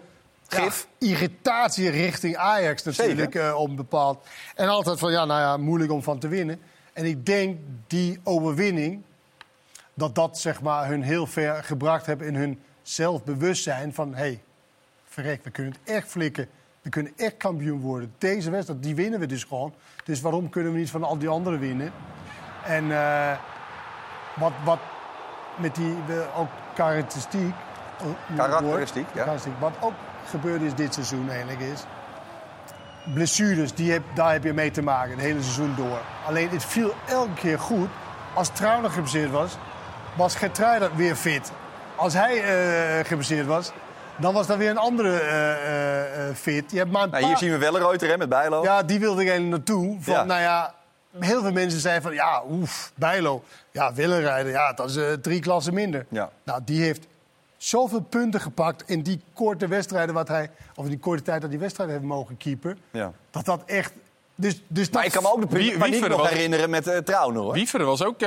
ja, 0.48 0.62
Gif. 0.62 0.86
irritatie 0.98 1.90
richting 1.90 2.36
Ajax 2.36 2.82
natuurlijk, 2.82 3.34
eh, 3.34 3.60
een 3.68 3.76
bepaald. 3.76 4.26
En 4.54 4.68
altijd 4.68 4.98
van, 4.98 5.12
ja, 5.12 5.24
nou 5.24 5.40
ja, 5.40 5.56
moeilijk 5.56 5.92
om 5.92 6.02
van 6.02 6.18
te 6.18 6.28
winnen. 6.28 6.60
En 6.92 7.04
ik 7.04 7.26
denk 7.26 7.58
die 7.86 8.20
overwinning, 8.22 9.02
dat 9.94 10.14
dat 10.14 10.38
zeg 10.38 10.62
maar, 10.62 10.88
hun 10.88 11.02
heel 11.02 11.26
ver 11.26 11.64
gebracht 11.64 12.06
heeft 12.06 12.22
in 12.22 12.34
hun 12.34 12.60
zelfbewustzijn 12.82 13.94
van... 13.94 14.14
hé, 14.14 14.20
hey, 14.20 14.42
verrek, 15.08 15.44
we 15.44 15.50
kunnen 15.50 15.72
het 15.72 15.94
echt 15.94 16.08
flikken. 16.08 16.48
We 16.84 16.90
kunnen 16.90 17.12
echt 17.16 17.36
kampioen 17.36 17.80
worden. 17.80 18.14
Deze 18.18 18.50
wedstrijd, 18.50 18.82
die 18.82 18.94
winnen 18.94 19.20
we 19.20 19.26
dus 19.26 19.44
gewoon. 19.44 19.74
Dus 20.04 20.20
waarom 20.20 20.48
kunnen 20.48 20.72
we 20.72 20.78
niet 20.78 20.90
van 20.90 21.04
al 21.04 21.18
die 21.18 21.28
anderen 21.28 21.58
winnen? 21.58 21.92
En 22.66 22.92
eh, 22.92 23.36
wat, 24.34 24.52
wat 24.64 24.78
met 25.56 25.74
die 25.74 25.94
ook 26.36 26.48
karakteristiek. 26.74 27.54
eh, 28.00 28.36
Karakteristiek, 28.36 29.04
woord, 29.04 29.14
ja. 29.14 29.22
karakteristiek, 29.24 29.52
Wat 29.58 29.72
ook 29.80 29.92
gebeurd 30.28 30.62
is 30.62 30.74
dit 30.74 30.94
seizoen 30.94 31.30
eigenlijk 31.30 31.60
is. 31.60 31.84
Blessures, 33.14 33.74
die 33.74 33.92
heb, 33.92 34.02
daar 34.14 34.32
heb 34.32 34.44
je 34.44 34.52
mee 34.52 34.70
te 34.70 34.82
maken, 34.82 35.10
het 35.10 35.20
hele 35.20 35.42
seizoen 35.42 35.74
door. 35.76 36.00
Alleen 36.26 36.48
het 36.48 36.64
viel 36.64 36.94
elke 37.08 37.34
keer 37.34 37.58
goed. 37.58 37.88
Als 38.34 38.48
Trauner 38.48 38.90
geblesseerd 38.90 39.30
was, 39.30 39.56
was 40.16 40.34
Gertruida 40.34 40.88
weer 40.94 41.14
fit. 41.16 41.52
Als 41.96 42.14
hij 42.14 42.42
eh 42.42 43.04
geblesseerd 43.06 43.46
was, 43.46 43.72
dan 44.16 44.34
was 44.34 44.46
dan 44.46 44.58
weer 44.58 44.70
een 44.70 44.78
andere 44.78 45.18
eh, 45.20 45.50
eh, 45.52 46.28
eh, 46.28 46.34
fit. 46.34 46.70
Je 46.70 46.78
hebt 46.78 46.90
maar 46.90 47.02
een 47.02 47.10
Nou, 47.10 47.24
hier 47.24 47.36
zien 47.38 47.50
we 47.50 47.58
wel 47.58 47.76
een 47.76 47.86
Reuter 47.88 48.08
hè, 48.08 48.16
met 48.16 48.28
Bijlo. 48.28 48.62
ja, 48.62 48.82
die 48.82 48.98
wilde 49.00 49.22
ik 49.22 49.28
eigenlijk 49.28 49.56
naartoe. 49.56 49.96
Van, 50.00 50.14
Ja. 50.14 50.24
Nou 50.24 50.40
ja, 50.40 50.74
heel 51.18 51.40
veel 51.40 51.52
mensen 51.52 51.80
zeiden 51.80 52.02
van, 52.02 52.12
ja, 52.14 52.42
oef, 52.50 52.92
Bijlo. 52.94 53.42
Ja, 53.70 53.92
willenrijden, 53.94 54.52
ja, 54.52 54.72
dat 54.72 54.90
is 54.90 55.16
drie 55.22 55.40
klassen 55.40 55.74
minder. 55.74 56.06
Ja. 56.08 56.30
Nou, 56.44 56.60
die 56.64 56.82
heeft 56.82 57.06
zoveel 57.56 58.00
punten 58.00 58.40
gepakt 58.40 58.82
in 58.88 59.02
die 59.02 59.20
korte 59.34 59.66
wedstrijden... 59.68 60.14
Wat 60.14 60.28
hij, 60.28 60.50
of 60.74 60.84
in 60.84 60.90
die 60.90 60.98
korte 60.98 61.22
tijd 61.22 61.40
dat 61.40 61.50
die 61.50 61.58
wedstrijd 61.58 61.90
heeft 61.90 62.02
mogen 62.02 62.36
keeper... 62.36 62.76
Ja. 62.90 63.12
dat 63.30 63.44
dat 63.44 63.62
echt... 63.66 63.92
Dus, 64.34 64.62
dus 64.66 64.90
Maar 64.90 65.02
dat, 65.02 65.14
ik 65.14 65.20
kan 65.20 65.22
me 65.22 65.32
ook 65.36 65.40
de 65.50 65.56
punten 65.56 65.78
paniek 65.78 66.08
nog 66.08 66.20
was- 66.20 66.28
herinneren 66.30 66.70
met 66.70 66.86
uh, 66.86 66.96
Trauner, 66.96 67.42
hoor. 67.42 67.52
Wiever 67.52 67.84
was 67.84 68.04
ook 68.04 68.20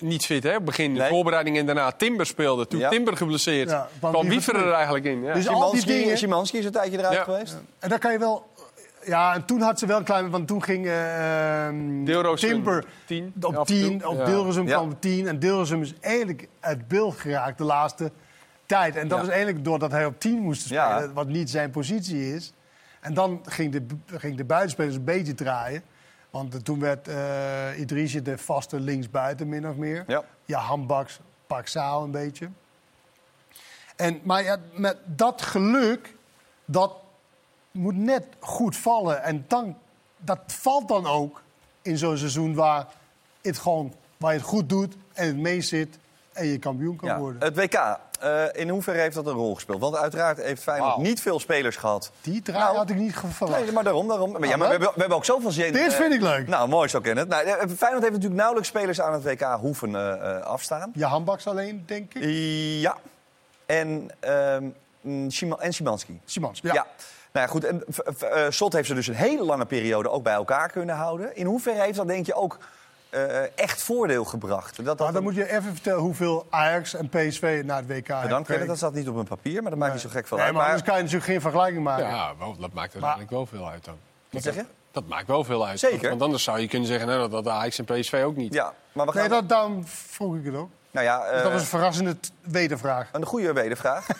niet 0.00 0.24
fit, 0.24 0.42
hè? 0.42 0.60
Begin 0.60 0.94
de 0.94 1.00
Nee. 1.00 1.08
voorbereiding 1.08 1.58
en 1.58 1.66
daarna 1.66 1.90
Timber 1.92 2.26
speelde. 2.26 2.66
Toen 2.66 2.80
Ja. 2.80 2.88
Timber 2.88 3.16
geblesseerd, 3.16 3.70
Ja, 3.70 3.88
kwam 3.98 4.28
Wiever 4.28 4.56
er 4.66 4.72
eigenlijk 4.72 5.04
in. 5.04 5.22
Ja. 5.22 5.34
Dus 5.34 5.48
al 5.48 5.72
die 5.72 5.86
dingen... 5.86 6.18
Szymanski 6.18 6.58
is 6.58 6.64
een 6.64 6.72
tijdje 6.72 6.98
eruit 6.98 7.14
Ja. 7.14 7.22
geweest. 7.22 7.56
En 7.78 7.88
daar 7.88 7.98
kan 7.98 8.12
je 8.12 8.18
wel... 8.18 8.48
Ja, 9.04 9.34
en 9.34 9.44
toen 9.44 9.60
had 9.60 9.78
ze 9.78 9.86
wel 9.86 9.98
een 9.98 10.04
klein... 10.04 10.30
Want 10.30 10.46
toen 10.46 10.62
ging 10.62 10.86
eh, 10.86 11.66
ehm, 11.66 12.34
Timber 12.36 12.84
10, 13.06 13.32
op 13.40 13.56
af 13.56 13.68
en 13.68 13.74
10. 13.74 13.98
toe. 13.98 14.08
Op 14.08 14.16
Ja. 14.66 14.74
kwam 14.74 14.90
op 14.90 15.00
10. 15.00 15.26
En 15.28 15.38
Deelrosum 15.38 15.82
is 15.82 15.94
eigenlijk 16.00 16.48
uit 16.60 16.88
beeld 16.88 17.16
geraakt 17.18 17.58
de 17.58 17.64
laatste 17.64 18.10
tijd. 18.66 18.96
En 18.96 19.08
dat 19.08 19.18
Ja. 19.18 19.24
is 19.24 19.30
eigenlijk 19.30 19.64
doordat 19.64 19.90
hij 19.90 20.06
op 20.06 20.20
10 20.20 20.38
moest 20.40 20.62
spelen. 20.62 20.82
Ja. 20.82 21.12
Wat 21.12 21.28
niet 21.28 21.50
zijn 21.50 21.70
positie 21.70 22.34
is. 22.34 22.52
En 23.00 23.14
dan 23.14 23.40
ging 23.44 23.72
de, 23.72 23.86
ging 24.18 24.36
de 24.36 24.44
buitenspelers 24.44 24.94
een 24.94 25.04
beetje 25.04 25.34
draaien. 25.34 25.82
Want 26.30 26.64
toen 26.64 26.80
werd 26.80 27.08
eh 27.08 27.78
Idrisje 27.78 28.22
de 28.22 28.38
vaste 28.38 28.80
linksbuiten, 28.80 29.48
min 29.48 29.68
of 29.68 29.76
meer. 29.76 30.04
Ja. 30.06 30.24
Ja, 30.44 30.78
Paxao 31.46 32.04
een 32.04 32.10
beetje. 32.10 32.50
En, 33.96 34.20
maar 34.22 34.42
ja, 34.42 34.58
met 34.72 34.96
dat 35.04 35.42
geluk, 35.42 36.14
dat 36.64 36.92
moet 37.70 37.96
net 37.96 38.26
goed 38.38 38.76
vallen. 38.76 39.22
En 39.22 39.44
dan, 39.48 39.76
dat 40.16 40.38
valt 40.46 40.88
dan 40.88 41.06
ook 41.06 41.42
in 41.82 41.98
zo'n 41.98 42.16
seizoen 42.16 42.54
waar, 42.54 42.86
het 43.40 43.58
gewoon, 43.58 43.94
waar 44.16 44.32
je 44.32 44.38
het 44.38 44.48
goed 44.48 44.68
doet 44.68 44.96
en 45.12 45.26
het 45.26 45.36
mee 45.36 45.60
zit 45.60 45.98
en 46.40 46.46
je 46.46 46.58
kampioen 46.58 46.96
kan 46.96 47.08
Ja. 47.08 47.18
worden. 47.18 47.42
Het 47.42 47.56
WK, 47.56 47.98
eh, 48.20 48.42
in 48.52 48.68
hoeverre 48.68 48.98
heeft 48.98 49.14
dat 49.14 49.26
een 49.26 49.32
rol 49.32 49.54
gespeeld? 49.54 49.80
Want 49.80 49.96
uiteraard 49.96 50.42
heeft 50.42 50.62
Feyenoord 50.62 50.96
niet 50.96 51.20
veel 51.20 51.40
spelers 51.40 51.76
gehad. 51.76 52.10
Die 52.20 52.42
draai 52.42 52.64
Nou, 52.64 52.76
had 52.76 52.90
ik 52.90 52.96
niet 52.96 53.14
verwacht. 53.28 53.62
Nee, 53.62 53.72
maar 53.72 53.84
daarom. 53.84 54.08
daarom. 54.08 54.32
Maar, 54.32 54.48
ja, 54.48 54.56
maar 54.56 54.66
we, 54.66 54.72
hebben, 54.72 54.88
we 54.94 55.00
hebben 55.00 55.16
ook 55.16 55.24
zoveel 55.24 55.50
zin. 55.50 55.72
Dit 55.72 55.90
eh, 55.92 55.96
vind 55.96 56.12
ik 56.14 56.20
leuk. 56.20 56.48
Nou, 56.48 56.68
mooi 56.68 56.88
zo 56.88 57.00
kennen. 57.00 57.28
Nou, 57.28 57.44
eh, 57.44 57.52
Feyenoord 57.54 57.80
heeft 58.02 58.02
natuurlijk 58.02 58.34
nauwelijks 58.34 58.68
spelers 58.68 59.00
aan 59.00 59.12
het 59.12 59.22
WK 59.22 59.42
hoeven 59.42 59.94
eh, 59.94 60.36
eh, 60.36 60.42
afstaan. 60.42 60.92
Je 60.94 61.04
handbaks 61.04 61.46
alleen, 61.46 61.82
denk 61.86 62.14
ik. 62.14 62.22
Ja. 62.80 62.96
En, 63.66 64.10
ehm 64.20 64.64
mm, 65.00 65.28
en 65.58 65.72
Szymanski. 65.72 66.20
Simons, 66.24 66.60
Ja. 66.62 66.72
ja. 66.72 66.86
Nou 67.32 67.46
ja, 67.46 67.52
goed. 67.52 67.64
En 67.64 67.84
eh, 68.30 68.46
Slot 68.50 68.72
heeft 68.72 68.88
ze 68.88 68.94
dus 68.94 69.06
een 69.06 69.14
hele 69.14 69.44
lange 69.44 69.66
periode 69.66 70.10
ook 70.10 70.22
bij 70.22 70.32
elkaar 70.34 70.70
kunnen 70.70 70.94
houden. 70.94 71.36
In 71.36 71.46
hoeverre 71.46 71.80
heeft 71.80 71.96
dat, 71.96 72.06
denk 72.08 72.26
je, 72.26 72.34
ook 72.34 72.58
eh, 73.10 73.58
echt 73.58 73.82
voordeel 73.82 74.24
gebracht? 74.24 74.76
Dat, 74.76 74.84
dat 74.84 74.98
Maar 74.98 75.12
dan 75.12 75.22
moet 75.22 75.34
je 75.34 75.50
even 75.52 75.72
vertellen 75.72 76.00
hoeveel 76.00 76.46
Ajax 76.50 76.94
en 76.94 77.08
PSV 77.08 77.62
naar 77.64 77.76
het 77.76 77.86
WK 77.86 78.06
hebben 78.08 78.44
Kenneth. 78.44 78.66
Dat 78.68 78.76
staat 78.76 78.94
niet 78.94 79.08
op 79.08 79.14
mijn 79.14 79.26
papier, 79.26 79.62
maar 79.62 79.70
dat 79.70 79.80
maakt 79.80 79.92
niet 79.92 80.02
zo 80.02 80.08
gek 80.08 80.26
veel 80.26 80.36
Nee, 80.36 80.46
uit. 80.46 80.54
maar 80.54 80.62
Maar, 80.62 80.72
anders 80.72 80.88
kan 80.90 80.98
je 80.98 81.02
natuurlijk 81.04 81.30
geen 81.32 81.40
vergelijking 81.40 81.84
maken. 81.84 82.06
Ja, 82.06 82.32
wel, 82.38 82.56
dat 82.60 82.72
maakt 82.72 82.94
er 82.94 83.00
Maar- 83.00 83.08
eigenlijk 83.16 83.30
wel 83.30 83.46
veel 83.60 83.68
uit 83.70 83.84
dan. 83.84 83.94
wat 84.30 84.42
zeg 84.42 84.54
je? 84.54 84.64
Dat 84.92 85.06
maakt 85.06 85.26
wel 85.26 85.44
veel 85.44 85.66
uit. 85.66 85.78
Zeker. 85.78 86.08
Want 86.08 86.22
anders 86.22 86.42
zou 86.44 86.58
je 86.60 86.68
kunnen 86.68 86.88
zeggen 86.88 87.06
nou, 87.06 87.20
dat, 87.20 87.30
dat 87.44 87.52
Ajax 87.52 87.78
en 87.78 87.84
PSV 87.84 88.22
ook 88.24 88.36
niet. 88.36 88.54
Ja, 88.54 88.72
maar 88.92 89.06
we 89.06 89.12
gaan... 89.12 89.20
Nee, 89.20 89.30
dat, 89.30 89.48
daarom 89.48 89.86
vroeg 89.86 90.36
ik 90.36 90.44
het 90.44 90.54
ook. 90.54 90.70
Nou 90.90 91.06
ja, 91.06 91.18
Dus 91.22 91.36
dat 91.36 91.44
eh, 91.46 91.52
was 91.52 91.60
een 91.60 91.66
verrassende 91.66 92.16
wedervraag. 92.40 93.08
een 93.12 93.24
goede 93.26 93.52
wedervraag. 93.52 94.06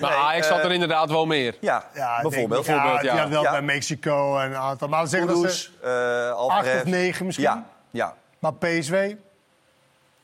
Maar 0.00 0.10
Nee, 0.10 0.18
Ajax 0.18 0.46
eh, 0.46 0.52
had 0.52 0.64
er 0.64 0.72
inderdaad 0.72 1.10
wel 1.10 1.26
meer. 1.26 1.56
Ja, 1.60 1.84
Ja, 1.94 2.22
bijvoorbeeld. 2.22 2.68
Ik. 2.68 2.74
ja, 2.74 2.84
ja. 2.92 3.00
die 3.00 3.10
had 3.10 3.28
wel 3.28 3.42
Ja. 3.42 3.50
bij 3.50 3.62
Mexico 3.62 4.38
en 4.38 4.50
een 4.50 4.56
aantal. 4.56 4.88
Maar 4.88 5.06
zeggen 5.06 5.28
dat 5.28 5.36
ze 5.36 5.42
Kudus, 5.42 5.72
eh 5.82 6.30
Alvarez. 6.32 6.72
acht 6.74 6.82
of 6.82 6.90
negen 6.90 7.26
misschien. 7.26 7.46
Ja, 7.46 7.64
ja. 7.90 8.16
Maar 8.38 8.54
PSV, 8.54 9.14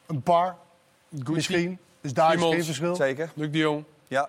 een 0.06 0.22
paar 0.22 0.56
misschien. 1.08 1.78
Dus 2.00 2.12
daar 2.14 2.34
is 2.34 2.40
geen 2.40 2.64
verschil. 2.64 2.94
zeker. 2.94 3.30
Luc 3.34 3.50
de 3.50 3.58
Jong. 3.58 3.84
Ja. 4.08 4.28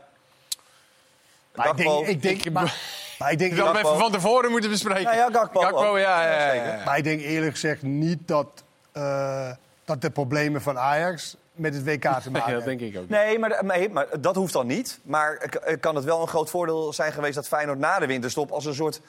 Maar 1.56 1.68
ik 1.70 1.78
denk, 1.78 2.08
ik 2.08 2.22
denk, 2.22 2.44
Ik- 2.46 2.52
maar, 2.54 2.76
maar 3.20 3.32
ik 3.32 3.38
denk, 3.40 3.56
Dat 3.56 3.72
we 3.72 3.78
even 3.78 3.98
van 3.98 4.12
tevoren 4.12 4.52
moeten 4.52 4.70
bespreken. 4.70 5.04
Nou 5.04 5.16
ja, 5.16 5.30
Gakpo 5.32 5.98
ja, 5.98 6.24
ja, 6.24 6.54
ja, 6.54 6.64
ja. 6.76 6.84
maar 6.86 6.98
ik 6.98 7.04
denk 7.04 7.22
eerlijk 7.22 7.52
gezegd 7.52 7.82
niet 7.82 8.28
dat, 8.28 8.64
eh, 8.92 9.52
dat 9.86 10.02
de 10.02 10.10
problemen 10.10 10.62
van 10.62 10.78
Ajax 10.80 11.36
met 11.52 11.74
het 11.74 11.84
WK 11.84 12.02
te 12.02 12.08
maken 12.10 12.22
Nee, 12.32 12.42
dat 12.42 12.46
hebben. 12.46 12.78
denk 12.78 12.82
ik 12.82 12.96
ook. 12.96 13.02
niet. 13.02 13.10
Nee 13.10 13.40
maar, 13.40 13.66
nee, 13.66 13.90
maar 13.90 14.08
dat 14.20 14.36
hoeft 14.36 14.54
dan 14.54 14.68
niet. 14.68 15.00
Maar 15.04 15.38
k- 15.38 15.78
kan 15.80 15.96
het 15.96 16.04
wel 16.04 16.22
een 16.22 16.28
groot 16.28 16.50
voordeel 16.50 16.94
zijn 16.94 17.12
geweest 17.12 17.36
dat 17.36 17.48
Feyenoord 17.48 17.80
na 17.80 18.00
de 18.00 18.06
winterstop... 18.08 18.52
als 18.52 18.66
een 18.66 18.74
soort 18.74 18.96
eh, 18.96 19.02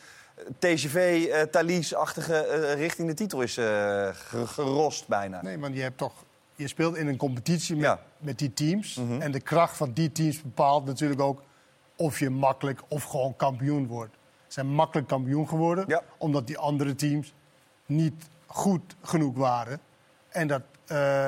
TGV, 0.59 1.27
eh 1.33 1.43
Thalys-achtige 1.43 2.35
eh, 2.37 2.75
richting 2.75 3.09
de 3.09 3.15
titel 3.15 3.41
is 3.41 3.57
eh, 3.57 3.65
ge- 4.13 4.47
gerost 4.47 5.09
bijna. 5.09 5.43
Nee, 5.43 5.59
want 5.59 5.75
je, 5.75 5.83
hebt 5.83 5.99
toch, 5.99 6.13
je 6.55 6.69
speelt 6.69 6.97
in 6.97 7.07
een 7.07 7.17
competitie 7.17 7.75
met, 7.77 7.85
Ja. 7.85 7.93
Mhm. 7.95 8.03
met 8.27 8.39
die 8.39 8.53
teams. 8.53 9.01
En 9.19 9.31
de 9.33 9.41
kracht 9.41 9.77
van 9.77 9.93
die 9.93 10.13
teams 10.13 10.43
bepaalt 10.43 10.85
natuurlijk 10.85 11.21
ook 11.21 11.43
of 11.97 12.19
je 12.19 12.31
makkelijk 12.31 12.81
of 12.89 13.05
gewoon 13.05 13.37
kampioen 13.37 13.87
wordt. 13.87 14.13
Ze 14.47 14.53
zijn 14.55 14.67
makkelijk 14.67 15.09
kampioen 15.09 15.49
geworden, 15.49 15.85
Ja. 15.89 16.03
omdat 16.19 16.47
die 16.47 16.59
andere 16.59 16.95
teams 16.95 17.35
niet 17.87 18.25
goed 18.47 18.97
genoeg 19.03 19.37
waren. 19.37 19.81
En 20.29 20.47
dat, 20.47 20.63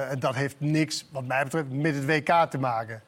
en 0.09 0.19
dat 0.19 0.35
heeft 0.35 0.57
niks, 0.59 1.07
wat 1.13 1.25
mij 1.25 1.45
betreft, 1.45 1.71
met 1.71 1.95
het 1.95 2.05
WK 2.07 2.51
te 2.51 2.59
maken. 2.59 3.03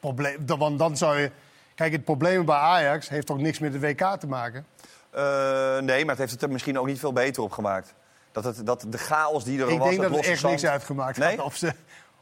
Probleem, 0.00 0.46
want 0.46 0.78
dan 0.78 0.96
zou 0.96 1.18
je... 1.18 1.30
Kijk, 1.74 1.92
het 1.92 2.04
probleem 2.04 2.44
bij 2.44 2.56
Ajax 2.56 3.08
heeft 3.08 3.26
toch 3.26 3.38
niks 3.38 3.58
met 3.58 3.72
het 3.72 3.82
WK 3.82 4.16
te 4.20 4.26
maken? 4.26 4.66
Eh, 5.14 5.78
nee, 5.78 6.00
maar 6.00 6.10
het 6.10 6.18
heeft 6.18 6.32
het 6.32 6.42
er 6.42 6.50
misschien 6.50 6.78
ook 6.78 6.86
niet 6.86 6.98
veel 6.98 7.12
beter 7.12 7.42
op 7.42 7.52
gemaakt. 7.52 7.94
Dat, 8.32 8.44
het, 8.44 8.66
dat 8.66 8.84
de 8.88 8.98
chaos 8.98 9.44
die 9.44 9.62
er 9.62 9.68
Ik 9.70 9.78
was, 9.78 9.88
denk 9.88 9.96
dat 10.00 10.04
het 10.06 10.14
losse 10.16 10.30
echt 10.30 10.40
zand- 10.40 10.52
niks 10.52 10.66
uitgemaakt 10.66 11.18
Nee? 11.18 11.36
had. 11.36 11.44
Of 11.46 11.56
ze, 11.56 11.72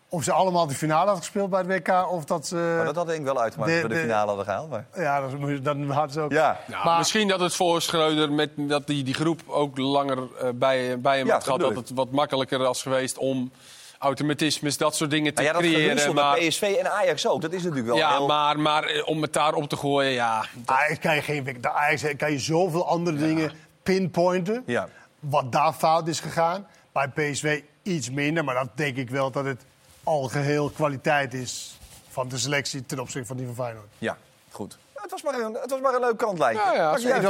of 0.08 0.22
ze 0.24 0.32
allemaal 0.32 0.66
de 0.66 0.74
finale 0.74 1.08
had 1.10 1.18
gespeeld 1.18 1.50
bij 1.50 1.58
het 1.60 1.68
WK, 1.86 2.10
of 2.10 2.24
dat 2.24 2.46
ze... 2.46 2.74
Maar 2.76 2.84
dat 2.84 2.96
had 2.96 3.06
denk 3.06 3.18
ik 3.18 3.24
wel 3.24 3.40
uitgemaakt 3.40 3.72
de- 3.72 3.80
dat 3.80 3.90
we 3.90 3.94
de 3.96 4.00
finale 4.00 4.26
hadden 4.26 4.44
gehaald. 4.44 4.70
Maar... 4.70 4.86
Ja, 4.96 5.20
dat 5.20 5.30
is- 5.48 5.62
dan 5.62 5.90
hadden 5.90 6.12
ze 6.12 6.20
ook. 6.20 6.32
Ja. 6.32 6.58
Nou, 6.66 6.84
Maar- 6.84 6.98
Misschien 6.98 7.28
dat 7.28 7.40
het 7.40 7.54
voor 7.54 7.82
Schreuder, 7.82 8.32
met, 8.32 8.50
dat 8.56 8.86
die, 8.86 9.04
die 9.04 9.14
groep 9.14 9.40
ook 9.46 9.78
langer 9.78 10.18
eh, 10.18 10.48
bij, 10.54 11.00
bij 11.00 11.16
hem 11.18 11.26
Ja, 11.26 11.32
had 11.32 11.44
dat 11.44 11.54
gehad... 11.54 11.74
dat 11.74 11.88
het 11.88 11.96
wat 11.96 12.10
makkelijker 12.10 12.58
was 12.58 12.82
geweest 12.82 13.18
om 13.18 13.52
automatismes, 14.02 14.76
dat 14.76 14.96
soort 14.96 15.10
dingen 15.10 15.34
te 15.34 15.42
Nou 15.42 15.54
ja, 15.54 15.60
dat 15.60 15.70
creëren. 15.70 16.14
maar, 16.14 16.38
met 16.38 16.48
PSV 16.48 16.76
en 16.78 16.92
Ajax 16.92 17.26
ook. 17.26 17.40
Dat 17.40 17.52
is 17.52 17.62
natuurlijk 17.62 17.86
wel 17.86 17.96
ja, 17.96 18.16
heel... 18.16 18.26
maar, 18.26 18.60
maar 18.60 18.84
eh, 18.84 19.08
om 19.08 19.22
het 19.22 19.32
daar 19.32 19.54
op 19.54 19.68
te 19.68 19.76
gooien, 19.76 20.12
ja... 20.12 20.44
Ajax 20.64 20.98
kan 20.98 21.14
je 21.14 21.22
geen. 21.22 21.56
De 21.60 21.70
Ajax 21.70 22.04
kan 22.16 22.32
je 22.32 22.38
zoveel 22.38 22.88
andere 22.88 23.16
dingen 23.16 23.52
pinpointen. 23.82 24.62
Ja. 24.66 24.88
Wat 25.20 25.52
daar 25.52 25.72
fout 25.72 26.08
is 26.08 26.20
gegaan. 26.20 26.66
Bij 26.92 27.08
PSV 27.08 27.62
iets 27.82 28.10
minder, 28.10 28.44
maar 28.44 28.54
dat 28.54 28.68
denk 28.74 28.96
ik 28.96 29.10
wel 29.10 29.30
dat 29.30 29.44
het 29.44 29.64
algeheel 30.02 30.70
kwaliteit 30.70 31.34
is 31.34 31.78
van 32.08 32.28
de 32.28 32.38
selectie 32.38 32.86
ten 32.86 32.98
opzichte 32.98 33.26
van 33.26 33.36
die 33.36 33.46
van 33.46 33.54
Feyenoord. 33.54 33.88
Ja, 33.98 34.16
goed. 34.50 34.78
Ja, 35.12 35.18
Het 35.18 35.22
was 35.22 35.32
maar 35.32 35.46
een, 35.46 35.54
het 35.60 35.70
was 35.70 35.80
maar 35.80 35.94
een 35.94 36.00
leuk 36.00 36.16
kantlijntje. 36.16 36.64
Ja, 36.66 36.74
ja, 36.74 36.88
hartstikke 36.88 37.20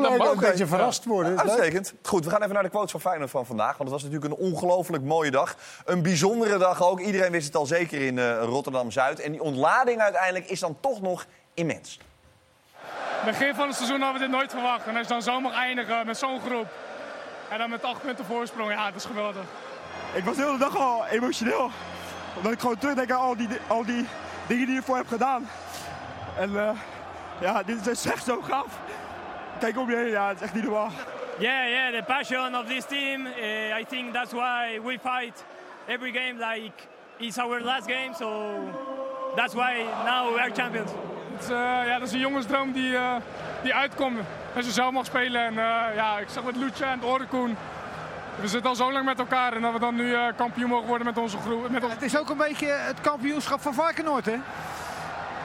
mag- 0.00 0.18
dat 0.18 0.32
een 0.32 0.38
beetje 0.38 0.66
verrast 0.66 1.04
worden. 1.04 1.36
Dat. 1.36 1.40
Uitstekend. 1.48 1.94
Goed, 2.02 2.24
we 2.24 2.30
gaan 2.30 2.42
even 2.42 2.54
naar 2.54 2.62
de 2.62 2.68
quotes 2.68 2.90
van 2.90 3.00
Feyenoord 3.00 3.30
van 3.30 3.46
vandaag. 3.46 3.76
Want 3.76 3.90
het 3.90 4.02
was 4.02 4.02
natuurlijk 4.10 4.32
een 4.32 4.46
ongelooflijk 4.46 5.02
mooie 5.04 5.30
dag. 5.30 5.54
Een 5.84 6.02
bijzondere 6.02 6.58
dag 6.58 6.82
ook. 6.82 7.00
Iedereen 7.00 7.30
wist 7.32 7.46
het 7.46 7.56
al 7.56 7.66
zeker 7.66 8.00
in 8.02 8.18
eh, 8.18 8.42
Rotterdam-Zuid. 8.42 9.20
En 9.20 9.32
die 9.32 9.42
ontlading 9.42 10.00
uiteindelijk 10.00 10.46
is 10.50 10.60
dan 10.60 10.76
toch 10.80 11.00
nog 11.00 11.26
immens. 11.54 11.98
begin 13.24 13.54
van 13.54 13.66
het 13.66 13.76
seizoen 13.76 14.00
hadden 14.00 14.20
we 14.20 14.26
dit 14.26 14.36
nooit 14.36 14.50
verwacht. 14.50 14.86
En 14.86 14.96
als 14.96 15.06
je 15.06 15.12
dan 15.12 15.22
zo 15.22 15.40
mag 15.40 15.52
eindigen 15.54 16.06
met 16.06 16.18
zo'n 16.18 16.40
groep. 16.40 16.66
En 17.50 17.58
dan 17.58 17.70
met 17.70 17.82
acht 17.82 18.00
punten 18.02 18.24
voorsprong, 18.24 18.70
ja, 18.72 18.86
het 18.86 18.94
is 18.94 19.04
geweldig. 19.04 19.42
Ik 20.14 20.24
was 20.24 20.36
de 20.36 20.42
hele 20.42 20.58
dag 20.58 20.76
al 20.76 21.06
emotioneel. 21.06 21.70
Omdat 22.36 22.52
ik 22.52 22.60
gewoon 22.60 22.78
terugdenk 22.78 23.10
aan 23.10 23.20
al 23.20 23.36
die, 23.36 23.48
al 23.66 23.84
die 23.84 24.06
dingen 24.46 24.66
die 24.66 24.74
je 24.74 24.82
voor 24.82 24.96
hebt 24.96 25.08
gedaan. 25.08 25.48
En 26.38 26.56
eh, 26.60 26.70
ja, 27.40 27.62
dit 27.62 27.86
is 27.86 28.06
echt 28.06 28.24
zo 28.24 28.40
gaaf. 28.42 28.78
Kijk 29.58 29.78
om 29.78 29.90
je 29.90 29.96
heen, 29.96 30.08
ja, 30.08 30.28
het 30.28 30.36
is 30.36 30.42
echt 30.42 30.54
niet 30.54 30.62
normaal. 30.62 30.90
Yeah, 31.38 31.68
yeah, 31.68 31.92
the 31.92 32.02
passion 32.02 32.54
of 32.56 32.66
this 32.66 32.84
team. 32.84 33.26
Uh, 33.26 33.78
I 33.80 33.84
think 33.88 34.12
that's 34.12 34.32
why 34.32 34.80
we 34.84 34.98
fight 34.98 35.44
every 35.86 36.12
game 36.12 36.38
like 36.52 36.72
it's 37.18 37.38
our 37.38 37.60
last 37.60 37.86
game. 37.86 38.14
So 38.14 38.54
that's 39.34 39.54
why 39.54 39.84
now 40.04 40.34
we 40.34 40.40
are 40.40 40.50
champions. 40.52 40.90
Eh, 41.42 41.86
ja, 41.86 41.98
dat 41.98 42.08
is 42.08 42.12
een 42.12 42.18
jongensdroom 42.18 42.72
die, 42.72 42.96
eh, 42.96 43.14
die 43.62 43.74
uitkomt. 43.74 44.18
Als 44.56 44.66
je 44.66 44.72
zelf 44.72 44.92
mag 44.92 45.04
spelen. 45.04 45.44
En 45.44 45.58
eh, 45.58 45.94
ja, 45.94 46.18
ik 46.18 46.28
zag 46.28 46.44
met 46.44 46.56
Lucha 46.56 46.92
en 46.92 47.04
Orkoen. 47.04 47.56
we 48.40 48.48
zitten 48.48 48.70
al 48.70 48.76
zo 48.76 48.92
lang 48.92 49.04
met 49.04 49.18
elkaar 49.18 49.52
en 49.52 49.62
dat 49.62 49.72
we 49.72 49.78
dan 49.78 49.94
nu 49.94 50.14
eh, 50.14 50.26
kampioen 50.36 50.68
mogen 50.68 50.86
worden 50.86 51.06
met 51.06 51.18
onze 51.18 51.38
groep. 51.38 51.70
Met 51.70 51.84
ons... 51.84 51.92
Het 51.92 52.02
is 52.02 52.18
ook 52.18 52.30
een 52.30 52.36
beetje 52.36 52.66
het 52.66 53.00
kampioenschap 53.00 53.60
van 53.60 53.74
Varkenoord, 53.74 54.26
hè? 54.26 54.36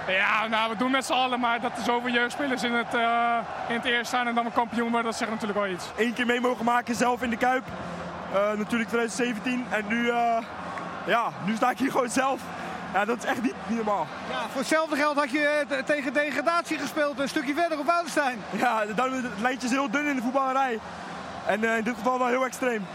Ja, 0.07 0.47
nou, 0.47 0.69
we 0.69 0.77
doen 0.77 0.91
met 0.91 1.05
z'n 1.05 1.13
allen, 1.13 1.39
maar 1.39 1.61
dat 1.61 1.77
er 1.77 1.83
zoveel 1.83 2.11
jeugdspelers 2.11 2.63
in 2.63 2.73
het, 2.73 2.93
eh, 2.93 3.37
in 3.67 3.75
het 3.75 3.85
eerst 3.85 4.07
staan 4.07 4.27
en 4.27 4.35
dan 4.35 4.45
we 4.45 4.51
kampioen 4.51 4.89
worden, 4.89 5.03
dat 5.03 5.15
zegt 5.15 5.31
natuurlijk 5.31 5.59
wel 5.59 5.69
iets. 5.69 5.85
Eén 5.97 6.13
keer 6.13 6.25
mee 6.25 6.41
mogen 6.41 6.65
maken 6.65 6.95
zelf 6.95 7.21
in 7.21 7.29
de 7.29 7.37
Kuip. 7.37 7.63
Eh, 8.33 8.39
natuurlijk 8.57 8.89
2017. 8.89 9.65
En 9.69 9.83
nu, 9.87 10.09
eh, 10.09 10.37
ja, 11.05 11.29
nu 11.45 11.55
sta 11.55 11.69
ik 11.69 11.77
hier 11.77 11.91
gewoon 11.91 12.09
zelf. 12.09 12.41
Ja, 12.93 13.05
dat 13.05 13.17
is 13.17 13.25
echt 13.25 13.41
niet, 13.41 13.53
niet 13.67 13.77
normaal. 13.77 14.07
Ja, 14.29 14.41
voor 14.49 14.59
hetzelfde 14.59 14.95
geld 14.95 15.17
had 15.17 15.31
je 15.31 15.65
tegen 15.85 16.13
degradatie 16.13 16.77
gespeeld, 16.77 17.19
een 17.19 17.29
stukje 17.29 17.53
verder 17.53 17.79
op 17.79 17.85
Woudenstein. 17.85 18.41
Ja, 18.49 18.85
dan, 18.85 19.13
het 19.13 19.39
lijntje 19.41 19.67
is 19.67 19.73
heel 19.73 19.89
dun 19.89 20.05
in 20.05 20.15
de 20.15 20.21
voetballerij. 20.21 20.79
En 21.45 21.63
eh, 21.63 21.77
in 21.77 21.83
dit 21.83 21.95
geval 21.95 22.19
wel 22.19 22.27
heel 22.27 22.45
extreem. 22.45 22.85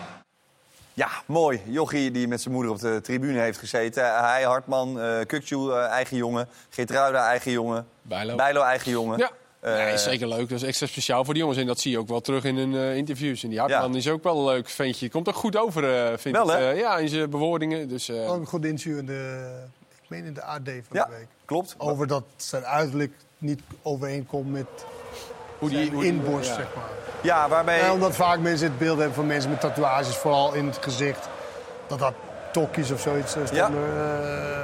Ja, 0.97 1.09
mooi. 1.27 1.61
Jochie 1.67 2.11
die 2.11 2.29
met 2.29 2.41
zijn 2.41 2.55
moeder 2.55 2.73
op 2.73 2.79
de 2.81 3.01
tribune 3.03 3.41
heeft 3.41 3.59
gezeten. 3.59 4.25
Hij, 4.25 4.43
Hartman, 4.43 5.01
eh 5.01 5.27
Kukcu, 5.27 5.71
eh, 5.71 5.85
eigen 5.87 6.17
jongen. 6.17 6.49
Geertruida, 6.69 7.29
eigen 7.29 7.51
jongen. 7.53 7.87
Bijlo. 8.03 8.35
Bijlo, 8.37 8.61
eigen 8.63 8.91
jongen. 8.91 9.19
Ja. 9.19 9.31
Eh, 9.61 9.75
nee, 9.75 9.99
zeker 9.99 10.29
leuk. 10.29 10.49
Dat 10.49 10.59
is 10.59 10.63
extra 10.63 10.87
speciaal 10.87 11.25
voor 11.25 11.35
die 11.35 11.43
jongens. 11.43 11.61
En 11.61 11.67
dat 11.67 11.81
zie 11.81 11.91
je 11.91 11.99
ook 11.99 12.09
wel 12.09 12.21
terug 12.21 12.45
in 12.45 12.57
hun 12.57 12.75
eh, 12.75 12.97
interviews. 12.97 13.43
En 13.43 13.49
die 13.49 13.59
Hartman 13.59 13.97
is 13.97 14.09
ook 14.09 14.23
wel 14.23 14.39
een 14.39 14.45
leuk 14.45 14.69
ventje. 14.69 15.11
Komt 15.11 15.29
ook 15.29 15.35
goed 15.35 15.57
over, 15.57 15.97
eh 16.11 16.19
vind 16.19 16.37
Wel, 16.37 16.51
ik. 16.51 16.57
hè? 16.59 16.71
Eh, 16.71 16.79
ja, 16.79 16.99
in 16.99 17.09
zijn 17.09 17.31
bewoordingen. 17.31 17.89
Dus, 17.89 18.09
eh, 18.09 18.31
Ook 18.33 18.41
een 18.41 18.47
goed 18.47 18.65
interview 18.65 18.99
in 18.99 19.07
de, 19.07 19.49
ik 20.03 20.09
meen 20.09 20.25
in 20.25 20.35
de 20.35 20.43
AD 20.43 20.65
van 20.65 20.83
Ja, 20.91 21.05
de 21.05 21.11
week. 21.17 21.27
klopt. 21.45 21.75
Over 21.79 22.07
dat 22.07 22.25
zijn 22.37 22.65
uiterlijk 22.65 23.13
niet 23.39 23.61
overeenkomt 23.83 24.53
met 24.53 24.67
hoe 25.59 25.69
die, 25.69 25.91
hoe 25.93 26.05
inborst, 26.07 26.49
ja. 26.49 26.55
zeg 26.55 26.67
maar. 26.75 26.85
Ja, 27.21 27.49
waarmee... 27.49 27.83
Ja, 27.83 27.93
omdat 27.93 28.15
vaak 28.17 28.39
mensen 28.39 28.67
het 28.67 28.79
beeld 28.79 28.97
hebben 28.99 29.15
van 29.15 29.27
mensen 29.27 29.51
met 29.51 29.61
tatoeages, 29.61 30.17
vooral 30.17 30.53
in 30.55 30.67
het 30.67 30.79
gezicht. 30.81 31.29
Dat 31.87 31.99
dat 31.99 32.13
tokkies 32.53 32.91
of 32.91 33.01
zoiets 33.01 33.37
eh, 33.37 33.43
stonden, 33.45 33.83
eh, 33.97 34.59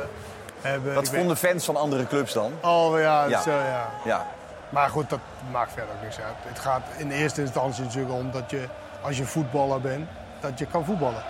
hebben. 0.61 0.94
Wat 0.94 1.05
Ik 1.05 1.11
weet- 1.11 1.18
vonden 1.20 1.37
fans 1.37 1.64
van 1.64 1.76
andere 1.76 2.07
clubs 2.07 2.33
dan? 2.33 2.52
Oh 2.61 2.98
ja, 3.00 3.24
Ja. 3.24 3.40
Zo, 3.40 3.50
ja. 3.50 3.88
Ja. 4.05 4.26
Maar 4.68 4.88
goed, 4.88 5.11
dat 5.11 5.18
maakt 5.50 5.72
verder 5.72 5.94
ook 5.94 6.02
niks 6.02 6.16
uit. 6.16 6.35
Het 6.42 6.59
gaat 6.59 6.83
in 6.96 7.11
eerste 7.11 7.40
instantie 7.40 7.85
natuurlijk 7.85 8.14
om 8.14 8.31
dat 8.31 8.50
je, 8.50 8.64
als 9.02 9.16
je 9.18 9.24
voetballer 9.24 9.81
bent, 9.81 10.09
dat 10.40 10.59
je 10.59 10.66
kan 10.66 10.85
voetballen. 10.85 11.22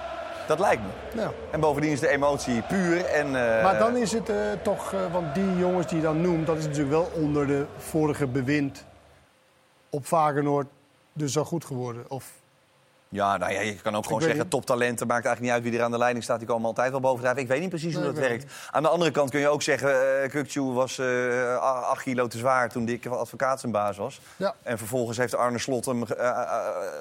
Dat 0.47 0.59
lijkt 0.59 0.83
me. 0.83 1.21
Ja. 1.23 1.31
En 1.51 1.61
bovendien 1.61 1.91
is 1.93 2.01
de 2.01 2.09
emotie 2.09 2.63
puur. 2.63 3.05
En, 3.05 3.27
eh, 3.27 3.63
Maar 3.63 3.79
dan 3.79 3.97
is 3.97 4.13
het 4.13 4.29
eh, 4.29 4.37
toch, 4.63 4.95
want 5.13 5.35
die 5.35 5.59
jongens 5.59 5.87
die 5.87 5.97
je 5.97 6.03
dan 6.03 6.21
noemt, 6.21 6.47
dat 6.47 6.57
is 6.57 6.65
natuurlijk 6.65 6.91
wel 6.91 7.11
onder 7.15 7.47
de 7.47 7.65
vorige 7.79 8.27
bewind 8.27 8.85
op 9.93 10.07
Varkenoord 10.07 10.67
dus 11.13 11.33
zo 11.33 11.45
goed 11.45 11.65
geworden. 11.65 12.05
Of, 12.09 12.31
Ja, 13.09 13.37
nou 13.37 13.53
ja, 13.53 13.61
je 13.61 13.75
kan 13.75 13.97
ook 13.97 14.05
gewoon 14.05 14.21
zeggen, 14.21 14.41
niet. 14.41 14.51
toptalenten. 14.51 15.07
Maakt 15.07 15.25
eigenlijk 15.27 15.55
niet 15.55 15.63
uit 15.65 15.71
wie 15.73 15.79
er 15.81 15.85
aan 15.85 15.91
de 15.91 15.99
leiding 15.99 16.25
staat. 16.25 16.39
Die 16.39 16.49
komen 16.49 16.67
altijd 16.67 16.91
wel 16.91 17.01
bovendrijven. 17.01 17.43
Ik 17.43 17.49
weet 17.49 17.61
niet 17.61 17.69
precies 17.69 17.95
hoe 17.95 18.03
Nee, 18.03 18.13
dat 18.13 18.21
werkt. 18.21 18.53
Aan 18.71 18.83
de 18.83 18.89
andere 18.89 19.11
kant 19.11 19.31
kun 19.31 19.41
je 19.41 19.49
ook 19.49 19.63
zeggen... 19.63 19.91
Kukcu 20.31 20.61
was 20.61 21.01
8 21.61 22.03
kilo 22.03 22.27
te 22.27 22.39
zwaar 22.39 22.69
toen 22.71 22.85
Dick 22.85 23.07
advocaat 23.07 23.61
zijn 23.61 23.73
baas 23.73 23.97
was. 23.97 24.21
Ja. 24.37 24.55
En 24.63 24.79
vervolgens 24.79 25.19
heeft 25.19 25.35
Arne 25.35 25.59
Slot 25.59 25.85
hem 25.85 26.03
eh, 26.03 26.41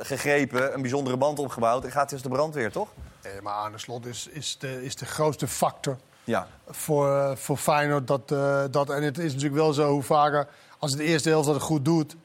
gegrepen. 0.02 0.74
Een 0.74 0.82
bijzondere 0.82 1.18
band 1.18 1.40
opgebouwd. 1.40 1.84
En 1.86 1.92
gaat 1.92 2.10
dus 2.10 2.22
de 2.22 2.30
brandweer, 2.30 2.72
toch? 2.72 2.88
eh, 3.22 3.32
maar 3.42 3.54
Arne 3.54 3.78
Slot 3.78 4.06
is, 4.06 4.28
is, 4.32 4.58
de, 4.58 4.84
is 4.84 4.96
de 4.96 5.06
grootste 5.06 5.48
factor 5.48 5.98
Ja. 6.24 6.48
voor, 6.70 7.38
voor 7.38 7.58
Feyenoord. 7.58 8.08
Dat, 8.08 8.28
dat, 8.74 8.90
en 8.90 9.04
het 9.04 9.18
is 9.18 9.34
natuurlijk 9.34 9.62
wel 9.62 9.74
zo, 9.74 9.90
hoe 9.92 10.04
vaker, 10.04 10.48
als 10.80 10.92
het 10.92 11.00
de 11.00 11.06
eerste 11.06 11.30
helft 11.30 11.46
dat 11.46 11.56
het 11.56 11.64
goed 11.64 11.86
doet... 11.86 12.16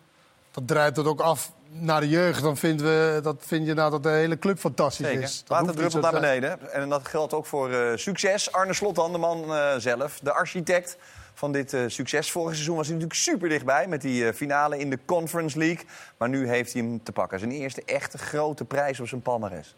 dat 0.56 0.68
draait 0.68 0.96
het 0.96 1.06
ook 1.06 1.20
af 1.20 1.52
naar 1.68 2.00
de 2.00 2.08
jeugd. 2.08 2.42
Dan 2.42 2.56
vinden 2.56 2.86
we, 2.86 3.20
dat 3.22 3.36
vind 3.46 3.66
je 3.66 3.74
nou 3.74 3.90
dat 3.90 4.02
de 4.02 4.08
hele 4.08 4.38
club 4.38 4.58
fantastisch 4.58 5.06
Zeker. 5.06 5.22
is. 5.22 5.38
Dat 5.38 5.48
Water 5.48 5.66
hoeft 5.66 5.78
niet 5.78 5.90
druppelt 5.90 6.12
naar 6.12 6.20
beneden. 6.20 6.72
En 6.72 6.88
dat 6.88 7.08
geldt 7.08 7.32
ook 7.32 7.46
voor 7.46 7.72
eh, 7.72 7.96
succes. 7.96 8.52
Arne 8.52 8.72
Slot 8.72 8.94
dan, 8.94 9.12
de 9.12 9.18
man 9.18 9.54
eh, 9.54 9.74
zelf. 9.76 10.18
De 10.22 10.32
architect 10.32 10.98
van 11.38 11.52
dit 11.52 11.72
eh, 11.72 11.80
succes. 11.86 12.30
Vorig 12.30 12.52
seizoen 12.52 12.76
was 12.76 12.86
hij 12.86 12.96
natuurlijk 12.96 13.22
super 13.22 13.48
dichtbij 13.48 13.86
met 13.86 14.00
die 14.00 14.26
eh, 14.26 14.34
finale 14.34 14.78
in 14.78 14.90
de 14.90 14.98
Conference 15.04 15.58
League. 15.58 15.84
Maar 16.16 16.28
nu 16.28 16.48
heeft 16.48 16.72
hij 16.72 16.82
hem 16.82 17.02
te 17.02 17.12
pakken. 17.12 17.38
Zijn 17.38 17.50
eerste 17.50 17.82
echte 17.84 18.18
grote 18.18 18.64
prijs 18.64 19.00
op 19.00 19.08
zijn 19.08 19.22
palmares. 19.22 19.74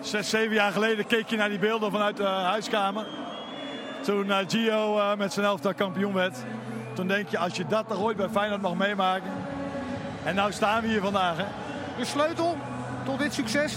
Zes, 0.00 0.30
zeven 0.30 0.54
jaar 0.54 0.72
geleden 0.72 1.06
keek 1.06 1.26
je 1.26 1.36
naar 1.36 1.48
die 1.48 1.58
beelden 1.58 1.90
vanuit 1.90 2.16
de 2.16 2.22
huiskamer. 2.22 3.06
Toen 4.02 4.32
Gio 4.48 5.16
met 5.16 5.32
zijn 5.32 5.46
elftal 5.46 5.74
kampioen 5.74 6.14
werd. 6.14 6.36
Toen 6.94 7.08
denk 7.08 7.28
je, 7.28 7.38
als 7.38 7.56
je 7.56 7.66
dat 7.66 7.88
nog 7.88 7.98
ooit 7.98 8.16
bij 8.16 8.28
Feyenoord 8.28 8.62
mag 8.62 8.74
meemaken. 8.74 9.30
En 10.24 10.34
nou 10.34 10.52
staan 10.52 10.82
we 10.82 10.88
hier 10.88 11.00
vandaag. 11.00 11.36
Hè? 11.36 11.44
De 11.96 12.04
sleutel 12.04 12.56
tot 13.04 13.18
dit 13.18 13.34
succes? 13.34 13.76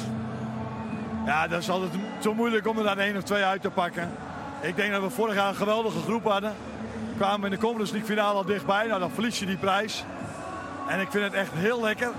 Ja, 1.25 1.47
dat 1.47 1.61
is 1.61 1.69
altijd 1.69 1.91
zo 2.21 2.33
moeilijk 2.33 2.67
om 2.67 2.77
er 2.77 2.83
dan 2.83 2.99
één 2.99 3.17
of 3.17 3.23
twee 3.23 3.43
uit 3.43 3.61
te 3.61 3.69
pakken. 3.69 4.11
Ik 4.61 4.75
denk 4.75 4.91
dat 4.91 5.01
we 5.01 5.09
vorig 5.09 5.35
jaar 5.35 5.47
een 5.47 5.55
geweldige 5.55 6.01
groep 6.01 6.23
hadden. 6.23 6.53
We 7.09 7.17
kwamen 7.17 7.45
in 7.45 7.51
de 7.51 7.65
Conference 7.65 7.93
League 7.93 8.09
finale 8.09 8.37
al 8.37 8.45
dichtbij. 8.45 8.87
Nou, 8.87 8.99
dan 8.99 9.11
verlies 9.11 9.39
je 9.39 9.45
die 9.45 9.57
prijs. 9.57 10.03
En 10.87 10.99
ik 10.99 11.11
vind 11.11 11.23
het 11.23 11.33
echt 11.33 11.51
heel 11.53 11.81
lekker 11.81 12.11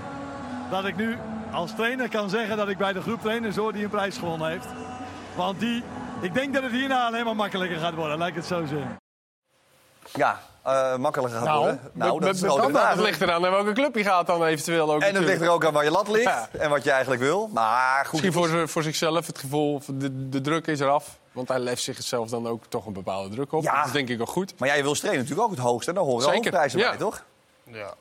dat 0.69 0.85
ik 0.85 0.95
nu 0.95 1.17
als 1.51 1.75
trainer 1.75 2.09
kan 2.09 2.29
zeggen 2.29 2.57
dat 2.57 2.69
ik 2.69 2.77
bij 2.77 2.93
de 2.93 3.01
groep 3.01 3.21
trainers 3.21 3.55
hoor 3.55 3.73
die 3.73 3.83
een 3.83 3.89
prijs 3.89 4.17
gewonnen 4.17 4.49
heeft. 4.49 4.67
Want 5.35 5.59
die, 5.59 5.83
ik 6.21 6.33
denk 6.33 6.53
dat 6.53 6.63
het 6.63 6.71
hierna 6.71 7.05
alleen 7.05 7.25
maar 7.25 7.35
makkelijker 7.35 7.77
gaat 7.77 7.93
worden, 7.93 8.21
ik 8.21 8.35
het 8.35 8.45
zo 8.45 8.65
zeggen. 8.65 8.97
Ja, 10.13 10.39
eh, 10.63 10.95
makkelijker 10.95 11.37
gaat 11.37 11.47
Nou, 11.47 11.59
worden. 11.59 11.79
Nou, 11.93 12.19
dat 12.19 12.35
is 12.35 12.41
Met- 12.41 12.51
een 12.51 12.57
grote 12.57 12.71
met- 12.71 12.81
vraag. 12.81 12.95
Het 12.95 13.03
ligt 13.03 13.21
eraan 13.21 13.41
naar 13.41 13.51
welke 13.51 13.71
club 13.71 13.95
je 13.95 14.03
gaat 14.03 14.27
dan 14.27 14.43
eventueel 14.45 14.93
ook. 14.93 15.01
En 15.01 15.15
het 15.15 15.23
ligt 15.23 15.41
er 15.41 15.49
ook 15.49 15.65
aan 15.65 15.73
waar 15.73 15.83
je 15.83 15.91
lat 15.91 16.07
ligt 16.07 16.23
Ja. 16.23 16.49
en 16.51 16.69
wat 16.69 16.83
je 16.83 16.91
eigenlijk 16.91 17.21
wil. 17.21 17.47
Maar 17.47 18.05
goed, 18.05 18.21
Misschien 18.21 18.49
voor, 18.49 18.69
voor 18.69 18.83
zichzelf, 18.83 19.27
het 19.27 19.37
gevoel, 19.39 19.81
de, 19.87 20.29
de 20.29 20.41
druk 20.41 20.67
is 20.67 20.79
eraf. 20.79 21.17
Want 21.31 21.47
hij 21.47 21.59
legt 21.59 21.81
zichzelf 21.81 22.29
dan 22.29 22.47
ook 22.47 22.63
toch 22.69 22.85
een 22.85 22.93
bepaalde 22.93 23.29
druk 23.35 23.51
op. 23.53 23.63
Ja. 23.63 23.77
Dat 23.77 23.85
is 23.85 23.91
denk 23.91 24.09
ik 24.09 24.21
ook 24.21 24.29
goed. 24.29 24.53
Maar 24.59 24.67
jij 24.69 24.83
wil 24.83 24.93
trainen 24.93 25.21
natuurlijk 25.21 25.47
ook 25.47 25.55
het 25.55 25.65
hoogste. 25.65 25.89
En 25.89 25.95
daar 25.95 26.05
horen 26.05 26.31
hoofdprijzen 26.31 26.79
ja. 26.79 26.89
bij, 26.89 26.97
toch? 26.97 27.23
Ja. 27.63 27.93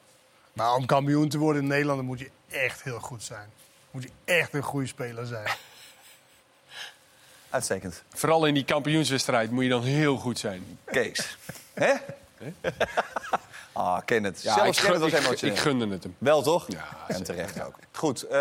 Maar 0.52 0.74
om 0.74 0.86
kampioen 0.86 1.28
te 1.28 1.38
worden 1.38 1.62
in 1.62 1.68
Nederland 1.68 1.98
dan 1.98 2.06
moet 2.06 2.18
je 2.18 2.30
echt 2.48 2.82
heel 2.82 2.98
goed 3.00 3.22
zijn. 3.22 3.50
Moet 3.90 4.02
je 4.02 4.10
echt 4.24 4.54
een 4.54 4.62
goede 4.62 4.86
speler 4.86 5.26
zijn. 5.26 5.48
Uitstekend. 7.50 8.02
Vooral 8.14 8.46
in 8.46 8.54
die 8.54 8.64
kampioenswedstrijd 8.64 9.50
moet 9.50 9.62
je 9.62 9.68
dan 9.70 9.82
heel 9.82 10.16
goed 10.16 10.38
zijn. 10.38 10.78
Kees. 10.84 11.36
Hè? 11.74 11.92
Ah, 13.74 13.98
ken 14.04 14.24
het. 14.24 14.42
Ja, 14.42 14.54
Zelfs 14.54 14.78
ik, 14.78 14.84
Kenneth 14.84 15.02
gun, 15.02 15.10
was 15.10 15.20
ik, 15.20 15.26
emotioneel. 15.26 15.54
ik 15.54 15.60
gunde 15.60 15.88
het 15.88 16.02
hem. 16.02 16.16
Wel 16.18 16.42
toch? 16.42 16.64
Ja, 16.68 16.84
en 17.08 17.22
terecht 17.22 17.62
ook. 17.62 17.74
Goed, 17.92 18.22
eh, 18.22 18.30
we 18.30 18.36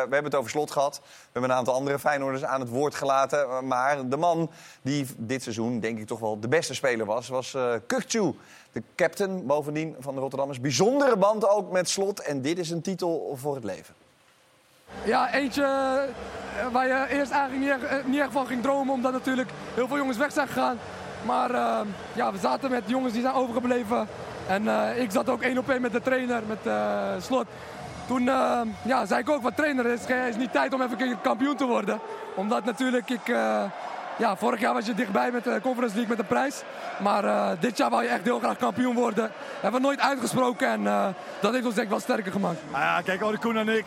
hebben 0.00 0.24
het 0.24 0.34
over 0.34 0.50
slot 0.50 0.70
gehad. 0.70 1.00
We 1.04 1.28
hebben 1.32 1.50
een 1.50 1.56
aantal 1.56 1.74
andere 1.74 1.98
Feyenoorders 1.98 2.44
aan 2.44 2.60
het 2.60 2.68
woord 2.68 2.94
gelaten. 2.94 3.66
Maar 3.66 4.08
de 4.08 4.16
man 4.16 4.50
die 4.82 5.06
dit 5.16 5.42
seizoen, 5.42 5.80
denk 5.80 5.98
ik, 5.98 6.06
toch 6.06 6.18
wel 6.18 6.40
de 6.40 6.48
beste 6.48 6.74
speler 6.74 7.06
was... 7.06 7.28
was 7.28 7.54
eh 7.54 7.72
Kukcu, 7.86 8.34
de 8.72 8.82
captain 8.96 9.46
bovendien 9.46 9.96
van 9.98 10.14
de 10.14 10.20
Rotterdammers. 10.20 10.60
Bijzondere 10.60 11.16
band 11.16 11.48
ook 11.48 11.70
met 11.70 11.88
slot. 11.88 12.20
En 12.20 12.42
dit 12.42 12.58
is 12.58 12.70
een 12.70 12.82
titel 12.82 13.36
voor 13.40 13.54
het 13.54 13.64
leven. 13.64 13.94
Ja, 15.04 15.32
eentje 15.32 15.62
eh, 15.62 16.66
waar 16.72 16.86
je 16.86 17.06
eerst 17.08 17.32
eigenlijk 17.32 17.62
niet 17.62 17.90
echt, 17.90 18.06
niet 18.06 18.20
echt 18.20 18.32
van 18.32 18.46
ging 18.46 18.62
dromen, 18.62 18.94
omdat 18.94 19.12
natuurlijk 19.12 19.50
heel 19.74 19.88
veel 19.88 19.96
jongens 19.96 20.18
weg 20.18 20.32
zijn 20.32 20.46
gegaan. 20.46 20.78
Maar 21.22 21.50
eh, 21.50 21.80
ja, 22.12 22.32
we 22.32 22.38
zaten 22.38 22.70
met 22.70 22.82
jongens 22.86 23.12
die 23.12 23.22
zijn 23.22 23.34
overgebleven. 23.34 24.08
En 24.48 24.68
eh, 24.68 25.02
ik 25.02 25.10
zat 25.10 25.28
ook 25.28 25.42
één 25.42 25.58
op 25.58 25.70
één 25.70 25.80
met 25.80 25.92
de 25.92 26.02
trainer, 26.02 26.42
met 26.46 26.66
eh, 26.66 27.08
Slot. 27.20 27.46
Toen 28.06 28.24
ja, 28.82 29.06
zei 29.06 29.20
ik 29.20 29.30
ook, 29.30 29.42
wat 29.42 29.56
trainer 29.56 29.86
is, 29.86 30.06
is 30.28 30.36
niet 30.36 30.52
tijd 30.52 30.74
om 30.74 30.82
even 30.82 31.20
kampioen 31.22 31.56
te 31.56 31.66
worden. 31.66 32.00
Omdat 32.34 32.64
natuurlijk 32.64 33.10
ik... 33.10 33.26
ja, 34.16 34.36
vorig 34.36 34.60
jaar 34.60 34.74
was 34.74 34.86
je 34.86 34.94
dichtbij 34.94 35.30
met 35.30 35.44
de 35.44 35.58
Conference 35.62 35.94
League 35.94 36.16
met 36.16 36.18
de 36.18 36.34
prijs. 36.34 36.62
Maar 37.02 37.56
dit 37.60 37.76
jaar 37.76 37.90
wou 37.90 38.02
je 38.02 38.08
echt 38.08 38.24
heel 38.24 38.38
graag 38.38 38.56
kampioen 38.56 38.94
worden. 38.94 39.30
Hebben 39.60 39.80
we 39.80 39.86
nooit 39.86 40.00
uitgesproken 40.00 40.68
en 40.68 41.14
dat 41.40 41.52
heeft 41.52 41.66
ons 41.66 41.74
denk 41.74 41.88
wel 41.88 42.00
sterker 42.00 42.32
gemaakt. 42.32 42.58
Nou 42.70 42.84
ja, 42.84 43.00
kijk, 43.00 43.22
Ode 43.22 43.38
Koen 43.38 43.56
en 43.56 43.68
ik, 43.68 43.84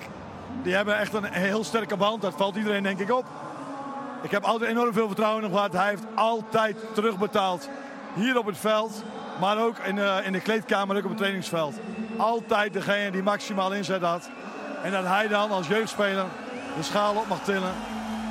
die 0.61 0.75
hebben 0.75 0.97
echt 0.97 1.13
een 1.13 1.31
heel 1.31 1.63
sterke 1.63 1.97
band. 1.97 2.21
Dat 2.21 2.33
valt 2.37 2.55
iedereen 2.55 2.83
denk 2.83 2.99
ik 2.99 3.11
op. 3.11 3.25
Ik 4.23 4.31
heb 4.31 4.43
altijd 4.43 4.69
enorm 4.69 4.93
veel 4.93 5.07
vertrouwen 5.07 5.43
in 5.43 5.49
hem 5.49 5.57
gehad. 5.57 5.73
Hij 5.73 5.89
heeft 5.89 6.03
altijd 6.15 6.75
terugbetaald. 6.93 7.69
Hier 8.13 8.37
op 8.37 8.45
het 8.45 8.57
veld, 8.57 9.03
maar 9.39 9.57
ook 9.57 9.77
in 9.77 9.95
de, 9.95 10.21
in 10.23 10.31
de 10.31 10.39
kleedkamer, 10.39 10.97
ook 10.97 11.03
op 11.03 11.09
het 11.09 11.17
trainingsveld. 11.17 11.75
Altijd 12.17 12.73
degene 12.73 13.11
die 13.11 13.23
maximaal 13.23 13.73
inzet 13.73 14.01
had. 14.01 14.29
En 14.83 14.91
dat 14.91 15.05
hij 15.05 15.27
dan 15.27 15.51
als 15.51 15.67
jeugdspeler 15.67 16.25
de 16.77 16.83
schaal 16.83 17.15
op 17.15 17.27
mag 17.27 17.43
tillen. 17.43 17.73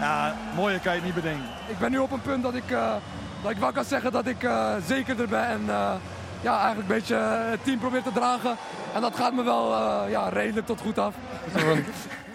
Ja, 0.01 0.36
mooier 0.55 0.80
kan 0.80 0.93
je 0.93 0.99
het 0.99 1.07
niet 1.07 1.22
bedenken. 1.22 1.49
Ik 1.66 1.78
ben 1.78 1.90
nu 1.90 1.99
op 1.99 2.11
een 2.11 2.22
punt 2.22 2.43
dat 2.43 2.55
ik, 2.55 2.70
eh, 2.70 2.95
dat 3.43 3.51
ik 3.51 3.57
wel 3.57 3.72
kan 3.72 3.84
zeggen 3.84 4.12
dat 4.12 4.26
ik 4.26 4.43
eh, 4.43 4.74
zekerder 4.86 5.28
ben. 5.28 5.47
En 5.47 5.62
eh, 5.68 5.95
ja, 6.43 6.61
eigenlijk 6.61 6.88
een 6.88 6.95
beetje 6.97 7.16
eh, 7.16 7.51
het 7.51 7.64
team 7.64 7.78
probeer 7.78 8.03
te 8.03 8.12
dragen. 8.12 8.57
En 8.95 9.01
dat 9.01 9.16
gaat 9.16 9.32
me 9.34 9.43
wel 9.43 9.74
eh, 9.74 10.11
ja, 10.11 10.28
redelijk 10.28 10.66
tot 10.66 10.80
goed 10.80 10.99
af. 10.99 11.14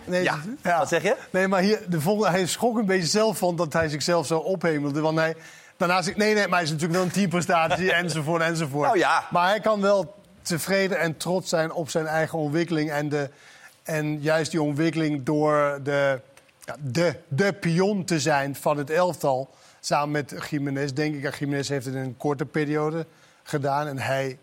Nee, 0.08 0.24
Ja, 0.24 0.40
ja. 0.64 0.78
wat 0.78 0.88
zeg 0.88 1.04
je? 1.04 1.16
Nee, 1.30 1.48
maar 1.48 1.62
hier, 1.62 1.80
de 1.88 2.02
volgende, 2.02 2.30
hij 2.30 2.46
schrok 2.46 2.78
een 2.78 2.86
beetje 2.86 3.08
zelf 3.08 3.38
van 3.38 3.56
dat 3.56 3.74
hij 3.74 3.90
zichzelf 3.90 4.28
zo 4.28 4.38
ophemelde. 4.38 5.02
Want 5.02 5.18
hij, 5.18 5.36
daarna 5.78 6.02
zegt, 6.02 6.18
nee, 6.18 6.34
nee, 6.34 6.48
maar 6.48 6.56
hij 6.56 6.64
is 6.64 6.72
natuurlijk 6.72 6.98
wel 7.00 7.08
een 7.08 7.14
teamprestatie 7.14 7.94
enzovoort 8.04 8.42
enzovoort. 8.42 8.86
Nou 8.86 8.98
ja. 8.98 9.28
Maar 9.32 9.48
hij 9.48 9.60
kan 9.60 9.82
wel 9.82 10.16
tevreden 10.42 11.00
en 11.00 11.18
trots 11.18 11.50
zijn 11.50 11.72
op 11.72 11.90
zijn 11.90 12.06
eigen 12.06 12.38
ontwikkeling. 12.38 12.92
En, 12.92 13.10
de, 13.10 13.30
en 13.84 14.22
juist 14.22 14.52
die 14.52 14.62
ontwikkeling 14.62 15.24
door 15.24 15.80
de 15.84 16.22
ja, 16.68 16.76
de, 16.80 17.16
de 17.28 17.54
pion 17.54 18.06
te 18.06 18.20
zijn 18.20 18.56
van 18.56 18.78
het 18.78 18.90
elftal. 18.90 19.50
Samen 19.80 20.12
met 20.12 20.36
Jiménez, 20.50 20.92
denk 20.92 21.16
ik. 21.16 21.36
Jiménez 21.36 21.70
heeft 21.70 21.86
het 21.86 21.96
in 21.96 22.02
een 22.02 22.18
korte 22.18 22.46
periode 22.46 23.06
gedaan. 23.44 23.88
En 23.88 24.00
hij 24.00 24.38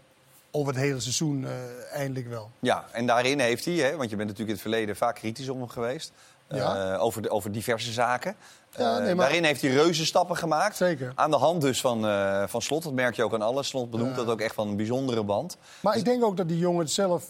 over 0.57 0.73
het 0.73 0.83
hele 0.83 1.01
seizoen 1.01 1.45
eh, 1.45 1.51
eindelijk 1.93 2.29
wel. 2.29 2.51
Ja, 2.61 2.85
en 2.93 3.07
daarin 3.07 3.39
heeft 3.41 3.65
hij, 3.65 3.75
hè, 3.75 3.97
want 3.97 4.11
je 4.11 4.17
bent 4.17 4.29
natuurlijk 4.29 4.39
in 4.39 4.53
het 4.53 4.61
verleden 4.61 4.97
vaak 4.97 5.15
kritisch 5.15 5.49
om 5.49 5.59
hem 5.59 5.69
geweest. 5.69 6.13
Ja. 6.49 6.93
eh, 6.95 7.03
over, 7.03 7.23
de, 7.23 7.31
over 7.31 7.53
diverse 7.53 7.93
zaken. 7.93 8.37
Ja, 8.77 8.97
Eh, 8.97 9.03
nee, 9.05 9.15
maar- 9.15 9.25
Daarin 9.25 9.45
heeft 9.45 9.63
hij 9.63 9.71
reuze 9.71 10.07
stappen 10.07 10.37
gemaakt. 10.37 10.77
Zeker. 10.77 11.13
Aan 11.15 11.31
de 11.31 11.37
hand 11.37 11.61
dus 11.61 11.81
van, 11.81 12.01
van 12.49 12.63
Slot. 12.63 12.83
Dat 12.83 12.93
merk 12.93 13.15
je 13.17 13.23
ook 13.25 13.35
aan 13.35 13.43
alles. 13.43 13.69
Slot 13.69 13.91
benoemt 13.91 14.17
dat 14.17 14.27
ook 14.29 14.41
echt 14.41 14.55
van 14.55 14.69
een 14.69 14.77
bijzondere 14.77 15.23
band. 15.23 15.57
Maar 15.81 15.97
ik 15.97 16.05
denk 16.05 16.25
ook 16.25 16.37
dat 16.37 16.49
die 16.49 16.59
jongen 16.59 16.81
het 16.81 16.91
zelf 16.91 17.25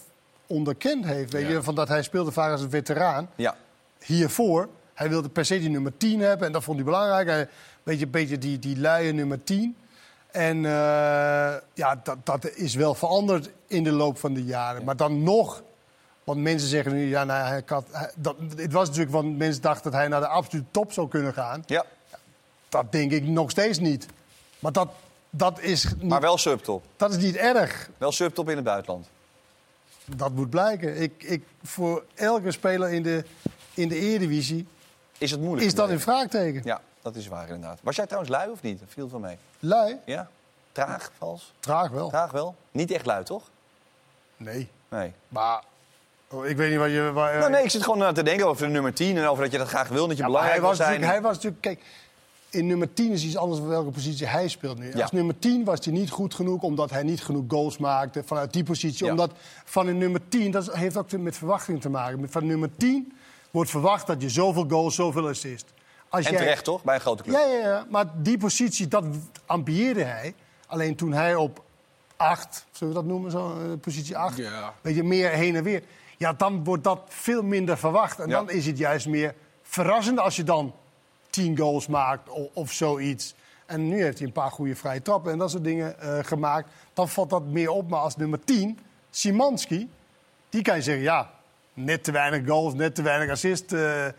onderkend 0.47 1.05
heeft. 1.05 1.31
Weet 1.33 1.47
je, 1.47 1.63
van 1.63 1.75
dat 1.75 1.87
hij 1.87 2.03
speelde 2.03 2.31
vaak 2.31 2.51
als 2.51 2.61
een 2.61 2.69
veteraan. 2.69 3.29
Ja. 3.35 3.55
Hiervoor, 4.03 4.69
hij 4.93 5.09
wilde 5.09 5.29
per 5.29 5.45
se 5.45 5.59
die 5.59 5.69
nummer 5.69 5.97
10 5.97 6.19
hebben. 6.19 6.47
En 6.47 6.53
dat 6.53 6.63
vond 6.63 6.75
hij 6.75 6.85
belangrijk. 6.85 7.27
Hij, 7.27 7.47
beetje, 7.83 8.07
beetje 8.07 8.37
die, 8.37 8.59
die 8.59 8.77
luie 8.77 9.13
nummer 9.13 9.43
10. 9.43 9.75
En 10.35 10.65
eh, 10.65 10.71
ja, 11.73 11.99
dat, 12.03 12.17
dat 12.23 12.49
is 12.51 12.75
wel 12.75 12.93
veranderd 12.95 13.49
in 13.67 13.83
de 13.83 13.91
loop 13.91 14.17
van 14.17 14.33
de 14.33 14.43
jaren. 14.43 14.83
Maar 14.83 14.95
dan 14.95 15.23
nog... 15.23 15.63
Want 16.23 16.39
mensen 16.39 16.69
zeggen 16.69 16.93
nu, 16.93 17.07
ja, 17.09 17.23
nou, 17.23 17.47
hij 17.47 17.63
had, 17.65 17.85
hij- 17.91 18.11
dat, 18.15 18.35
het 18.55 18.71
was 18.71 18.87
natuurlijk, 18.87 19.13
want 19.15 19.37
mensen 19.37 19.61
dachten 19.61 19.91
dat 19.91 19.99
hij 19.99 20.07
naar 20.09 20.19
de 20.19 20.27
absolute 20.27 20.67
top 20.71 20.91
zou 20.91 21.07
kunnen 21.07 21.33
gaan. 21.33 21.63
Ja. 21.65 21.85
Dat 22.69 22.91
denk 22.91 23.11
ik 23.11 23.23
nog 23.23 23.49
steeds 23.51 23.79
niet. 23.79 24.05
Maar 24.59 24.71
dat, 24.71 24.89
dat, 25.29 25.59
is, 25.61 25.83
niet, 25.83 26.03
Maar 26.03 26.21
wel 26.21 26.37
subtop. 26.37 26.83
dat 26.97 27.11
is 27.15 27.23
niet 27.23 27.35
erg. 27.35 27.89
Wel 27.97 28.11
subtop 28.11 28.49
in 28.49 28.55
het 28.55 28.65
buitenland. 28.65 29.07
Dat 30.05 30.31
moet 30.31 30.49
blijken. 30.49 31.01
Ik, 31.01 31.23
ik, 31.23 31.43
voor 31.63 32.03
elke 32.15 32.51
speler 32.51 32.93
in 32.93 33.03
de, 33.03 33.23
in 33.73 33.87
de 33.87 33.95
Eredivisie 33.99 34.67
Is 35.17 35.31
het 35.31 35.39
moeilijk? 35.41 35.67
is 35.67 35.75
dat 35.75 35.89
een 35.89 35.99
vraagteken. 35.99 36.61
Ja, 36.63 36.81
dat 37.05 37.15
is 37.15 37.27
waar 37.27 37.47
inderdaad. 37.49 37.79
Was 37.83 37.95
jij 37.95 38.05
trouwens 38.05 38.33
lui 38.33 38.49
of 38.49 38.61
niet? 38.61 38.79
Dat 38.79 38.87
viel 38.91 39.09
van 39.09 39.21
mee. 39.21 39.37
Lui? 39.59 39.97
Ja? 40.05 40.27
Traag, 40.71 41.11
vals? 41.17 41.53
Traag 41.59 41.89
wel. 41.89 42.09
Traag 42.09 42.31
wel? 42.31 42.55
Niet 42.71 42.91
echt 42.91 43.05
lui, 43.05 43.23
toch? 43.23 43.43
Nee. 44.37 44.69
Nee. 44.89 45.13
Maar 45.27 45.63
oh, 46.27 46.45
ik 46.45 46.57
weet 46.57 46.69
niet 46.69 46.79
wat 46.79 46.89
je... 46.89 47.11
Waar, 47.13 47.37
Nou, 47.39 47.51
nee, 47.51 47.63
ik 47.63 47.69
zit 47.69 47.83
gewoon 47.83 48.03
aan 48.03 48.13
te 48.13 48.23
denken 48.23 48.47
over 48.47 48.65
de 48.65 48.71
nummer 48.71 48.93
10 48.93 49.17
en 49.17 49.27
over 49.27 49.43
dat 49.43 49.51
je 49.51 49.57
dat 49.57 49.67
graag 49.67 49.87
wil, 49.87 50.07
dat 50.07 50.17
je 50.17 50.21
Ja, 50.21 50.27
belangrijk 50.27 50.59
hij 50.59 50.67
was, 50.67 50.77
zijn. 50.77 51.03
hij 51.03 51.21
was 51.21 51.35
natuurlijk... 51.35 51.61
Kijk, 51.61 51.79
in 52.49 52.67
nummer 52.67 52.93
10 52.93 53.11
is 53.11 53.23
iets 53.23 53.37
anders 53.37 53.59
dan 53.59 53.69
welke 53.69 53.89
positie 53.91 54.27
hij 54.27 54.47
speelt 54.47 54.77
nu. 54.77 54.91
Ja. 54.93 55.01
Als 55.01 55.11
nummer 55.11 55.39
10 55.39 55.63
was 55.63 55.85
hij 55.85 55.93
niet 55.93 56.09
goed 56.09 56.33
genoeg 56.33 56.61
omdat 56.61 56.89
hij 56.89 57.03
niet 57.03 57.23
genoeg 57.23 57.43
goals 57.47 57.77
maakte 57.77 58.23
vanuit 58.25 58.53
die 58.53 58.63
positie. 58.63 59.05
Ja. 59.05 59.11
Omdat 59.11 59.31
van 59.65 59.87
een 59.87 59.97
nummer 59.97 60.21
10, 60.29 60.51
dat 60.51 60.75
heeft 60.75 60.97
ook 60.97 61.11
met 61.11 61.37
verwachting 61.37 61.81
te 61.81 61.89
maken. 61.89 62.31
Van 62.31 62.45
nummer 62.45 62.69
10 62.77 63.13
wordt 63.51 63.69
verwacht 63.69 64.07
dat 64.07 64.21
je 64.21 64.29
zoveel 64.29 64.65
goals, 64.67 64.95
zoveel 64.95 65.27
assist. 65.27 65.73
Als 66.15 66.25
En 66.25 66.31
jij- 66.31 66.41
terecht, 66.41 66.63
toch? 66.63 66.83
Bij 66.83 66.95
een 66.95 67.01
grote 67.01 67.23
club. 67.23 67.35
Ja, 67.35 67.45
ja, 67.45 67.59
ja, 67.59 67.85
maar 67.89 68.05
die 68.15 68.37
positie, 68.37 68.87
dat 68.87 69.05
ambieerde 69.45 70.03
hij. 70.03 70.33
Alleen 70.67 70.95
toen 70.95 71.13
hij 71.13 71.35
op 71.35 71.63
8, 72.15 72.65
zullen 72.71 72.93
we 72.93 72.99
dat 72.99 73.09
noemen, 73.09 73.31
zo, 73.31 73.49
eh, 73.59 73.79
positie 73.81 74.17
8, 74.17 74.37
Ja. 74.37 74.73
weet 74.81 74.95
je, 74.95 75.03
meer 75.03 75.29
heen 75.29 75.55
en 75.55 75.63
weer. 75.63 75.83
Ja, 76.17 76.33
dan 76.33 76.63
wordt 76.63 76.83
dat 76.83 76.99
veel 77.07 77.43
minder 77.43 77.77
verwacht. 77.77 78.19
En 78.19 78.29
Ja. 78.29 78.35
dan 78.35 78.49
is 78.49 78.65
het 78.65 78.77
juist 78.77 79.07
meer 79.07 79.33
verrassend 79.63 80.19
als 80.19 80.35
je 80.35 80.43
dan 80.43 80.73
10 81.29 81.57
goals 81.57 81.87
maakt 81.87 82.29
of, 82.29 82.47
of 82.53 82.71
zoiets. 82.71 83.35
En 83.65 83.87
nu 83.87 84.03
heeft 84.03 84.17
hij 84.17 84.27
een 84.27 84.33
paar 84.33 84.51
goede 84.51 84.75
vrije 84.75 85.01
trappen 85.01 85.31
en 85.31 85.37
dat 85.37 85.51
soort 85.51 85.63
dingen 85.63 85.99
eh, 85.99 86.17
gemaakt. 86.23 86.69
Dan 86.93 87.09
valt 87.09 87.29
dat 87.29 87.45
meer 87.45 87.69
op. 87.69 87.89
Maar 87.89 87.99
als 87.99 88.15
nummer 88.15 88.39
10, 88.43 88.79
Simanski, 89.09 89.89
die 90.49 90.61
kan 90.61 90.75
je 90.75 90.81
zeggen, 90.81 91.03
ja, 91.03 91.31
net 91.73 92.03
te 92.03 92.11
weinig 92.11 92.47
goals, 92.47 92.73
net 92.73 92.95
te 92.95 93.01
weinig 93.01 93.29
assist 93.29 93.73
eh, 93.73 94.05
eh, 94.05 94.11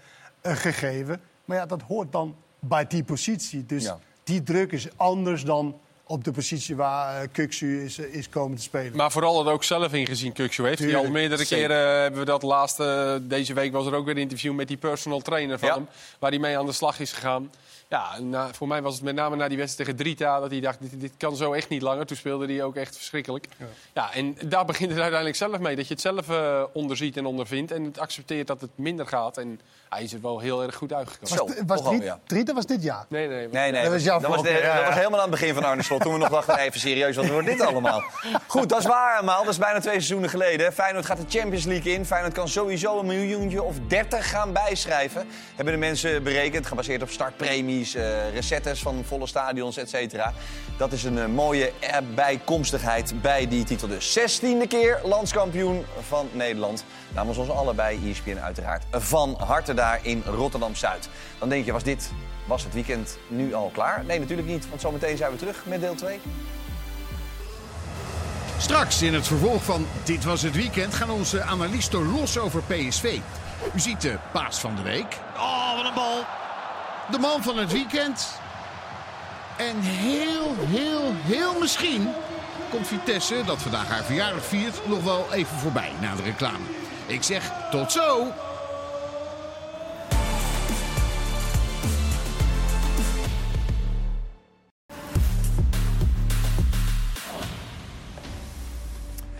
gegeven. 0.42 1.20
Maar 1.46 1.56
ja, 1.56 1.66
dat 1.66 1.82
hoort 1.82 2.12
dan 2.12 2.36
bij 2.60 2.86
die 2.86 3.04
positie. 3.04 3.66
Dus 3.66 3.82
Ja. 3.84 3.98
die 4.24 4.42
druk 4.42 4.72
is 4.72 4.88
anders 4.96 5.44
dan 5.44 5.78
op 6.08 6.24
de 6.24 6.32
positie 6.32 6.76
waar 6.76 7.22
uh, 7.22 7.28
Kuksu 7.32 7.84
is, 7.84 7.98
eh, 7.98 8.14
is 8.14 8.28
komen 8.28 8.56
te 8.56 8.62
spelen. 8.62 8.96
Maar 8.96 9.10
vooral 9.12 9.38
het 9.38 9.48
ook 9.48 9.64
zelf 9.64 9.92
ingezien, 9.92 10.32
Kuksu 10.32 10.64
heeft. 10.66 10.78
hij 10.78 10.86
al 10.88 10.92
Tuurlijk, 10.94 11.12
meerdere 11.12 11.44
zeker. 11.44 11.66
keren 11.68 11.94
eh, 11.94 12.00
hebben 12.00 12.20
we 12.20 12.26
dat 12.26 12.42
laatste... 12.42 13.20
Deze 13.22 13.54
week 13.54 13.72
was 13.72 13.86
er 13.86 13.94
ook 13.94 14.04
weer 14.04 14.14
een 14.14 14.20
interview 14.20 14.54
met 14.54 14.68
die 14.68 14.76
personal 14.76 15.20
trainer 15.20 15.58
van 15.58 15.68
Ja. 15.68 15.74
hem. 15.74 15.86
Waar 16.18 16.30
hij 16.30 16.38
mee 16.38 16.58
aan 16.58 16.66
de 16.66 16.72
slag 16.72 17.00
is 17.00 17.12
gegaan. 17.12 17.50
Ja, 17.88 18.18
na- 18.20 18.48
voor 18.52 18.68
mij 18.68 18.82
was 18.82 18.94
het 18.94 19.02
met 19.02 19.14
name 19.14 19.36
na 19.36 19.48
die 19.48 19.58
wedstrijd 19.58 19.88
tegen 19.88 20.04
Drita... 20.04 20.40
dat 20.40 20.50
hij 20.50 20.60
dacht, 20.60 20.78
dit, 20.80 21.00
dit 21.00 21.12
kan 21.16 21.36
zo 21.36 21.52
echt 21.52 21.68
niet 21.68 21.82
langer. 21.82 22.06
Toen 22.06 22.16
speelde 22.16 22.46
hij 22.46 22.62
ook 22.62 22.76
echt 22.76 22.96
verschrikkelijk. 22.96 23.46
Ja. 23.94 24.12
en 24.14 24.36
daar 24.44 24.64
begint 24.64 24.88
het 24.90 24.98
uiteindelijk 24.98 25.36
zelf 25.38 25.58
mee. 25.58 25.76
Dat 25.76 25.86
je 25.88 25.92
het 25.94 26.02
zelf 26.02 26.28
eh, 26.30 26.62
onderziet 26.72 27.16
en 27.16 27.26
ondervindt. 27.26 27.72
En 27.72 27.84
het 27.84 27.98
accepteert 27.98 28.46
dat 28.46 28.60
het 28.60 28.70
minder 28.74 29.06
gaat. 29.06 29.38
En 29.38 29.60
hij 29.88 30.02
is 30.02 30.12
er 30.12 30.20
wel 30.20 30.38
heel 30.38 30.62
erg 30.62 30.74
goed 30.74 30.92
uitgekomen. 30.92 31.36
Zo, 31.36 31.46
was, 31.66 31.80
was 31.80 31.82
Driet- 31.82 32.02
ja. 32.02 32.20
Driet, 32.26 32.46
dat 32.46 32.54
was 32.54 32.66
dit 32.66 32.82
jaar. 32.82 33.04
Nee, 33.08 33.28
nee. 33.28 33.48
Nee, 33.48 33.70
nee. 33.72 33.82
Dat 33.82 33.92
was 33.92 34.02
jouw 34.02 34.18
dat, 34.18 34.26
was, 34.30 34.34
volk, 34.40 34.46
de- 34.48 34.52
ja, 34.52 34.72
dat 34.74 34.80
ja. 34.80 34.86
was 34.86 34.94
helemaal 34.94 35.20
aan 35.20 35.30
het 35.30 35.40
begin 35.40 35.54
van 35.54 35.64
Arne 35.64 35.82
Slot. 35.82 36.00
Toen 36.00 36.12
we 36.12 36.18
nog 36.18 36.28
dachten, 36.28 36.58
even 36.58 36.80
serieus, 36.80 37.16
wat 37.16 37.26
wordt 37.28 37.46
dit 37.46 37.60
allemaal? 37.60 38.02
Goed, 38.46 38.68
dat 38.68 38.78
is 38.78 38.86
waar 38.86 39.16
allemaal. 39.16 39.42
Dat 39.44 39.52
is 39.52 39.58
bijna 39.58 39.80
twee 39.80 39.92
seizoenen 39.94 40.30
geleden. 40.30 40.72
Feyenoord 40.72 41.06
gaat 41.06 41.16
de 41.30 41.38
Champions 41.38 41.64
League 41.64 41.92
in. 41.92 42.04
Feyenoord 42.06 42.34
kan 42.34 42.48
sowieso 42.48 42.98
een 42.98 43.06
miljoentje 43.06 43.62
of 43.62 43.74
30 43.88 44.30
gaan 44.30 44.52
bijschrijven. 44.52 45.26
Hebben 45.54 45.74
de 45.74 45.80
mensen 45.80 46.22
berekend, 46.22 46.66
gebaseerd 46.66 47.02
op 47.02 47.10
startpremies, 47.84 47.94
eh 47.94 48.34
recettes 48.34 48.82
van 48.82 49.04
volle 49.04 49.26
stadions, 49.26 49.76
et 49.76 49.88
cetera. 49.88 50.32
Dat 50.76 50.92
is 50.92 51.04
een 51.04 51.18
eh, 51.18 51.26
mooie 51.26 51.72
bijkomstigheid 52.14 53.22
bij 53.22 53.48
die 53.48 53.64
titel 53.64 53.88
dus. 53.88 54.18
16e 54.18 54.66
keer 54.68 55.00
landskampioen 55.04 55.84
van 56.08 56.28
Nederland. 56.32 56.84
Namens 57.14 57.38
ons 57.38 57.50
allebei, 57.50 58.10
ESPN 58.10 58.38
uiteraard, 58.38 58.84
van 58.90 59.36
harte 59.38 59.74
daar 59.74 59.98
in 60.02 60.22
Rotterdam-Zuid. 60.26 61.08
Dan 61.38 61.48
denk 61.48 61.64
je, 61.64 61.72
was 61.72 61.82
dit 61.82 62.10
was 62.46 62.64
het 62.64 62.74
weekend 62.74 63.18
nu 63.28 63.54
al 63.54 63.70
klaar? 63.72 64.04
Nee, 64.04 64.18
natuurlijk 64.18 64.48
niet, 64.48 64.68
want 64.68 64.80
zometeen 64.80 65.16
zijn 65.16 65.30
we 65.30 65.36
terug 65.36 65.62
met 65.66 65.80
deel 65.80 65.94
2. 65.94 66.20
Straks 68.58 69.02
in 69.02 69.14
het 69.14 69.26
vervolg 69.26 69.64
van 69.64 69.86
Dit 70.04 70.24
Was 70.24 70.42
Het 70.42 70.54
Weekend 70.54 70.94
gaan 70.94 71.10
onze 71.10 71.42
analisten 71.42 72.12
los 72.12 72.38
over 72.38 72.62
PSV. 72.62 73.18
U 73.74 73.80
ziet 73.80 74.00
de 74.00 74.18
paas 74.32 74.58
van 74.58 74.76
de 74.76 74.82
week. 74.82 75.18
Oh, 75.36 75.76
wat 75.76 75.86
een 75.86 75.94
bal. 75.94 76.45
De 77.10 77.18
man 77.18 77.42
van 77.42 77.58
het 77.58 77.72
weekend. 77.72 78.40
En 79.56 79.80
heel, 79.80 80.54
heel, 80.58 81.14
heel 81.22 81.58
misschien 81.58 82.12
komt 82.70 82.86
Vitesse, 82.86 83.42
dat 83.46 83.58
vandaag 83.62 83.88
haar 83.88 84.04
verjaardag 84.04 84.44
viert, 84.44 84.88
nog 84.88 85.02
wel 85.02 85.26
even 85.32 85.58
voorbij 85.58 85.92
na 86.00 86.14
de 86.14 86.22
reclame. 86.22 86.64
Ik 87.06 87.22
zeg 87.22 87.52
tot 87.70 87.92
zo! 87.92 88.32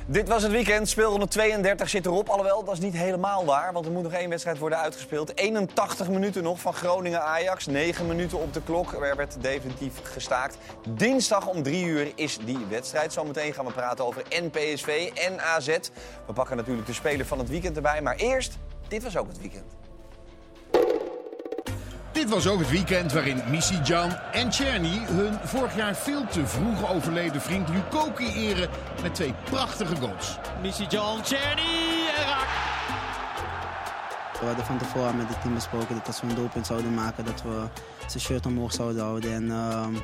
Dit 0.09 0.29
was 0.29 0.43
het 0.43 0.53
weekend. 0.53 0.89
Speelronde 0.89 1.29
32 1.29 1.89
zit 1.89 2.07
erop. 2.07 2.29
Alhoewel, 2.29 2.65
dat 2.65 2.75
is 2.75 2.81
niet 2.81 2.97
helemaal 2.97 3.45
waar. 3.45 3.73
Want 3.73 3.87
er 3.87 3.93
moet 3.93 4.03
nog 4.03 4.13
één 4.13 4.29
wedstrijd 4.29 4.59
worden 4.59 4.79
uitgespeeld. 4.79 5.37
81 5.37 6.09
minuten 6.09 6.43
nog 6.43 6.61
van 6.61 6.75
Groningen-Ajax. 6.75 7.67
9 7.67 8.07
minuten 8.07 8.41
op 8.41 8.53
de 8.53 8.63
klok. 8.63 8.93
Er 8.93 9.17
werd 9.17 9.37
definitief 9.41 9.93
gestaakt. 10.03 10.59
Dinsdag 10.89 11.47
om 11.47 11.63
3 11.63 11.85
uur 11.85 12.13
is 12.15 12.39
die 12.45 12.67
wedstrijd. 12.69 13.13
Zometeen 13.13 13.53
gaan 13.53 13.65
we 13.65 13.73
praten 13.73 14.05
over 14.05 14.23
NPSV 14.29 15.11
en 15.15 15.41
AZ. 15.41 15.77
We 16.27 16.33
pakken 16.33 16.57
natuurlijk 16.57 16.87
de 16.87 16.93
speler 16.93 17.27
van 17.27 17.39
het 17.39 17.49
weekend 17.49 17.77
erbij. 17.77 18.03
Maar 18.03 18.17
eerst, 18.17 18.59
dit 18.89 19.03
was 19.03 19.17
ook 19.17 19.29
het 19.29 19.41
weekend. 19.41 19.86
Dit 22.17 22.29
was 22.29 22.47
ook 22.47 22.59
het 22.59 22.71
weekend 22.71 23.13
waarin 23.13 23.43
Missy 23.51 23.75
Jan 23.85 24.11
en 24.33 24.51
Czerny 24.51 25.01
hun 25.05 25.39
vorig 25.45 25.77
jaar 25.77 25.97
veel 25.97 26.27
te 26.27 26.47
vroeg 26.47 26.91
overleden 26.91 27.41
vriend 27.41 27.69
Lukoki 27.69 28.27
eren 28.27 28.69
met 29.03 29.15
twee 29.15 29.35
prachtige 29.45 29.97
goals. 29.97 30.39
Missy 30.63 30.85
John, 30.89 31.23
Czerny 31.23 32.07
en 32.17 32.27
raak. 32.27 32.49
We 34.41 34.47
hadden 34.47 34.65
van 34.65 34.79
tevoren 34.79 35.17
met 35.17 35.29
het 35.29 35.41
team 35.41 35.55
besproken 35.55 35.95
dat 35.95 36.07
als 36.07 36.21
we 36.21 36.27
een 36.27 36.35
doelpunt 36.35 36.67
zouden 36.67 36.95
maken, 36.95 37.25
dat 37.25 37.43
we 37.43 37.65
zijn 38.07 38.23
shirt 38.23 38.47
omhoog 38.47 38.73
zouden 38.73 39.03
houden. 39.03 39.33
En 39.33 39.51
ehm, 39.51 39.95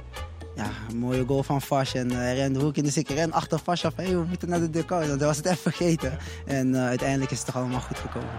ja, 0.55 0.71
een 0.91 0.99
mooie 0.99 1.25
goal 1.27 1.43
van 1.43 1.63
Fash. 1.63 1.95
En 1.95 2.11
eh, 2.11 2.17
hij 2.17 2.35
rende 2.35 2.59
de 2.59 2.65
hoek 2.65 2.77
in, 2.77 2.85
dus 2.85 2.97
ik 2.97 3.09
ren 3.09 3.33
achter 3.33 3.59
Fash 3.59 3.85
af. 3.85 3.97
Hey, 3.97 4.17
we 4.17 4.25
moeten 4.29 4.49
naar 4.49 4.61
de 4.61 4.71
dugout. 4.71 5.07
Want 5.07 5.19
hij 5.19 5.29
was 5.29 5.37
het 5.37 5.47
even 5.47 5.59
vergeten. 5.59 6.19
En 6.47 6.75
eh, 6.75 6.87
uiteindelijk 6.87 7.31
is 7.31 7.37
het 7.37 7.47
toch 7.47 7.57
allemaal 7.57 7.81
goed 7.81 7.99
gekomen. 7.99 8.31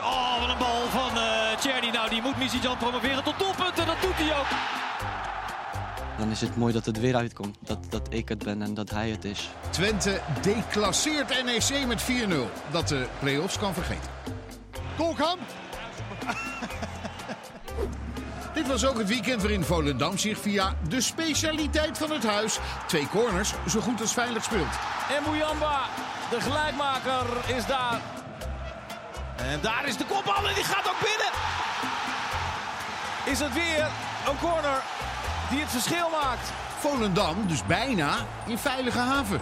Oh, 0.00 0.40
wat 0.40 0.48
een 0.48 0.58
bal 0.58 0.88
van. 0.90 1.11
Nou, 2.02 2.14
die 2.14 2.22
moet 2.22 2.38
Missy 2.38 2.56
John 2.56 2.76
promoveren 2.76 3.24
tot 3.24 3.38
doelpunt. 3.38 3.78
En 3.78 3.86
dat 3.86 4.00
doet 4.00 4.14
hij 4.14 4.38
ook. 4.38 4.46
Dan 6.18 6.30
is 6.30 6.40
het 6.40 6.56
mooi 6.56 6.72
dat 6.72 6.86
het 6.86 7.00
weer 7.00 7.16
uitkomt. 7.16 7.56
Dat, 7.60 7.78
dat 7.88 8.06
ik 8.10 8.28
het 8.28 8.44
ben 8.44 8.62
en 8.62 8.74
dat 8.74 8.90
hij 8.90 9.10
het 9.10 9.24
is. 9.24 9.50
Twente 9.70 10.20
declasseert 10.40 11.44
NEC 11.44 11.86
met 11.86 12.02
4-0. 12.02 12.06
Dat 12.70 12.88
de 12.88 13.06
play-offs 13.18 13.58
kan 13.58 13.74
vergeten. 13.74 14.10
Kolkam! 14.96 15.38
Dit 18.54 18.66
was 18.66 18.86
ook 18.86 18.98
het 18.98 19.08
weekend 19.08 19.40
waarin 19.40 19.64
Volendam 19.64 20.18
zich 20.18 20.38
via 20.38 20.76
de 20.88 21.00
specialiteit 21.00 21.98
van 21.98 22.10
het 22.10 22.24
huis... 22.24 22.58
twee 22.86 23.08
corners 23.08 23.52
zo 23.68 23.80
goed 23.80 24.00
als 24.00 24.12
veilig 24.12 24.44
speelt. 24.44 24.74
En 25.16 25.30
Muyamba, 25.30 25.80
de 26.30 26.40
gelijkmaker, 26.40 27.26
is 27.56 27.66
daar. 27.66 28.21
En 29.36 29.60
daar 29.60 29.86
is 29.86 29.96
de 29.96 30.04
kopbal 30.04 30.48
en 30.48 30.54
die 30.54 30.64
gaat 30.64 30.88
ook 30.88 31.00
binnen. 31.00 31.32
Is 33.24 33.38
het 33.38 33.54
weer 33.54 33.86
een 34.28 34.38
corner 34.38 34.82
die 35.50 35.60
het 35.60 35.70
verschil 35.70 36.08
maakt. 36.10 36.52
Volendam 36.78 37.46
dus 37.46 37.66
bijna 37.66 38.14
in 38.46 38.58
veilige 38.58 38.98
haven. 38.98 39.40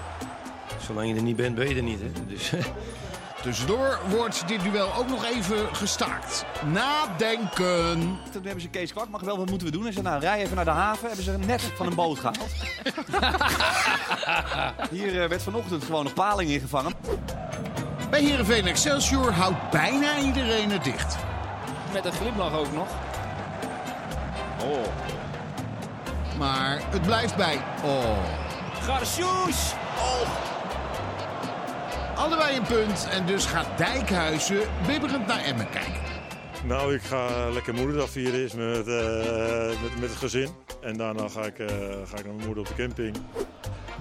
Zolang 0.87 1.09
je 1.09 1.15
er 1.15 1.23
niet 1.23 1.37
bent, 1.37 1.55
ben 1.55 1.69
je 1.69 1.75
er 1.75 1.83
niet. 1.83 2.01
Hè? 2.01 2.27
Dus, 2.27 2.53
Tussendoor 3.43 3.99
wordt 4.09 4.49
dit 4.49 4.63
duel 4.63 4.95
ook 4.95 5.09
nog 5.09 5.25
even 5.25 5.77
gestaakt. 5.77 6.45
Nadenken. 6.65 8.19
Toen 8.33 8.43
hebben 8.45 8.61
ze 8.61 8.69
Kees 8.69 8.93
Kwak, 8.93 9.09
mag 9.09 9.21
wel, 9.21 9.37
wat 9.37 9.49
moeten 9.49 9.67
we 9.67 9.73
doen? 9.73 9.83
Hij 9.83 9.93
zei, 9.93 10.05
nou, 10.05 10.21
rij 10.21 10.43
even 10.43 10.57
naar 10.57 10.65
de 10.65 10.71
haven. 10.71 11.07
Hebben 11.07 11.25
ze 11.25 11.39
net 11.39 11.63
van 11.63 11.87
een 11.87 11.95
boot 11.95 12.19
gehaald. 12.19 12.51
Hier 14.91 15.23
eh, 15.23 15.29
werd 15.29 15.43
vanochtend 15.43 15.85
gewoon 15.85 16.07
een 16.07 16.13
paling 16.13 16.51
ingevangen. 16.51 16.93
Bij 18.11 18.23
Heerenveen 18.23 18.67
Excelsior 18.67 19.33
houdt 19.33 19.71
bijna 19.71 20.19
iedereen 20.19 20.71
het 20.71 20.85
dicht. 20.85 21.17
Met 21.93 22.05
een 22.05 22.13
glimlach 22.13 22.59
ook 22.59 22.73
nog. 22.73 22.89
Oh. 24.63 24.87
Maar 26.39 26.81
het 26.91 27.03
blijft 27.03 27.37
bij. 27.37 27.61
Oh. 27.85 28.19
Garcius! 28.83 29.75
Oh. 29.99 30.29
Allebei 32.17 32.57
een 32.57 32.63
punt 32.63 33.09
en 33.11 33.27
dus 33.27 33.47
gaat 33.47 33.67
Dijkhuizen 33.79 34.61
bibberend 34.87 35.27
naar 35.27 35.41
Emmen 35.41 35.71
kijken. 35.71 36.01
Nou, 36.65 36.95
ik 36.95 37.03
ga 37.03 37.51
lekker 37.51 37.75
moederdag 37.75 38.11
vieren 38.11 38.41
eerst 38.41 38.57
met, 38.57 38.87
eh, 38.87 39.83
met, 39.83 40.01
met 40.01 40.09
het 40.09 40.19
gezin. 40.19 40.49
En 40.83 40.97
daarna 40.97 41.29
ga 41.29 41.43
ik, 41.43 41.59
eh, 41.59 41.67
ga 42.05 42.19
ik 42.19 42.25
naar 42.25 42.35
mijn 42.35 42.47
moeder 42.47 42.59
op 42.59 42.69
de 42.69 42.75
camping. 42.75 43.17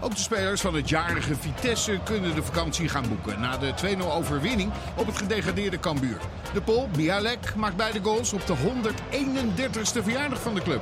Ook 0.01 0.15
de 0.15 0.21
spelers 0.21 0.61
van 0.61 0.73
het 0.73 0.89
jarige 0.89 1.35
Vitesse 1.35 1.99
kunnen 2.03 2.35
de 2.35 2.43
vakantie 2.43 2.89
gaan 2.89 3.07
boeken... 3.07 3.39
na 3.39 3.57
de 3.57 3.73
2-0 3.97 4.01
overwinning 4.01 4.71
op 4.95 5.05
het 5.05 5.17
gedegradeerde 5.17 5.79
Cambuur. 5.79 6.17
De 6.53 6.61
Pol, 6.61 6.89
Bialek, 6.89 7.55
maakt 7.55 7.75
beide 7.75 7.99
goals 8.03 8.33
op 8.33 8.45
de 8.45 8.55
131ste 8.55 10.03
verjaardag 10.03 10.41
van 10.41 10.55
de 10.55 10.61
club. 10.61 10.81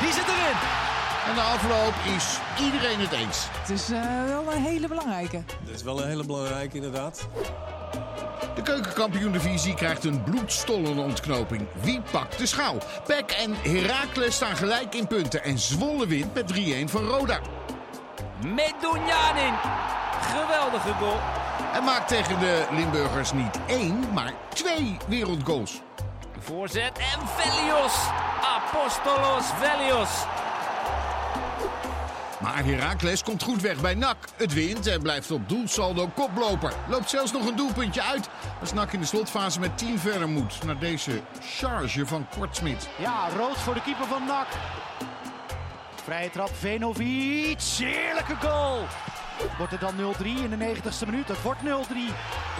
Die 0.00 0.12
zit 0.12 0.24
erin. 0.26 0.58
En 1.28 1.34
de 1.34 1.40
afloop 1.40 1.94
is 2.16 2.38
iedereen 2.64 3.00
het 3.00 3.12
eens. 3.12 3.46
Het 3.50 3.70
is 3.70 3.90
eh, 3.90 4.24
wel 4.26 4.52
een 4.52 4.62
hele 4.62 4.88
belangrijke. 4.88 5.42
dat 5.64 5.74
is 5.74 5.82
wel 5.82 6.02
een 6.02 6.08
hele 6.08 6.24
belangrijke, 6.24 6.76
inderdaad. 6.76 7.28
De 8.54 8.62
keukenkampioen-divisie 8.62 9.74
krijgt 9.74 10.04
een 10.04 10.22
bloedstollende 10.22 11.02
ontknoping. 11.02 11.66
Wie 11.80 12.00
pakt 12.10 12.38
de 12.38 12.46
schaal? 12.46 12.76
Peck 13.06 13.30
en 13.30 13.54
Heracles 13.54 14.34
staan 14.34 14.56
gelijk 14.56 14.94
in 14.94 15.06
punten. 15.06 15.42
En 15.44 15.58
Zwolle 15.58 16.06
wint 16.06 16.34
met 16.34 16.52
3-1 16.52 16.84
van 16.84 17.04
Roda. 17.04 17.40
Medunjanin. 18.44 19.54
Geweldige 20.20 20.92
goal. 20.98 21.18
En 21.74 21.84
maakt 21.84 22.08
tegen 22.08 22.38
de 22.38 22.66
Limburgers 22.70 23.32
niet 23.32 23.58
één, 23.66 24.04
maar 24.14 24.32
twee 24.48 24.96
wereldgoals. 25.08 25.80
Voorzet 26.38 26.98
en 26.98 27.26
Velios. 27.36 27.94
Apostolos 28.56 29.44
Velios. 29.60 30.10
Maar 32.42 32.64
Heracles 32.64 33.22
komt 33.22 33.42
goed 33.42 33.60
weg 33.60 33.80
bij 33.80 33.94
NAC. 33.94 34.16
Het 34.36 34.52
wint 34.52 34.86
en 34.86 35.02
blijft 35.02 35.30
op 35.30 35.48
doelsaldo 35.48 36.08
koploper. 36.14 36.72
Loopt 36.88 37.10
zelfs 37.10 37.32
nog 37.32 37.46
een 37.46 37.56
doelpuntje 37.56 38.02
uit. 38.02 38.28
Als 38.60 38.72
NAC 38.72 38.92
in 38.92 39.00
de 39.00 39.06
slotfase 39.06 39.60
met 39.60 39.78
10 39.78 39.98
verder 39.98 40.28
moet. 40.28 40.64
Naar 40.64 40.78
deze 40.78 41.20
charge 41.40 42.06
van 42.06 42.26
Kortsmit. 42.38 42.88
Ja, 42.98 43.28
rood 43.36 43.56
voor 43.56 43.74
de 43.74 43.82
keeper 43.82 44.06
van 44.06 44.26
NAC. 44.26 44.46
Vrije 46.04 46.30
trap, 46.30 46.50
Venovic. 46.58 47.60
Heerlijke 47.60 48.36
goal. 48.40 48.86
Wordt 49.58 49.72
het 49.72 49.80
dan 49.80 49.94
0-3 50.18 50.24
in 50.24 50.58
de 50.58 50.74
90ste 50.74 51.06
minuut? 51.06 51.28
Het 51.28 51.42
wordt 51.42 51.60
0-3. 51.60 51.64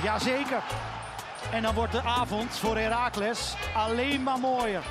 Jazeker. 0.03 0.62
En 1.53 1.62
dan 1.62 1.74
wordt 1.74 1.93
de 1.93 2.03
avond 2.03 2.57
voor 2.57 2.76
Heracles 2.76 3.55
alleen 3.74 4.22
maar 4.22 4.39
mooier. 4.39 4.83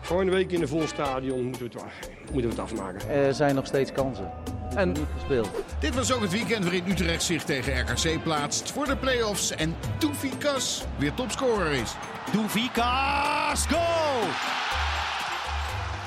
Volgende 0.00 0.32
week 0.32 0.52
in 0.52 0.62
een 0.62 0.68
vol 0.68 0.86
stadion 0.86 1.44
moeten 1.44 1.62
we 1.62 1.80
het, 1.80 2.10
moeten 2.32 2.50
we 2.50 2.62
het 2.62 2.72
afmaken. 2.72 3.08
Er 3.08 3.34
zijn 3.34 3.54
nog 3.54 3.66
steeds 3.66 3.92
kansen. 3.92 4.32
En 4.74 4.96
gespeeld. 5.16 5.50
Dit 5.78 5.94
was 5.94 6.12
ook 6.12 6.20
het 6.20 6.32
weekend 6.32 6.62
waarin 6.62 6.84
Utrecht 6.88 7.22
zich 7.22 7.44
tegen 7.44 7.80
RKC 7.80 8.22
plaatst 8.22 8.72
voor 8.72 8.86
de 8.86 8.96
play-offs. 8.96 9.50
En 9.50 9.74
Doefikas 9.98 10.84
weer 10.98 11.14
topscorer 11.14 11.72
is. 11.72 11.94
Doevikas, 12.32 13.66
goal! 13.66 14.28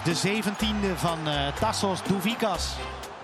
De 0.03 0.13
zeventiende 0.13 0.95
van 0.95 1.19
uh, 1.27 1.47
Tassos 1.59 2.03
Doevikas. 2.03 2.75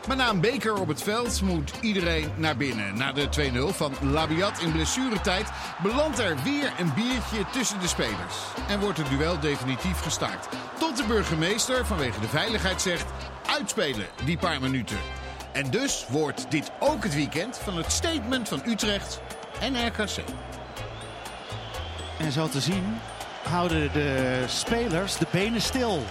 Maar 0.07 0.15
na 0.15 0.29
een 0.29 0.41
beker 0.41 0.73
op 0.73 0.87
het 0.87 1.03
veld 1.03 1.41
moet 1.41 1.73
iedereen 1.81 2.31
naar 2.35 2.57
binnen. 2.57 2.97
Na 2.97 3.11
de 3.11 3.27
2-0 3.71 3.75
van 3.75 3.93
Labiat 4.01 4.61
in 4.61 4.71
blessuretijd 4.71 5.47
belandt 5.83 6.19
er 6.19 6.37
weer 6.43 6.73
een 6.79 6.93
biertje 6.93 7.45
tussen 7.51 7.79
de 7.79 7.87
spelers. 7.87 8.35
En 8.67 8.79
wordt 8.79 8.97
het 8.97 9.09
duel 9.09 9.39
definitief 9.39 9.99
gestaakt. 9.99 10.47
Tot 10.79 10.97
de 10.97 11.03
burgemeester 11.07 11.85
vanwege 11.85 12.19
de 12.19 12.27
veiligheid 12.27 12.81
zegt 12.81 13.05
uitspelen 13.45 14.05
die 14.25 14.37
paar 14.37 14.61
minuten. 14.61 14.97
En 15.51 15.71
dus 15.71 16.05
wordt 16.09 16.51
dit 16.51 16.71
ook 16.79 17.03
het 17.03 17.15
weekend 17.15 17.57
van 17.57 17.77
het 17.77 17.91
statement 17.91 18.47
van 18.47 18.61
Utrecht 18.65 19.21
en 19.59 19.87
RKC. 19.87 20.23
En 22.19 22.31
zo 22.31 22.47
te 22.47 22.61
zien 22.61 22.97
houden 23.43 23.93
de 23.93 24.43
spelers 24.47 25.17
de 25.17 25.27
benen 25.31 25.61
stil. 25.61 26.03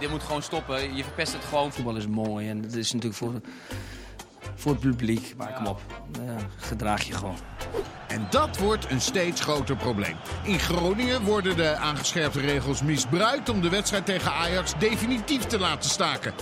Dit 0.00 0.10
moet 0.10 0.22
gewoon 0.22 0.42
stoppen. 0.42 0.96
Je 0.96 1.04
verpest 1.04 1.32
het 1.32 1.44
gewoon. 1.44 1.72
Voetbal 1.72 1.96
is 1.96 2.06
mooi 2.06 2.48
en 2.48 2.62
dat 2.62 2.72
is 2.72 2.92
natuurlijk 2.92 3.18
voor, 3.18 3.40
voor 4.54 4.72
het 4.72 4.80
publiek. 4.80 5.34
Maar 5.36 5.52
kom 5.52 5.66
op, 5.66 5.80
uh, 6.22 6.30
gedraag 6.56 7.02
je 7.02 7.12
gewoon. 7.12 7.38
En 8.08 8.26
dat 8.30 8.58
wordt 8.58 8.90
een 8.90 9.00
steeds 9.00 9.40
groter 9.40 9.76
probleem. 9.76 10.16
In 10.42 10.58
Groningen 10.58 11.22
worden 11.22 11.56
de 11.56 11.74
aangescherpte 11.74 12.40
regels 12.40 12.82
misbruikt 12.82 13.48
om 13.48 13.60
de 13.60 13.68
wedstrijd 13.68 14.06
tegen 14.06 14.32
Ajax 14.32 14.72
definitief 14.78 15.44
te 15.44 15.58
laten 15.58 15.90
staken. 15.90 16.32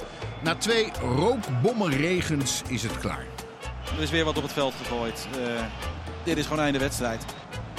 Na 0.42 0.54
twee 0.54 0.92
rookbommenregens 1.00 2.62
is 2.68 2.82
het 2.82 2.98
klaar. 2.98 3.26
Er 3.96 4.02
is 4.02 4.10
weer 4.10 4.24
wat 4.24 4.36
op 4.36 4.42
het 4.42 4.52
veld 4.52 4.74
gegooid. 4.74 5.28
Uh, 5.38 5.62
dit 6.24 6.38
is 6.38 6.46
gewoon 6.46 6.62
einde 6.62 6.78
wedstrijd. 6.78 7.24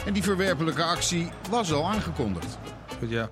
En 0.06 0.14
die 0.14 0.24
verwerpelijke 0.24 0.84
actie 0.84 1.30
was 1.50 1.72
al 1.72 1.88
aangekondigd. 1.88 2.58
Goed, 3.00 3.10
ja. 3.10 3.30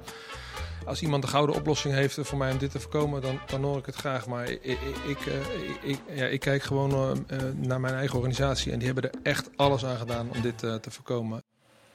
Als 0.88 1.02
iemand 1.02 1.24
de 1.24 1.30
gouden 1.30 1.56
oplossing 1.56 1.94
heeft 1.94 2.18
voor 2.22 2.38
mij 2.38 2.52
om 2.52 2.58
dit 2.58 2.72
te 2.72 2.80
voorkomen, 2.80 3.22
dan, 3.22 3.40
dan 3.46 3.64
hoor 3.64 3.78
ik 3.78 3.86
het 3.86 3.96
graag. 3.96 4.28
Maar 4.28 4.50
ik, 4.50 4.60
ik, 4.64 4.80
ik, 5.08 5.18
ik 5.82 6.00
ja, 6.14 6.26
ik 6.26 6.40
kijk 6.40 6.64
gewoon 6.64 6.92
uh, 7.32 7.38
naar 7.56 7.80
mijn 7.80 7.94
eigen 7.94 8.16
organisatie. 8.16 8.72
En 8.72 8.78
die 8.78 8.86
hebben 8.92 9.12
er 9.12 9.20
echt 9.24 9.50
alles 9.56 9.86
aan 9.86 9.98
gedaan 9.98 10.30
om 10.36 10.42
dit 10.42 10.58
te 10.60 10.82
voorkomen. 10.90 11.44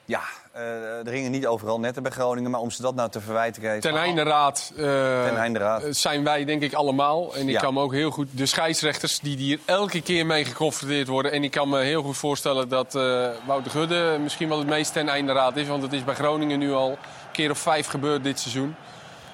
Ja, 0.04 0.20
uh, 0.56 1.06
er 1.06 1.12
hingen 1.12 1.30
niet 1.30 1.46
overal 1.46 1.80
netten 1.80 2.02
bij 2.02 2.12
Groningen. 2.12 2.50
Maar 2.50 2.60
om 2.60 2.70
ze 2.70 2.82
dat 2.82 2.94
nou 2.94 3.10
te 3.10 3.20
verwijten 3.20 3.62
krijgen... 3.62 3.80
Ten 3.82 3.96
einde 3.96 4.22
raad, 4.22 4.72
Ten 4.76 5.36
einde 5.36 5.58
raad. 5.58 5.82
zijn 5.90 6.24
wij 6.24 6.44
denk 6.44 6.62
ik 6.62 6.72
allemaal. 6.72 7.34
En 7.34 7.42
ik 7.48 7.54
Ja. 7.54 7.60
kan 7.60 7.74
me 7.74 7.80
ook 7.80 7.92
heel 7.92 8.10
goed... 8.10 8.28
De 8.30 8.46
scheidsrechters 8.46 9.18
die 9.20 9.36
hier 9.36 9.58
elke 9.64 10.02
keer 10.02 10.26
mee 10.26 10.44
geconfronteerd 10.44 11.08
worden. 11.08 11.32
En 11.32 11.44
ik 11.44 11.50
kan 11.50 11.68
me 11.68 11.80
heel 11.80 12.02
goed 12.02 12.16
voorstellen 12.16 12.68
dat 12.68 12.94
eh, 12.94 13.28
Wouter 13.46 13.70
Gudde 13.70 14.18
misschien 14.22 14.48
wel 14.48 14.58
het 14.58 14.68
meest 14.68 14.92
ten 14.92 15.08
einde 15.08 15.32
raad 15.32 15.56
is. 15.56 15.68
Want 15.68 15.82
het 15.82 15.92
is 15.92 16.04
bij 16.04 16.14
Groningen 16.14 16.58
nu 16.58 16.72
al 16.72 16.98
keer 17.32 17.50
of 17.50 17.58
vijf 17.58 17.86
gebeurd 17.86 18.24
dit 18.24 18.38
seizoen. 18.38 18.74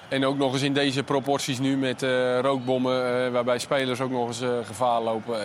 En 0.09 0.25
ook 0.25 0.37
nog 0.37 0.53
eens 0.53 0.63
in 0.63 0.75
deze 0.75 1.03
proporties 1.03 1.59
nu 1.59 1.77
met 1.77 2.03
eh, 2.03 2.41
rookbommen. 2.41 3.25
eh, 3.25 3.33
waarbij 3.33 3.59
spelers 3.59 4.01
ook 4.01 4.11
nog 4.11 4.27
eens 4.27 4.41
eh, 4.41 4.49
gevaar 4.65 5.01
lopen. 5.01 5.39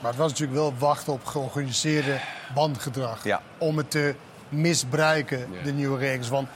Maar 0.00 0.10
het 0.10 0.20
was 0.20 0.30
natuurlijk 0.30 0.58
wel 0.58 0.74
wachten 0.78 1.12
op 1.12 1.24
georganiseerde 1.24 2.20
bandgedrag. 2.54 3.24
Ja. 3.24 3.40
Om 3.58 3.76
het 3.76 3.90
te 3.90 4.14
misbruiken, 4.48 5.48
de 5.64 5.72
nieuwe 5.72 5.98
regels. 5.98 6.28
Want 6.28 6.48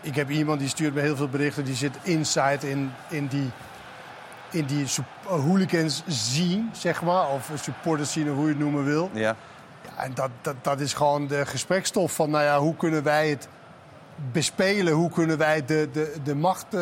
ik 0.00 0.14
heb 0.14 0.30
iemand 0.30 0.60
die 0.60 0.68
stuurt 0.68 0.94
me 0.94 1.00
heel 1.00 1.16
veel 1.16 1.28
berichten. 1.28 1.64
Die 1.64 1.74
zit 1.74 1.96
inside 2.02 2.70
in, 2.70 2.92
in 3.08 3.26
die, 3.26 3.50
in 4.50 4.64
die 4.64 4.86
hooligans 5.24 6.02
zien, 6.06 6.70
zeg 6.72 7.02
maar. 7.02 7.28
Of 7.28 7.50
supporters 7.54 8.12
zien, 8.12 8.30
of 8.30 8.34
hoe 8.34 8.44
je 8.44 8.50
het 8.50 8.58
noemen 8.58 8.84
wil. 8.84 9.10
Ja. 9.12 9.36
Ja, 9.84 10.02
en 10.02 10.14
dat, 10.14 10.30
dat, 10.40 10.54
dat 10.62 10.80
is 10.80 10.92
gewoon 10.92 11.26
de 11.26 11.46
gesprekstof 11.46 12.12
van, 12.12 12.30
nou 12.30 12.44
ja, 12.44 12.58
hoe 12.58 12.76
kunnen 12.76 13.02
wij 13.02 13.28
het 13.28 13.48
bespelen? 14.32 14.92
Hoe 14.92 15.10
kunnen 15.10 15.38
wij 15.38 15.64
de, 15.64 15.88
de, 15.92 16.14
de 16.24 16.34
macht 16.34 16.74
eh, 16.74 16.80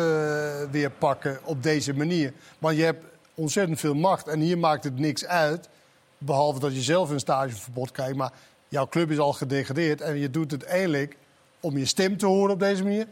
weer 0.71 0.91
pakken 0.91 1.39
op 1.43 1.63
deze 1.63 1.93
manier? 1.93 2.33
Want 2.59 2.77
je 2.77 2.83
hebt 2.83 3.05
ontzettend 3.33 3.79
veel 3.79 3.95
macht 3.95 4.27
en 4.27 4.39
hier 4.39 4.57
maakt 4.57 4.83
het 4.83 4.99
niks 4.99 5.25
uit. 5.25 5.69
Behalve 6.17 6.59
dat 6.59 6.75
je 6.75 6.81
zelf 6.81 7.09
een 7.09 7.19
stageverbod 7.19 7.91
krijgt. 7.91 8.15
Maar 8.15 8.31
jouw 8.67 8.87
club 8.87 9.11
is 9.11 9.19
al 9.19 9.33
gedegradeerd 9.33 10.01
en 10.01 10.17
je 10.17 10.29
doet 10.29 10.51
het 10.51 10.63
eigenlijk 10.63 11.17
om 11.59 11.77
je 11.77 11.85
stem 11.85 12.17
te 12.17 12.25
horen 12.25 12.53
op 12.53 12.59
deze 12.59 12.83
manier. 12.83 13.07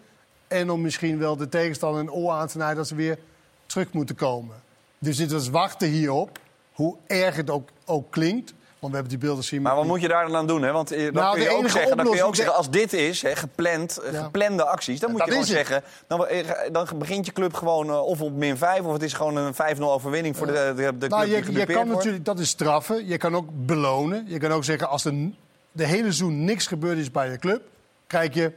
En 0.48 0.70
om 0.70 0.82
misschien 0.82 1.18
wel 1.18 1.38
de 1.38 1.50
tegenstander 1.50 2.02
een 2.02 2.12
oor 2.12 2.32
aan 2.32 2.46
te 2.46 2.52
snijden 2.52 2.76
dat 2.76 2.88
ze 2.88 2.96
weer 2.96 3.20
terug 3.66 3.94
moeten 3.94 4.16
komen. 4.16 4.56
Dus 5.00 5.18
dit 5.18 5.32
was 5.32 5.50
wachten 5.50 5.88
hierop, 5.88 6.40
hoe 6.72 6.96
erg 7.08 7.36
het 7.36 7.50
ook, 7.50 7.70
ook 7.86 8.12
klinkt. 8.12 8.54
Want 8.80 8.94
we 8.94 9.00
hebben 9.00 9.18
die 9.20 9.28
beelden 9.28 9.44
zien. 9.44 9.62
Maar 9.62 9.76
wat 9.76 9.86
moet 9.86 10.02
je 10.02 10.08
daar 10.08 10.26
dan 10.28 10.36
aan 10.36 10.48
doen? 10.48 10.62
Hè? 10.64 10.72
Want 10.72 10.92
eh, 10.92 11.04
dan, 11.04 11.14
Nou, 11.14 11.36
kun 11.36 11.44
de 11.44 11.50
je 11.50 11.56
ook 11.58 11.70
zeggen, 11.70 11.98
dan 11.98 12.06
kun 12.06 12.16
je 12.16 12.24
ook 12.24 12.36
zeggen, 12.36 12.56
als 12.56 12.70
dit 12.70 12.94
is, 12.94 13.22
hè, 13.22 13.36
gepland, 13.36 13.98
eh, 13.98 14.14
Ja. 14.14 14.24
geplande 14.24 14.66
acties, 14.66 15.00
dan 15.00 15.10
moet 15.10 15.20
Dat 15.20 15.28
je 15.28 15.34
gewoon 15.34 15.48
zeggen, 15.48 15.84
dan, 16.08 16.28
eh, 16.28 16.48
dan 16.72 16.88
begint 16.96 17.26
je 17.26 17.32
club 17.32 17.54
gewoon 17.54 17.92
of 17.92 18.22
op 18.22 18.34
min 18.34 18.58
5 18.58 18.82
of 18.82 18.94
het 18.94 19.02
is 19.04 19.14
gewoon 19.14 19.36
een 19.38 19.54
5-0 19.54 19.92
overwinning 19.92 20.38
voor 20.38 20.48
de, 20.48 20.54
de, 20.54 20.74
de 20.76 20.98
club 20.98 21.10
Nou, 21.10 21.26
die 21.26 21.32
je, 21.36 21.52
je 21.52 21.66
kan 21.66 21.76
wordt. 21.76 21.90
natuurlijk, 21.92 22.26
dat 22.26 22.40
is 22.40 22.50
straffen. 22.50 23.08
Je 23.08 23.18
kan 23.18 23.36
ook 23.36 23.48
belonen. 23.52 24.24
Je 24.28 24.38
kan 24.40 24.52
ook 24.52 24.64
zeggen, 24.64 24.90
als 24.90 25.06
er 25.06 25.14
n- 25.14 25.36
de 25.72 25.86
hele 25.86 26.02
seizoen 26.02 26.44
niks 26.46 26.68
gebeurd 26.68 26.98
is 26.98 27.12
bij 27.12 27.30
je 27.32 27.38
club, 27.38 27.62
krijg 28.08 28.34
je 28.34 28.52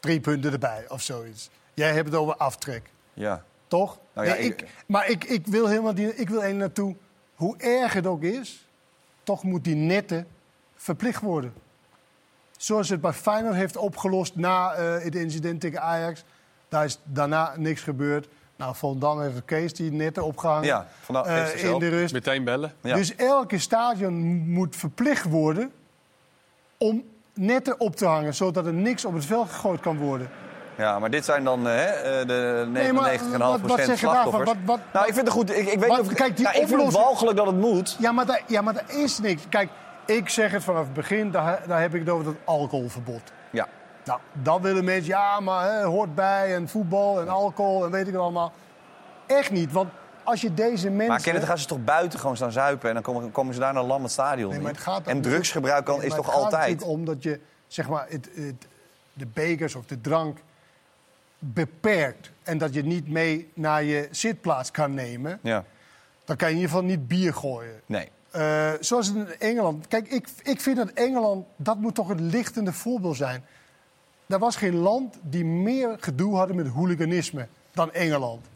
drie 0.00 0.20
punten 0.20 0.52
erbij 0.52 0.84
of 0.88 1.02
zoiets. 1.02 1.50
Jij 1.74 1.92
hebt 1.92 2.06
het 2.08 2.16
over 2.18 2.36
aftrek, 2.36 2.82
Ja. 3.14 3.44
toch? 3.66 3.98
Nou 4.14 4.26
ja, 4.26 4.34
Nee, 4.34 4.42
ik- 4.44 4.64
maar 4.86 5.08
ik, 5.08 5.24
ik 5.24 5.46
wil 5.46 5.68
helemaal 5.68 5.94
die, 5.94 6.14
ik 6.16 6.28
wil 6.28 6.42
er 6.42 6.54
naartoe, 6.54 6.94
hoe 7.34 7.56
erg 7.58 7.92
het 7.92 8.06
ook 8.06 8.22
is, 8.22 8.63
toch 9.24 9.42
moet 9.42 9.64
die 9.64 9.74
nette 9.74 10.24
verplicht 10.74 11.22
worden. 11.22 11.52
Zoals 12.56 12.88
het 12.88 13.00
bij 13.00 13.12
Feyenoord 13.12 13.54
heeft 13.54 13.76
opgelost 13.76 14.36
na 14.36 14.72
eh, 14.72 15.02
het 15.02 15.14
incident 15.14 15.60
tegen 15.60 15.82
Ajax. 15.82 16.24
Daar 16.68 16.84
is 16.84 16.98
daarna 17.04 17.54
niks 17.56 17.80
gebeurd. 17.82 18.28
Nou, 18.56 18.74
Volendam 18.74 19.20
heeft 19.20 19.44
Kees 19.44 19.74
die 19.74 19.92
nette 19.92 20.22
opgehangen 20.22 20.66
Ja, 20.66 20.86
eh, 21.08 21.44
gisteren 21.44 21.72
in 21.72 21.78
de 21.78 21.88
rust. 21.88 22.12
Meteen 22.12 22.44
bellen. 22.44 22.72
Ja. 22.80 22.96
Dus 22.96 23.14
elke 23.14 23.58
stadion 23.58 24.14
moet 24.50 24.76
verplicht 24.76 25.24
worden 25.24 25.72
om 26.78 27.04
netten 27.34 27.80
op 27.80 27.96
te 27.96 28.06
hangen, 28.06 28.34
zodat 28.34 28.66
er 28.66 28.74
niks 28.74 29.04
op 29.04 29.14
het 29.14 29.24
veld 29.24 29.48
gegooid 29.50 29.80
kan 29.80 29.98
worden. 29.98 30.30
Ja, 30.76 30.98
maar 30.98 31.10
dit 31.10 31.24
zijn 31.24 31.44
dan 31.44 31.68
eh, 31.68 31.74
hè, 31.74 31.84
eh, 31.84 32.26
de 32.26 32.66
99,5% 32.72 33.86
Nee, 33.86 33.96
slachtoffers. 33.96 34.44
Wat- 34.44 34.56
wat- 34.64 34.80
nou, 34.92 35.06
ik 35.06 35.14
vind 35.14 35.26
het 35.26 35.34
goed. 35.36 35.50
Ik, 35.50 35.56
ik 35.66 35.78
weet 35.78 35.88
Wat- 35.88 36.00
niet 36.02 36.10
of, 36.10 36.14
kijk, 36.16 36.36
die 36.36 36.44
nou, 36.44 36.58
ik 36.58 36.68
vind 36.68 36.82
het 36.82 36.92
walgelijk 36.92 37.36
dat 37.36 37.46
het 37.46 37.56
moet. 37.56 37.96
Ja, 37.98 38.12
maar 38.12 38.26
daar, 38.26 38.42
ja, 38.46 38.60
maar 38.62 38.74
daar 38.74 38.96
is 38.96 39.18
niks. 39.18 39.42
Kijk, 39.48 39.70
ik 40.06 40.28
zeg 40.28 40.50
het 40.52 40.64
vanaf 40.64 40.82
het 40.84 40.92
begin, 40.92 41.30
daar, 41.30 41.62
daar 41.66 41.80
heb 41.80 41.94
ik 41.94 42.00
het 42.00 42.08
over 42.08 42.24
dat 42.24 42.34
alcoholverbod. 42.44 43.22
Ja. 43.50 43.68
Nou, 44.04 44.20
dan 44.32 44.62
willen 44.62 44.84
mensen, 44.84 45.06
ja, 45.06 45.40
maar 45.40 45.72
hè, 45.72 45.84
hoort 45.84 46.14
bij 46.14 46.54
en 46.54 46.68
voetbal 46.68 47.20
en 47.20 47.28
alcohol 47.28 47.84
en 47.84 47.90
weet 47.90 48.06
ik 48.06 48.12
het 48.12 48.22
allemaal. 48.22 48.52
Echt 49.26 49.50
niet, 49.50 49.72
want 49.72 49.88
als 50.24 50.40
je 50.40 50.54
deze 50.54 50.90
mensen... 50.90 51.32
Maar 51.32 51.40
dan 51.40 51.48
gaan 51.48 51.58
ze 51.58 51.66
toch 51.66 51.84
buiten 51.84 52.18
gewoon 52.18 52.36
staan 52.36 52.52
zuipen... 52.52 52.88
en 52.88 52.94
dan 52.94 53.02
komen, 53.02 53.30
komen 53.32 53.54
ze 53.54 53.60
daar 53.60 53.72
naar 53.72 53.82
een 53.82 53.88
lammend 53.88 54.12
stadion 54.12 54.50
Nee, 54.50 54.60
maar 54.60 54.70
het 54.72 54.80
gaat 54.80 55.06
En 55.06 55.20
drugsgebruik 55.20 55.84
kan, 55.84 55.98
Nee, 55.98 56.06
is 56.06 56.14
toch 56.14 56.26
het 56.26 56.34
gaat 56.34 56.44
altijd... 56.44 56.70
natuurlijk 56.70 56.98
om 56.98 57.04
dat 57.04 57.22
je 57.22 57.40
zeg 57.66 57.88
maar, 57.88 58.06
het, 58.08 58.28
het, 58.34 58.66
de 59.12 59.26
bekers 59.26 59.74
of 59.74 59.84
de 59.86 60.00
drank 60.00 60.38
beperkt. 61.52 62.30
En 62.42 62.58
dat 62.58 62.74
je 62.74 62.82
niet 62.84 63.08
mee 63.08 63.50
naar 63.54 63.82
je 63.84 64.08
zitplaats 64.10 64.70
kan 64.70 64.94
nemen. 64.94 65.38
Ja, 65.42 65.64
Dan 66.24 66.36
kan 66.36 66.48
je 66.48 66.54
in 66.54 66.60
ieder 66.60 66.74
geval 66.76 66.88
niet 66.90 67.08
bier 67.08 67.34
gooien. 67.34 67.80
nee. 67.86 68.08
Eh, 68.30 68.72
zoals 68.80 69.08
in 69.08 69.26
Engeland. 69.38 69.88
Kijk, 69.88 70.08
ik, 70.08 70.28
ik 70.42 70.60
vind 70.60 70.76
dat 70.76 70.88
Engeland, 70.90 71.46
dat 71.56 71.78
moet 71.78 71.94
toch 71.94 72.08
het 72.08 72.20
lichtende 72.20 72.72
voorbeeld 72.72 73.16
zijn. 73.16 73.44
Er 74.26 74.38
was 74.38 74.56
geen 74.56 74.74
land 74.74 75.16
die 75.22 75.44
meer 75.44 75.96
gedoe 76.00 76.36
hadden 76.36 76.56
met 76.56 76.66
hooliganisme 76.68 77.46
dan 77.72 77.92
Engeland. 77.92 78.46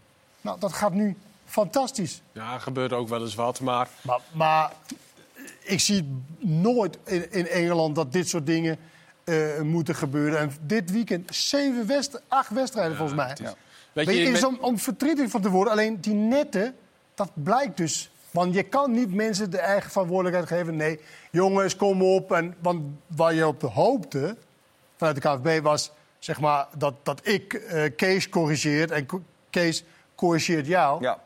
Nou, 0.41 0.61
dat 0.61 0.73
gaat 0.73 0.93
nu 0.93 1.17
fantastisch. 1.45 2.23
Ja, 2.33 2.59
gebeurt 2.59 2.93
ook 2.93 3.09
wel 3.09 3.21
eens 3.21 3.35
wat, 3.35 3.61
maar... 3.61 3.89
Maar, 4.03 4.21
maar 4.33 4.73
ik 5.63 5.81
zie 5.81 6.23
nooit 6.39 6.99
in, 7.05 7.33
in 7.33 7.47
Engeland 7.49 7.95
dat 7.95 8.13
dit 8.13 8.29
soort 8.29 8.47
dingen 8.47 8.79
eh, 9.29 9.61
moeten 9.61 9.95
gebeuren. 9.95 10.39
En 10.39 10.53
dit 10.61 10.91
weekend 10.91 11.35
zeven 11.35 11.87
west, 11.87 12.21
acht 12.29 12.51
wedstrijden 12.51 12.97
volgens 12.97 13.19
mij. 13.19 13.37
Weet 13.93 14.07
Weet 14.07 14.17
je, 14.17 14.23
is 14.23 14.45
om, 14.45 14.59
om 14.61 14.79
verdrietig 14.79 15.31
van 15.31 15.41
te 15.41 15.51
worden. 15.51 15.73
Alleen 15.73 16.01
die 16.01 16.15
netten, 16.15 16.75
dat 17.15 17.31
blijkt 17.35 17.77
dus. 17.77 18.11
Want 18.31 18.55
je 18.55 18.63
kan 18.63 18.91
niet 18.91 19.15
mensen 19.15 19.51
de 19.51 19.59
eigen 19.59 19.91
verantwoordelijkheid 19.91 20.49
geven. 20.49 20.77
Nee, 20.77 21.01
jongens, 21.31 21.77
kom 21.77 22.03
op. 22.03 22.33
En, 22.33 22.55
want 22.59 22.83
waar 23.07 23.35
je 23.35 23.47
op 23.47 23.63
hoopte 23.63 24.37
vanuit 24.97 25.23
de 25.23 25.29
KVB 25.29 25.63
was 25.63 25.93
zeg 26.19 26.41
maar, 26.41 26.67
dat, 26.77 26.95
dat 27.03 27.27
ik 27.27 27.53
eh, 27.55 27.91
Kees 27.97 28.29
corrigeert 28.29 28.91
en 28.91 29.07
Kees 29.51 29.85
corrigeert 30.15 30.67
jou. 30.67 31.03
Ja. 31.03 31.19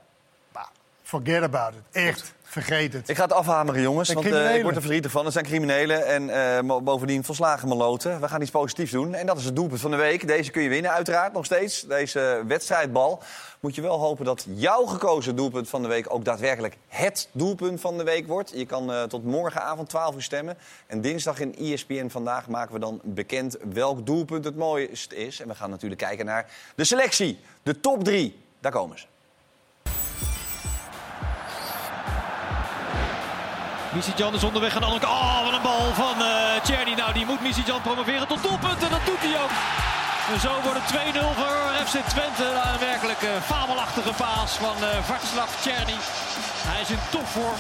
Forget 1.03 1.43
about 1.43 1.75
it. 1.75 1.83
Echt, 1.91 2.35
vergeet 2.53 2.93
het. 2.93 3.09
Ik 3.09 3.17
ga 3.17 3.23
het 3.23 3.33
afhameren, 3.33 3.83
jongens. 3.83 4.13
Want 4.13 4.27
eh, 4.27 4.57
ik 4.57 4.63
word 4.63 4.75
er 4.75 4.81
verdrietig 4.81 5.11
van. 5.11 5.25
Het 5.25 5.33
zijn 5.33 5.45
criminelen 5.45 6.07
en 6.07 6.31
eh, 6.31 6.79
bovendien 6.83 7.25
volslagen 7.25 7.69
maloten. 7.69 8.21
We 8.21 8.29
gaan 8.29 8.43
iets 8.43 8.51
positiefs 8.51 8.91
doen. 8.91 9.15
En 9.15 9.27
dat 9.27 9.39
is 9.39 9.45
het 9.45 9.57
doelpunt 9.57 9.81
van 9.81 9.91
de 9.91 9.97
week. 9.97 10.27
Deze 10.27 10.51
kun 10.51 10.63
je 10.63 10.69
winnen, 10.69 10.91
uiteraard, 10.91 11.33
nog 11.33 11.45
steeds. 11.45 11.81
Deze 11.81 12.43
wedstrijdbal. 12.47 13.23
Moet 13.61 13.75
je 13.75 13.83
wel 13.83 13.99
hopen 13.99 14.25
dat 14.25 14.47
jouw 14.49 14.85
gekozen 14.85 15.37
doelpunt 15.37 15.69
van 15.69 15.83
de 15.83 15.89
week... 15.89 16.15
ook 16.15 16.25
daadwerkelijk 16.25 16.77
het 16.89 17.29
doelpunt 17.33 17.81
van 17.81 17.99
de 17.99 18.05
week 18.05 18.27
wordt. 18.27 18.53
Je 18.55 18.67
kan 18.67 18.93
eh, 18.93 19.03
tot 19.03 19.25
morgenavond 19.25 19.89
12 19.89 20.15
uur 20.15 20.23
stemmen. 20.23 20.57
En 20.87 21.01
dinsdag 21.01 21.41
in 21.41 21.55
ESPN 21.57 22.09
Vandaag 22.09 22.49
maken 22.49 22.75
we 22.75 22.81
dan 22.81 23.01
bekend... 23.05 23.57
welk 23.73 24.07
doelpunt 24.07 24.45
het 24.45 24.57
mooist 24.57 25.13
is. 25.13 25.41
En 25.41 25.49
we 25.49 25.55
gaan 25.55 25.71
natuurlijk 25.71 26.01
kijken 26.01 26.27
naar 26.27 26.51
de 26.75 26.85
selectie. 26.85 27.39
De 27.63 27.81
top 27.81 28.05
drie. 28.05 28.41
Daar 28.61 28.73
komen 28.73 28.99
ze. 28.99 29.07
Misijan 33.95 34.35
is 34.35 34.45
onderweg 34.45 34.75
aan 34.75 34.81
de 34.81 34.87
andere. 34.87 35.07
Oh, 35.07 35.45
wat 35.45 35.53
een 35.53 35.63
bal 35.63 35.95
van 35.95 36.17
Tjerni. 36.63 36.95
Nou, 36.95 37.13
die 37.13 37.27
moet 37.27 37.41
Misijan 37.41 37.81
promoveren 37.83 38.29
tot 38.29 38.43
doelpunt. 38.43 38.83
En 38.83 38.91
dat 38.91 39.07
doet 39.07 39.21
hij 39.21 39.43
ook. 39.43 39.51
En 40.33 40.41
zo 40.41 40.61
wordt 40.63 40.79
het 40.83 41.15
2-0 41.15 41.35
voor 41.35 41.87
FC 41.87 42.09
Twente. 42.09 42.43
Na 42.55 42.73
een 42.73 42.79
werkelijk 42.79 43.23
eh, 43.23 43.31
fabelachtige 43.45 44.13
paas 44.13 44.53
van 44.53 44.77
eh 44.85 45.05
Vartslav. 45.05 45.51
Hij 45.65 46.81
is 46.81 46.91
in 46.91 46.99
topvorm. 47.11 47.59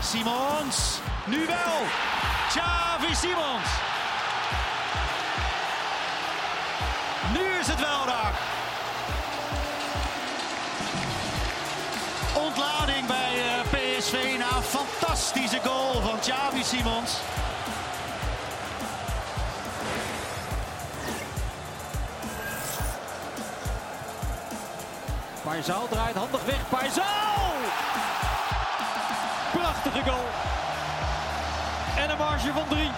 Simons, 0.00 1.00
nu 1.24 1.46
wel. 1.46 1.82
Xavi 2.48 3.14
Simons. 3.14 3.68
Nu 7.32 7.58
is 7.60 7.66
het 7.66 7.80
wel 7.80 8.06
raak. 8.06 8.61
Een 14.12 14.62
fantastische 14.62 15.60
goal 15.64 16.00
van 16.00 16.18
Xavi 16.18 16.62
Simons. 16.62 17.12
Paisao 25.42 25.86
draait 25.88 26.16
handig 26.16 26.44
weg. 26.44 26.68
Paisao! 26.68 27.04
Prachtige 29.52 30.10
goal. 30.10 30.26
En 31.96 32.10
een 32.10 32.18
marge 32.18 32.52
van 32.52 32.68
drie. 32.68 32.90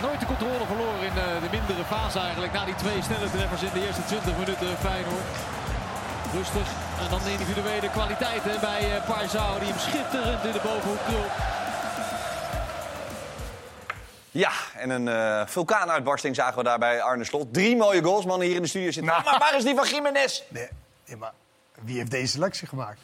Nooit 0.00 0.20
de 0.20 0.26
controle 0.26 0.66
verloren 0.66 1.02
in 1.02 1.18
eh, 1.18 1.40
de 1.42 1.48
mindere 1.50 1.84
fase 1.84 2.18
eigenlijk. 2.18 2.52
Na 2.52 2.64
die 2.64 2.74
twee 2.74 3.02
snelle 3.02 3.30
treffers 3.30 3.62
in 3.62 3.70
de 3.72 3.86
eerste 3.86 4.04
20 4.04 4.36
minuten 4.36 4.76
Feyenoord. 4.76 5.36
Rustig. 6.32 6.87
En 7.00 7.10
dan 7.10 7.20
de 7.24 7.30
individuele 7.30 7.90
kwaliteiten 7.90 8.60
bij 8.60 8.96
eh 8.96 9.08
Paisao. 9.08 9.58
Die 9.58 9.68
hem 9.68 9.78
schitterend 9.78 10.44
in 10.44 10.52
de 10.52 10.60
bovenhoek 10.62 10.98
krult. 11.06 11.32
Ja, 14.30 14.50
en 14.76 14.90
een 14.90 15.08
eh, 15.08 15.46
vulkaanuitbarsting 15.46 16.34
zagen 16.34 16.58
we 16.58 16.64
daar 16.64 16.78
bij 16.78 17.02
Arne 17.02 17.24
Slot. 17.24 17.54
Drie 17.54 17.76
mooie 17.76 18.02
goals, 18.02 18.24
mannen 18.24 18.46
hier 18.46 18.56
in 18.56 18.62
de 18.62 18.68
studio 18.68 18.90
zitten. 18.90 19.12
Maar 19.12 19.36
waar 19.38 19.56
is 19.56 19.64
die 19.64 19.74
van 19.74 19.88
Jiménez? 19.88 20.42
Nee, 20.48 20.68
nee, 21.06 21.16
maar 21.16 21.32
wie 21.82 21.98
heeft 21.98 22.10
deze 22.10 22.32
selectie 22.32 22.68
gemaakt? 22.68 23.00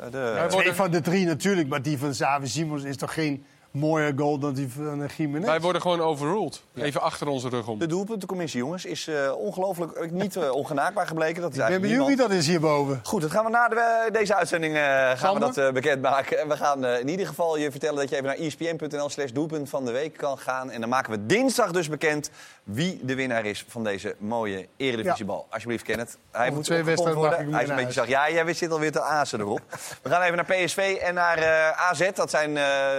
Eh, 0.00 0.10
de... 0.10 0.44
Twee 0.48 0.72
van 0.72 0.90
de 0.90 1.00
drie 1.00 1.26
natuurlijk, 1.26 1.68
maar 1.68 1.82
die 1.82 1.98
van 1.98 2.10
Xavi 2.10 2.46
Simons 2.46 2.82
is 2.82 2.96
toch 2.96 3.14
geen 3.14 3.46
mooier 3.76 4.12
goal 4.16 4.38
dan 4.38 4.54
die 4.54 4.68
van 4.72 5.02
uh, 5.02 5.08
Jiménez? 5.16 5.46
Wij 5.46 5.60
worden 5.60 5.80
gewoon 5.82 6.00
overruled. 6.00 6.62
Even 6.74 7.00
achter 7.00 7.26
onze 7.28 7.48
rug 7.48 7.66
om. 7.68 7.78
De 7.78 7.86
doelpuntencommissie, 7.86 8.60
jongens, 8.60 8.84
is 8.84 9.06
eh, 9.08 9.32
ongelooflijk 9.36 9.92
eh, 9.92 10.10
niet 10.10 10.36
eh, 10.36 10.50
ongenaakbaar 10.50 11.06
gebleken. 11.06 11.42
Dat 11.42 11.50
is 11.52 11.56
Ik 11.58 11.62
ben 11.62 11.70
eigenlijk 11.70 11.82
benieuwd 11.82 12.06
wie 12.06 12.16
niemand. 12.16 12.28
dat 12.30 12.38
is 12.38 12.46
hierboven. 12.46 13.00
Goed, 13.02 13.20
dat 13.20 13.30
gaan 13.30 13.44
we 13.44 13.50
na 13.50 13.68
de, 13.68 13.74
eh, 14.06 14.12
deze 14.12 14.34
uitzending 14.34 14.74
eh, 14.74 15.10
gaan 15.14 15.34
we 15.34 15.40
dat 15.40 15.56
eh, 15.56 15.70
bekendmaken. 15.70 16.38
En 16.40 16.48
we 16.48 16.56
gaan 16.56 16.84
eh, 16.84 17.00
in 17.00 17.08
ieder 17.08 17.26
geval 17.26 17.56
je 17.58 17.70
vertellen 17.70 17.96
dat 17.96 18.08
je 18.08 18.14
even 18.14 18.26
naar 18.26 18.36
E 18.38 18.46
espn.nl 18.46 19.08
slash 19.08 19.30
doelpunt 19.30 19.68
van 19.68 19.84
de 19.84 19.92
week 19.92 20.16
kan 20.16 20.38
gaan. 20.38 20.70
En 20.70 20.80
dan 20.80 20.88
maken 20.88 21.10
we 21.12 21.26
dinsdag 21.26 21.70
dus 21.70 21.88
bekend 21.88 22.30
wie 22.64 23.00
de 23.02 23.14
winnaar 23.14 23.44
is 23.44 23.64
van 23.68 23.84
deze 23.84 24.14
mooie 24.18 24.66
eredivisiebal. 24.76 25.46
Alsjeblieft, 25.50 25.84
Kenneth. 25.84 26.16
Hij 26.30 26.50
moet 26.50 26.64
twee 26.64 26.82
wedstrijden 26.84 27.20
mag 27.22 27.28
worden. 27.30 27.46
ik 27.48 27.54
Hij 27.54 27.62
is 27.62 27.68
een 27.68 27.76
beetje 27.76 27.92
zacht. 27.92 28.08
Ja, 28.08 28.30
jij 28.30 28.54
zit 28.54 28.70
alweer 28.70 28.92
te 28.92 29.00
azen 29.00 29.40
erop. 29.40 29.60
we 30.02 30.10
gaan 30.10 30.22
even 30.22 30.36
naar 30.36 30.44
PSV 30.44 30.98
en 31.02 31.14
naar 31.14 31.38
eh, 31.38 31.88
AZ. 31.88 32.10
Dat 32.14 32.30
zijn 32.30 32.48
eh, 32.48 32.54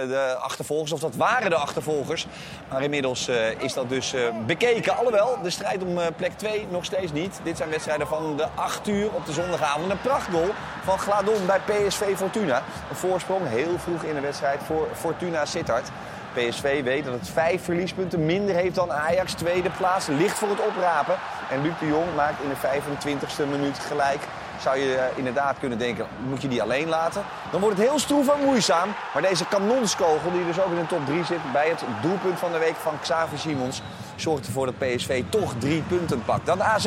de 0.08 0.36
achtervolgers, 0.40 0.66
of 0.70 1.00
dat 1.00 1.16
waren 1.16 1.50
de 1.50 1.56
achtervolgers. 1.56 2.26
Maar 2.68 2.82
inmiddels 2.82 3.28
eh, 3.28 3.60
is 3.60 3.72
dat 3.72 3.88
dus 3.88 4.12
eh, 4.14 4.22
bekeken. 4.46 4.96
Alhoewel, 4.96 5.38
de 5.42 5.50
strijd 5.50 5.82
om 5.82 5.98
eh, 5.98 6.06
plek 6.16 6.32
2 6.36 6.66
nog 6.70 6.84
steeds 6.84 7.12
niet. 7.12 7.40
Dit 7.42 7.56
zijn 7.56 7.70
wedstrijden 7.70 8.06
van 8.06 8.36
de 8.36 8.46
8 8.54 8.88
uur 8.88 9.10
op 9.14 9.26
de 9.26 9.32
zondagavond. 9.32 9.90
Een 9.90 10.00
prachtgoal 10.00 10.48
van 10.84 10.98
Gladon 10.98 11.46
bij 11.46 11.60
PSV 11.60 12.16
Fortuna. 12.16 12.62
Een 12.90 12.96
voorsprong 12.96 13.48
heel 13.48 13.78
vroeg 13.78 14.02
in 14.02 14.14
de 14.14 14.20
wedstrijd 14.20 14.60
voor 14.66 14.88
Fortuna 14.94 15.44
Sittard. 15.44 15.90
PSV 16.32 16.82
weet 16.82 17.04
dat 17.04 17.14
het 17.14 17.28
vijf 17.28 17.64
verliespunten 17.64 18.26
minder 18.26 18.54
heeft 18.54 18.74
dan 18.74 18.92
Ajax. 18.92 19.32
Tweede 19.32 19.70
plaats 19.70 20.06
ligt 20.06 20.38
voor 20.38 20.48
het 20.48 20.66
oprapen. 20.66 21.14
En 21.50 21.62
Luc 21.62 21.72
de 21.80 21.86
Jong 21.86 22.14
maakt 22.16 22.42
in 22.42 22.48
de 22.48 22.56
25e 22.56 23.50
minuut 23.50 23.78
gelijk. 23.78 24.20
Zou 24.60 24.78
je 24.78 24.96
eh, 24.96 25.18
inderdaad 25.18 25.58
kunnen 25.58 25.78
denken, 25.78 26.06
moet 26.28 26.42
je 26.42 26.48
die 26.48 26.62
alleen 26.62 26.88
laten? 26.88 27.24
Dan 27.50 27.60
wordt 27.60 27.78
het 27.78 27.88
heel 27.88 27.98
stroef 27.98 28.28
en 28.28 28.44
moeizaam. 28.44 28.88
Maar 29.12 29.22
deze 29.22 29.44
kanonskogel, 29.46 30.32
die 30.32 30.46
dus 30.46 30.60
ook 30.60 30.70
in 30.70 30.78
de 30.78 30.86
top 30.86 31.06
3 31.06 31.24
zit... 31.24 31.52
bij 31.52 31.68
het 31.68 31.82
doelpunt 32.02 32.38
van 32.38 32.52
de 32.52 32.58
week 32.58 32.76
van 32.76 33.00
Xavi 33.00 33.36
Simons... 33.36 33.82
zorgt 34.16 34.46
ervoor 34.46 34.66
dat 34.66 34.78
PSV 34.78 35.22
toch 35.28 35.52
drie 35.58 35.82
punten 35.82 36.24
pakt. 36.24 36.46
Dan 36.46 36.62
AZ. 36.62 36.84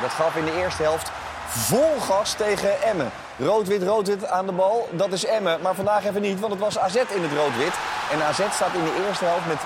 Dat 0.00 0.10
gaf 0.10 0.36
in 0.36 0.44
de 0.44 0.56
eerste 0.58 0.82
helft 0.82 1.10
vol 1.50 2.00
gas 2.00 2.32
tegen 2.32 2.82
Emmen. 2.82 3.10
Rood-wit, 3.38 3.82
rood-wit 3.82 4.26
aan 4.26 4.46
de 4.46 4.52
bal, 4.52 4.88
dat 4.92 5.12
is 5.12 5.24
Emmen. 5.24 5.60
Maar 5.62 5.74
vandaag 5.74 6.04
even 6.04 6.22
niet, 6.22 6.40
want 6.40 6.52
het 6.52 6.62
was 6.62 6.78
AZ 6.78 6.94
in 6.94 7.22
het 7.22 7.32
rood-wit. 7.36 7.72
En 8.12 8.22
AZ 8.22 8.54
staat 8.54 8.74
in 8.74 8.84
de 8.84 9.04
eerste 9.06 9.24
helft 9.24 9.46
met 9.46 9.58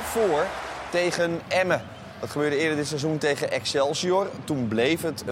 5-0 0.00 0.10
voor 0.10 0.46
tegen 0.90 1.40
Emmen. 1.48 1.82
Dat 2.22 2.30
gebeurde 2.30 2.56
eerder 2.56 2.76
dit 2.76 2.86
seizoen 2.86 3.18
tegen 3.18 3.50
Excelsior. 3.50 4.26
Toen 4.44 4.68
bleef 4.68 5.02
het 5.02 5.24
5-0. 5.24 5.30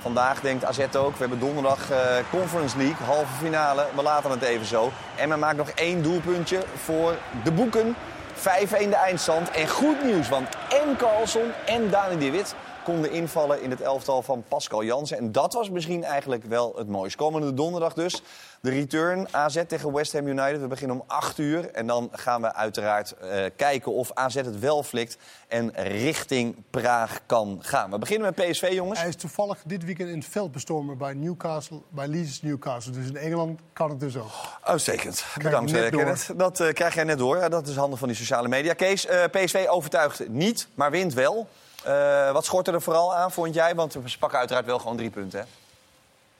Vandaag 0.00 0.40
denkt 0.40 0.64
AZ 0.64 0.78
ook, 0.96 1.12
we 1.12 1.18
hebben 1.18 1.38
donderdag 1.38 1.90
eh, 1.90 1.98
Conference 2.30 2.76
League, 2.76 3.06
halve 3.06 3.32
finale. 3.42 3.86
We 3.94 4.02
laten 4.02 4.30
het 4.30 4.42
even 4.42 4.66
zo. 4.66 4.90
Emmen 5.16 5.38
maakt 5.38 5.56
nog 5.56 5.68
één 5.68 6.02
doelpuntje 6.02 6.62
voor 6.84 7.16
de 7.44 7.52
boeken. 7.52 7.96
5-1 8.36 8.40
de 8.68 8.96
eindstand. 9.04 9.50
En 9.50 9.68
goed 9.68 10.04
nieuws, 10.04 10.28
want 10.28 10.48
en 10.68 10.96
Carlson 10.96 11.50
en 11.66 11.90
Dani 11.90 12.18
de 12.18 12.30
Wit 12.30 12.54
konden 12.84 13.12
invallen 13.12 13.62
in 13.62 13.70
het 13.70 13.80
elftal 13.80 14.22
van 14.22 14.44
Pascal 14.48 14.84
Jansen. 14.84 15.16
En 15.16 15.32
dat 15.32 15.52
was 15.52 15.70
misschien 15.70 16.04
eigenlijk 16.04 16.44
wel 16.44 16.74
het 16.76 16.88
mooiste. 16.88 17.18
Komende 17.18 17.54
donderdag 17.54 17.94
dus 17.94 18.22
de 18.60 18.70
return 18.70 19.28
AZ 19.30 19.62
tegen 19.66 19.92
West 19.92 20.12
Ham 20.12 20.26
United. 20.26 20.60
We 20.60 20.66
beginnen 20.66 21.00
om 21.00 21.04
8 21.06 21.38
uur. 21.38 21.70
En 21.70 21.86
dan 21.86 22.08
gaan 22.12 22.42
we 22.42 22.54
uiteraard 22.54 23.12
eh, 23.12 23.44
kijken 23.56 23.92
of 23.92 24.10
AZ 24.14 24.34
het 24.34 24.58
wel 24.58 24.82
flikt 24.82 25.16
en 25.48 25.72
richting 25.74 26.56
Praag 26.70 27.20
kan 27.26 27.58
gaan. 27.62 27.90
We 27.90 27.98
beginnen 27.98 28.32
met 28.36 28.50
PSV, 28.50 28.70
jongens. 28.72 28.98
Hij 29.00 29.08
is 29.08 29.16
toevallig 29.16 29.58
dit 29.64 29.84
weekend 29.84 30.08
in 30.08 30.18
het 30.18 30.26
veld 30.26 30.52
bestormen 30.52 30.98
bij 30.98 31.14
Newcastle, 31.14 31.80
bij 31.88 32.08
Leeds 32.08 32.42
Newcastle. 32.42 32.92
Dus 32.92 33.06
in 33.06 33.16
Engeland 33.16 33.60
kan 33.72 33.90
het 33.90 34.00
dus 34.00 34.16
ook. 34.16 34.30
Uitstekend. 34.62 35.24
Bedankt, 35.42 35.72
eh. 35.72 35.90
Kenneth. 35.90 36.32
Dat 36.36 36.60
eh, 36.60 36.72
krijg 36.72 36.94
jij 36.94 37.04
net 37.04 37.18
door. 37.18 37.36
Ja, 37.36 37.48
Dat 37.48 37.68
is 37.68 37.76
handig 37.76 37.98
van 37.98 38.08
die 38.08 38.16
sociale 38.16 38.48
media. 38.48 38.72
Kees, 38.72 39.06
PSV 39.30 39.66
overtuigt 39.68 40.28
niet, 40.28 40.68
maar 40.74 40.90
wint 40.90 41.14
wel. 41.14 41.48
Eh, 41.84 42.32
wat 42.32 42.44
schort 42.44 42.68
er 42.68 42.82
vooral 42.82 43.14
aan, 43.14 43.32
vond 43.32 43.54
jij? 43.54 43.74
Want 43.74 43.96
ze 44.04 44.18
pakken 44.18 44.38
uiteraard 44.38 44.66
wel 44.66 44.78
gewoon 44.78 44.96
drie 44.96 45.10
punten, 45.10 45.38
hè? 45.38 45.44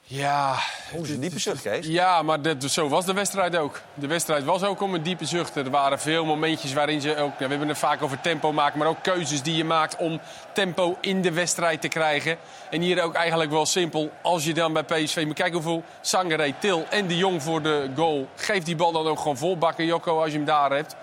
Ja. 0.03 0.55
Hoe 0.91 1.03
is 1.03 1.09
een 1.09 1.19
diepe 1.19 1.39
zucht, 1.39 1.61
Kees? 1.61 1.85
Ja, 1.85 2.21
maar 2.21 2.41
dat, 2.41 2.63
zo 2.63 2.89
was 2.89 3.05
de 3.05 3.13
wedstrijd 3.13 3.55
ook. 3.55 3.81
De 3.93 4.07
wedstrijd 4.07 4.43
was 4.43 4.63
ook 4.63 4.81
om 4.81 4.93
een 4.93 5.03
diepe 5.03 5.25
zucht. 5.25 5.55
Er 5.55 5.69
waren 5.69 5.99
veel 5.99 6.25
momentjes 6.25 6.73
waarin 6.73 7.01
ze 7.01 7.17
ook... 7.17 7.31
Ja, 7.31 7.45
we 7.45 7.49
hebben 7.49 7.67
het 7.67 7.77
vaak 7.77 8.01
over 8.01 8.21
tempo 8.21 8.51
maken, 8.51 8.79
maar 8.79 8.87
ook 8.87 9.03
keuzes 9.03 9.41
die 9.41 9.55
je 9.55 9.63
maakt 9.63 9.95
om 9.95 10.19
tempo 10.53 10.97
in 11.01 11.21
de 11.21 11.31
wedstrijd 11.31 11.81
te 11.81 11.87
krijgen. 11.87 12.37
En 12.69 12.81
hier 12.81 13.03
ook 13.03 13.13
eigenlijk 13.13 13.51
wel 13.51 13.65
simpel. 13.65 14.11
Als 14.21 14.43
je 14.43 14.53
dan 14.53 14.73
bij 14.73 14.83
PSV 14.83 15.23
moet 15.25 15.35
kijken 15.35 15.53
hoeveel 15.53 15.83
Sangaré, 16.01 16.53
Til 16.59 16.85
en 16.89 17.07
de 17.07 17.17
Jong 17.17 17.43
voor 17.43 17.61
de 17.61 17.89
goal. 17.95 18.27
Geef 18.35 18.63
die 18.63 18.75
bal 18.75 18.91
dan 18.91 19.07
ook 19.07 19.19
gewoon 19.19 19.37
vol 19.37 19.57
bakken, 19.57 19.85
Jocko, 19.85 20.21
als 20.21 20.31
je 20.31 20.37
hem 20.37 20.45
daar 20.45 20.71
hebt. 20.71 20.95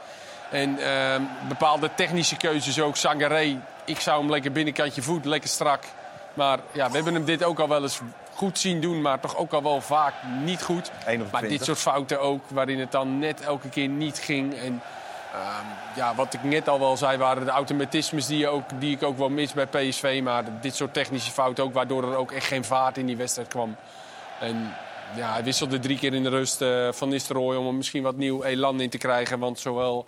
En 0.51 0.78
ehm, 0.78 1.22
bepaalde 1.49 1.91
technische 1.95 2.36
keuzes 2.36 2.80
ook. 2.80 2.97
Sangaré, 2.97 3.61
ik 3.89 4.01
zou 4.01 4.20
hem 4.20 4.30
lekker 4.30 4.53
binnenkantje 4.53 5.03
voet, 5.03 5.24
lekker 5.24 5.49
strak. 5.49 5.84
Maar 6.34 6.59
ja, 6.72 6.89
we 6.89 6.95
hebben 6.95 7.14
hem 7.14 7.24
dit 7.24 7.45
ook 7.45 7.59
al 7.59 7.68
wel 7.68 7.82
eens 7.82 8.01
goed 8.34 8.59
zien 8.59 8.80
doen, 8.80 9.01
maar 9.01 9.20
toch 9.20 9.36
ook 9.36 9.53
al 9.53 9.62
wel 9.62 9.80
vaak 9.80 10.14
niet 10.45 10.62
goed. 10.62 10.91
Maar 11.32 11.49
dit 11.49 11.64
soort 11.64 11.78
fouten 11.78 12.20
ook, 12.20 12.45
waarin 12.49 12.80
het 12.80 12.93
dan 12.93 13.18
net 13.18 13.41
elke 13.41 13.68
keer 13.68 13.89
niet 13.89 14.18
ging. 14.18 14.55
En 14.55 14.82
ehm, 15.32 15.66
ja, 15.97 16.14
wat 16.14 16.34
ik 16.34 16.43
net 16.43 16.68
al 16.68 16.78
wel 16.78 16.97
zei, 16.97 17.18
waren 17.18 17.45
de 17.45 17.51
automatismes 17.51 18.26
die, 18.26 18.39
je 18.39 18.49
ook, 18.49 18.64
die 18.78 18.97
ik 18.97 19.03
ook 19.03 19.18
wel 19.18 19.28
mis 19.28 19.53
bij 19.53 19.66
PSV. 19.66 20.20
Maar 20.22 20.45
dit 20.61 20.74
soort 20.74 20.95
technische 20.95 21.30
fouten 21.30 21.64
ook, 21.64 21.74
waardoor 21.74 22.03
er 22.03 22.16
ook 22.16 22.32
echt 22.32 22.47
geen 22.47 22.64
vaart 22.64 22.99
in 22.99 23.07
die 23.07 23.16
wedstrijd 23.16 23.49
kwam. 23.49 23.76
En 24.41 24.74
ja, 25.16 25.32
hij 25.32 25.45
wisselde 25.45 25.78
drie 25.78 25.99
keer 25.99 26.14
in 26.14 26.22
de 26.22 26.28
rust 26.28 26.61
eh, 26.61 26.89
van 26.93 27.09
Nistelrooy 27.09 27.57
om 27.57 27.66
er 27.66 27.74
misschien 27.74 28.03
wat 28.03 28.16
nieuw 28.16 28.43
elan 28.43 28.80
in 28.80 28.91
te 28.91 28.99
krijgen. 28.99 29.39
Want 29.39 29.59
zowel 29.59 30.07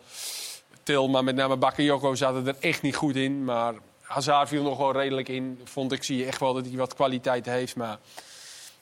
Til, 0.91 1.09
maar 1.09 1.24
met 1.24 1.34
name 1.34 1.57
Bakayoko 1.57 2.14
zaten 2.14 2.47
er 2.47 2.57
echt 2.61 2.82
niet 2.82 2.97
goed 2.97 3.16
in. 3.16 3.45
Maar 3.45 3.74
Hazard 4.03 4.49
viel 4.49 4.62
nog 4.62 4.78
wel 4.78 4.93
redelijk 4.93 5.28
in. 5.28 5.61
Vond 5.64 5.93
ik, 5.93 6.05
zie 6.05 6.16
je 6.16 6.24
echt 6.24 6.41
wel 6.41 6.55
dat 6.55 6.64
hij 6.66 6.76
wat 6.76 6.95
kwaliteit 6.95 7.47
heeft. 7.47 7.76
Maar 7.76 7.99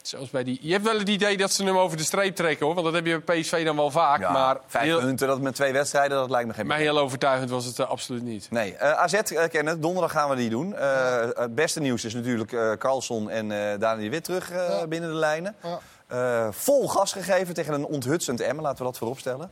zoals 0.02 0.30
bij 0.30 0.44
die... 0.44 0.58
Je 0.62 0.72
hebt 0.72 0.84
wel 0.84 0.98
het 0.98 1.08
idee 1.08 1.36
dat 1.36 1.52
ze 1.52 1.64
hem 1.64 1.76
over 1.78 1.96
de 1.96 2.02
streep 2.02 2.34
trekken, 2.36 2.66
hoor. 2.66 2.74
Want 2.74 2.86
dat 2.86 2.94
heb 2.94 3.06
je 3.06 3.20
bij 3.20 3.40
PSV 3.40 3.64
dan 3.64 3.76
wel 3.76 3.90
vaak. 3.90 4.20
Ja, 4.20 4.30
maar 4.30 4.56
vijf 4.66 4.84
heel, 4.84 4.98
punten 5.00 5.28
dat 5.28 5.40
met 5.40 5.54
twee 5.54 5.72
wedstrijden, 5.72 6.16
dat 6.16 6.30
lijkt 6.30 6.48
me 6.48 6.54
geen 6.54 6.66
maar 6.66 6.78
heel 6.78 6.98
overtuigend 6.98 7.50
was 7.50 7.64
het 7.64 7.78
eh, 7.78 7.88
absoluut 7.88 8.22
niet. 8.22 8.46
Nee, 8.50 8.74
eh, 8.74 8.92
AZ, 8.92 9.12
eh, 9.14 9.48
Kenneth, 9.48 9.82
donderdag 9.82 10.12
gaan 10.12 10.28
we 10.30 10.36
die 10.36 10.50
doen. 10.50 10.76
Eh, 10.76 11.20
Het 11.34 11.54
beste 11.54 11.80
nieuws 11.80 12.04
is 12.04 12.14
natuurlijk 12.14 12.52
eh 12.52 12.72
Carlson 12.72 13.30
en 13.30 13.72
eh 13.72 13.78
Dani 13.78 14.02
de 14.02 14.10
Wit 14.10 14.24
terug 14.24 14.50
eh, 14.50 14.82
binnen 14.88 15.10
de 15.10 15.16
lijnen. 15.16 15.56
Ja. 15.62 15.78
Eh, 16.06 16.48
vol 16.52 16.88
gas 16.88 17.12
gegeven 17.12 17.54
tegen 17.54 17.74
een 17.74 17.84
onthutsend 17.84 18.40
Emmen, 18.40 18.62
laten 18.64 18.78
we 18.78 18.84
dat 18.84 18.98
vooropstellen. 18.98 19.50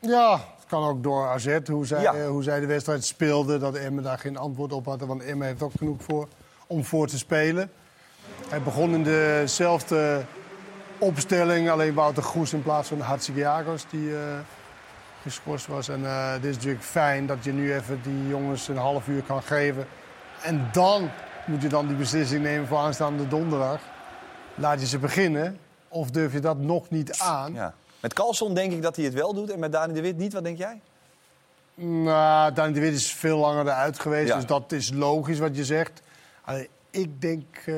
Ja, 0.00 0.32
het 0.32 0.66
kan 0.66 0.84
ook 0.84 1.02
door 1.02 1.28
AZ, 1.28 1.58
hoe 1.66 1.86
zij, 1.86 2.02
Ja. 2.02 2.14
eh, 2.14 2.28
hoe 2.28 2.42
zij 2.42 2.60
de 2.60 2.66
wedstrijd 2.66 3.04
speelden. 3.04 3.60
Dat 3.60 3.74
Emmen 3.74 4.02
daar 4.02 4.18
geen 4.18 4.36
antwoord 4.36 4.72
op 4.72 4.86
had. 4.86 5.00
Want 5.00 5.22
Emmen 5.24 5.46
heeft 5.46 5.62
ook 5.62 5.72
genoeg 5.78 6.02
voor, 6.02 6.28
om 6.66 6.84
voor 6.84 7.06
te 7.06 7.18
spelen. 7.18 7.70
Hij 8.48 8.62
begon 8.62 8.94
in 8.94 9.02
dezelfde 9.02 10.24
opstelling. 10.98 11.70
Alleen 11.70 11.94
Wouter 11.94 12.22
Goes 12.22 12.52
in 12.52 12.62
plaats 12.62 12.88
van 12.88 13.00
Hatzigiagos 13.00 13.86
die 13.90 14.16
eh 14.16 14.22
geschorst 15.22 15.66
was. 15.66 15.88
En 15.88 16.04
eh 16.06 16.32
dit 16.32 16.44
is 16.50 16.56
natuurlijk 16.56 16.84
fijn 16.84 17.26
dat 17.26 17.44
je 17.44 17.52
nu 17.52 17.74
even 17.74 18.00
die 18.02 18.28
jongens 18.28 18.68
een 18.68 18.76
half 18.76 19.08
uur 19.08 19.22
kan 19.22 19.42
geven. 19.42 19.86
En 20.42 20.68
dan 20.72 21.10
moet 21.46 21.62
je 21.62 21.68
dan 21.68 21.86
die 21.86 21.96
beslissing 21.96 22.42
nemen 22.42 22.66
voor 22.66 22.78
aanstaande 22.78 23.28
donderdag. 23.28 23.80
Laat 24.54 24.80
je 24.80 24.86
ze 24.86 24.98
beginnen 24.98 25.58
of 25.88 26.10
durf 26.10 26.32
je 26.32 26.40
dat 26.40 26.58
nog 26.58 26.90
niet 26.90 27.18
aan? 27.18 27.52
Ja. 27.52 27.74
Met 28.00 28.12
Carlson 28.14 28.54
denk 28.54 28.72
ik 28.72 28.82
dat 28.82 28.96
hij 28.96 29.04
het 29.04 29.14
wel 29.14 29.34
doet 29.34 29.50
en 29.50 29.58
met 29.58 29.72
Dani 29.72 29.92
de 29.92 30.00
Wit 30.00 30.16
niet. 30.16 30.32
Wat 30.32 30.44
denk 30.44 30.58
jij? 30.58 30.80
Nou, 31.74 32.52
Dani 32.52 32.72
de 32.72 32.80
Wit 32.80 32.94
is 32.94 33.12
veel 33.12 33.38
langer 33.38 33.66
eruit 33.66 33.98
geweest, 33.98 34.28
Ja. 34.28 34.34
dus 34.34 34.46
dat 34.46 34.72
is 34.72 34.92
logisch 34.92 35.38
wat 35.38 35.56
je 35.56 35.64
zegt. 35.64 36.02
Ik 36.90 37.20
denk 37.20 37.56
eh, 37.66 37.74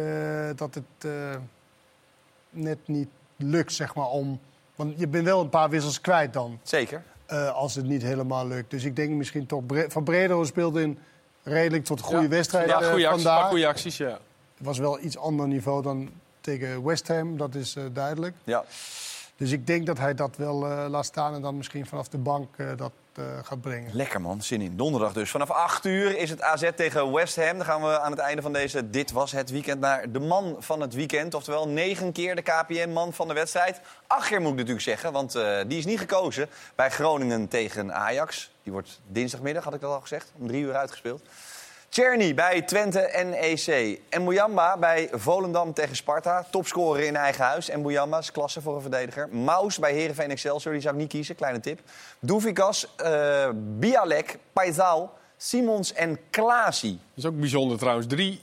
dat 0.57 0.75
het 0.75 0.85
eh, 1.11 1.37
net 2.51 2.79
niet 2.85 3.09
lukt, 3.37 3.73
zeg 3.73 3.95
maar, 3.95 4.07
om... 4.09 4.41
Want 4.75 4.99
je 4.99 5.09
bent 5.09 5.25
wel 5.25 5.41
een 5.41 5.49
paar 5.49 5.71
wissels 5.71 6.01
kwijt 6.01 6.33
dan. 6.33 6.59
Zeker. 6.63 7.03
eh, 7.27 7.55
als 7.55 7.75
het 7.75 7.85
niet 7.87 8.03
helemaal 8.03 8.47
lukt. 8.47 8.71
Dus 8.71 8.85
ik 8.85 8.97
denk 8.97 9.11
misschien 9.11 9.47
toch... 9.47 9.67
Bre- 9.67 9.91
Van 9.91 10.05
Bredero 10.05 10.45
speelde 10.45 10.83
in 10.83 10.99
redelijk 11.43 11.85
tot 11.85 12.01
goede 12.01 12.23
Ja. 12.23 12.29
wedstrijd 12.29 12.69
Ja, 12.69 12.75
goede 12.77 13.09
acties, 13.09 13.23
vandaag. 13.25 13.49
goede 13.49 13.67
acties, 13.67 13.97
ja. 13.97 14.09
Het 14.57 14.67
was 14.67 14.79
wel 14.79 15.01
iets 15.01 15.17
ander 15.19 15.49
niveau 15.49 15.83
dan 15.83 16.11
tegen 16.41 16.85
West 16.85 17.09
Ham, 17.09 17.37
dat 17.37 17.55
is 17.55 17.77
eh, 17.77 17.85
duidelijk. 17.93 18.35
Ja. 18.45 18.65
Dus 19.39 19.53
ik 19.53 19.67
denk 19.67 19.87
dat 19.87 19.99
hij 19.99 20.15
dat 20.15 20.37
wel 20.37 20.67
eh, 20.67 20.87
laat 20.89 21.05
staan 21.05 21.35
en 21.35 21.43
dan 21.43 21.57
misschien 21.57 21.87
vanaf 21.87 22.09
de 22.09 22.19
bank 22.19 22.57
eh, 22.57 22.67
dat 22.77 22.93
eh, 23.15 23.25
gaat 23.43 23.61
brengen. 23.61 23.95
Lekker 23.95 24.21
man, 24.21 24.43
zin 24.43 24.61
in. 24.61 24.77
Donderdag 24.77 25.13
dus. 25.13 25.31
Vanaf 25.31 25.51
8 25.51 25.85
uur 25.85 26.19
is 26.19 26.31
het 26.31 26.43
AZ 26.43 26.71
tegen 26.77 27.13
West 27.13 27.37
Ham. 27.37 27.57
Dan 27.57 27.67
gaan 27.67 27.83
we 27.83 28.01
aan 28.01 28.11
het 28.11 28.21
einde 28.21 28.43
van 28.43 28.53
deze 28.53 28.91
Dit 28.91 29.11
Was 29.11 29.33
Het 29.33 29.51
Weekend 29.51 29.81
naar 29.81 30.13
de 30.13 30.19
man 30.19 30.57
van 30.59 30.81
het 30.81 30.95
weekend. 30.95 31.35
Oftewel 31.35 31.69
negen 31.69 32.13
keer 32.13 32.37
de 32.37 32.43
KPN-man 32.43 33.13
van 33.13 33.29
de 33.29 33.35
wedstrijd. 33.35 33.81
Achter 34.07 34.41
moet 34.41 34.51
ik 34.51 34.57
natuurlijk 34.57 34.85
zeggen, 34.85 35.13
want 35.13 35.33
die 35.67 35.79
is 35.79 35.87
niet 35.87 35.99
gekozen 35.99 36.49
bij 36.75 36.91
Groningen 36.91 37.49
tegen 37.49 37.95
Ajax. 37.95 38.51
Die 38.63 38.73
wordt 38.73 39.01
dinsdagmiddag, 39.07 39.65
had 39.65 39.75
ik 39.75 39.81
dat 39.81 39.93
al 39.93 40.01
gezegd, 40.01 40.33
om 40.39 40.47
drie 40.47 40.63
uur 40.63 40.75
uitgespeeld. 40.75 41.23
Czerny 41.89 42.35
bij 42.35 42.63
Twente 42.63 43.25
NEC. 43.25 43.99
En 44.09 44.25
Muyamba 44.25 44.77
bij 44.77 45.09
Volendam 45.13 45.73
tegen 45.73 45.97
Sparta. 45.97 46.47
Topscorer 46.51 47.05
in 47.05 47.17
eigen 47.17 47.45
huis. 47.45 47.69
En 47.69 47.81
Muyamba 47.81 48.19
is 48.19 48.33
klasse 48.33 48.61
voor 48.61 48.75
een 48.75 48.81
verdediger. 48.81 49.29
Maus 49.29 49.79
bij 49.79 49.93
Heerenveen 49.93 50.31
Excelsior, 50.31 50.73
die 50.73 50.83
zou 50.83 50.95
ik 50.95 51.01
niet 51.01 51.11
kiezen. 51.11 51.35
Kleine 51.35 51.61
tip. 51.61 51.81
Doevikas, 52.21 52.95
eh 52.97 53.49
Bialek, 53.55 54.39
Paisal, 54.53 55.11
Simons 55.37 55.93
en 55.93 56.19
Klaasie. 56.31 56.99
Dat 57.15 57.25
is 57.25 57.31
ook 57.31 57.41
bijzonder 57.41 57.79
trouwens. 57.79 58.07
Drie, 58.07 58.43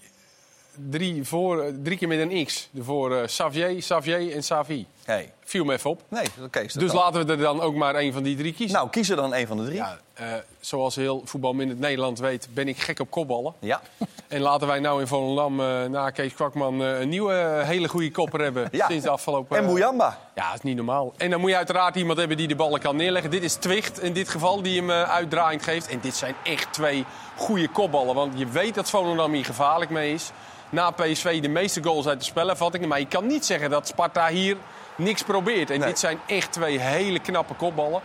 drie, 0.89 1.23
voor, 1.23 1.61
eh, 1.61 1.73
drie 1.83 1.97
keer 1.97 2.07
met 2.07 2.19
een 2.19 2.45
X. 2.45 2.69
Voor 2.79 3.17
eh 3.17 3.25
Xavier, 3.25 3.75
Xavier 3.75 4.33
en 4.33 4.43
Savi. 4.43 4.87
Hey. 5.05 5.33
Viel 5.43 5.63
me 5.65 5.73
even 5.73 5.89
op. 5.89 6.01
Nee, 6.07 6.25
dat 6.37 6.53
Dus 6.53 6.73
dan? 6.73 6.95
laten 6.95 7.25
we 7.25 7.31
er 7.31 7.37
dan 7.37 7.61
ook 7.61 7.75
maar 7.75 7.95
één 7.95 8.13
van 8.13 8.23
die 8.23 8.35
drie 8.37 8.53
kiezen. 8.53 8.75
Nou, 8.77 8.89
kies 8.89 9.09
er 9.09 9.15
dan 9.15 9.33
één 9.33 9.47
van 9.47 9.57
de 9.57 9.63
drie. 9.63 9.75
Ja, 9.75 9.97
eh, 10.13 10.25
zoals 10.59 10.95
heel 10.95 11.21
voetbal 11.25 11.53
in 11.59 11.69
het 11.69 11.79
Nederland 11.79 12.19
weet, 12.19 12.47
ben 12.53 12.67
ik 12.67 12.77
gek 12.77 12.99
op 12.99 13.11
kopballen. 13.11 13.53
Ja. 13.59 13.81
En 14.27 14.41
laten 14.41 14.67
wij 14.67 14.79
nou 14.79 15.01
in 15.01 15.07
Volendam 15.07 15.59
eh, 15.59 15.83
na 15.85 16.09
Kees 16.09 16.33
Kwakman 16.33 16.81
eh, 16.83 16.99
een 16.99 17.09
nieuwe 17.09 17.61
hele 17.65 17.87
goede 17.87 18.11
kopper 18.11 18.39
hebben 18.41 18.67
Ja. 18.71 18.87
sinds 18.87 19.03
de 19.03 19.09
afgelopen... 19.09 19.57
En 19.57 19.65
Muyamba. 19.65 20.19
Ja, 20.35 20.45
dat 20.45 20.53
is 20.55 20.61
niet 20.61 20.75
normaal. 20.75 21.13
En 21.17 21.29
dan 21.29 21.39
moet 21.39 21.49
je 21.49 21.55
uiteraard 21.57 21.95
iemand 21.95 22.17
hebben 22.19 22.37
die 22.37 22.47
de 22.47 22.55
ballen 22.55 22.79
kan 22.79 22.95
neerleggen. 22.95 23.31
Dit 23.31 23.43
is 23.43 23.53
Twicht 23.53 24.01
in 24.01 24.13
dit 24.13 24.29
geval, 24.29 24.61
die 24.61 24.79
hem 24.81 24.91
uitdraaiend 24.91 25.63
geeft. 25.63 25.87
En 25.87 25.99
dit 25.99 26.15
zijn 26.15 26.35
echt 26.43 26.73
twee 26.73 27.05
goede 27.35 27.67
kopballen. 27.67 28.15
Want 28.15 28.37
je 28.39 28.45
weet 28.47 28.75
dat 28.75 28.89
Volendam 28.89 29.33
hier 29.33 29.45
gevaarlijk 29.45 29.91
mee 29.91 30.13
is. 30.13 30.31
Na 30.69 30.91
PSV 30.91 31.41
de 31.41 31.47
meeste 31.47 31.83
goals 31.83 32.07
uit 32.07 32.19
de 32.19 32.25
spelervattingen. 32.25 32.87
Maar 32.87 32.99
je 32.99 33.07
kan 33.07 33.27
niet 33.27 33.45
zeggen 33.45 33.69
dat 33.69 33.87
Sparta 33.87 34.27
hier 34.27 34.57
niks 34.97 35.23
probeert. 35.23 35.69
En 35.69 35.79
Nee. 35.79 35.87
dit 35.87 35.99
zijn 35.99 36.19
echt 36.27 36.51
twee 36.51 36.79
hele 36.79 37.19
knappe 37.19 37.53
kopballen 37.53 38.01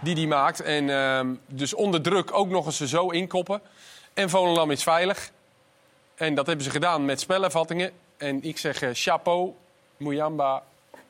die 0.00 0.14
hij 0.14 0.26
maakt. 0.26 0.60
En 0.60 0.90
ehm, 0.90 1.34
dus 1.46 1.74
onder 1.74 2.02
druk 2.02 2.34
ook 2.34 2.48
nog 2.48 2.66
eens 2.66 2.80
zo 2.80 3.08
inkoppen. 3.08 3.60
En 4.14 4.30
Volendam 4.30 4.70
is 4.70 4.82
veilig. 4.82 5.30
En 6.14 6.34
dat 6.34 6.46
hebben 6.46 6.64
ze 6.64 6.70
gedaan 6.70 7.04
met 7.04 7.20
spelervattingen. 7.20 7.90
En 8.16 8.42
ik 8.42 8.58
zeg 8.58 8.82
eh, 8.82 8.88
chapeau, 8.92 9.52
Muyamba. 9.96 10.62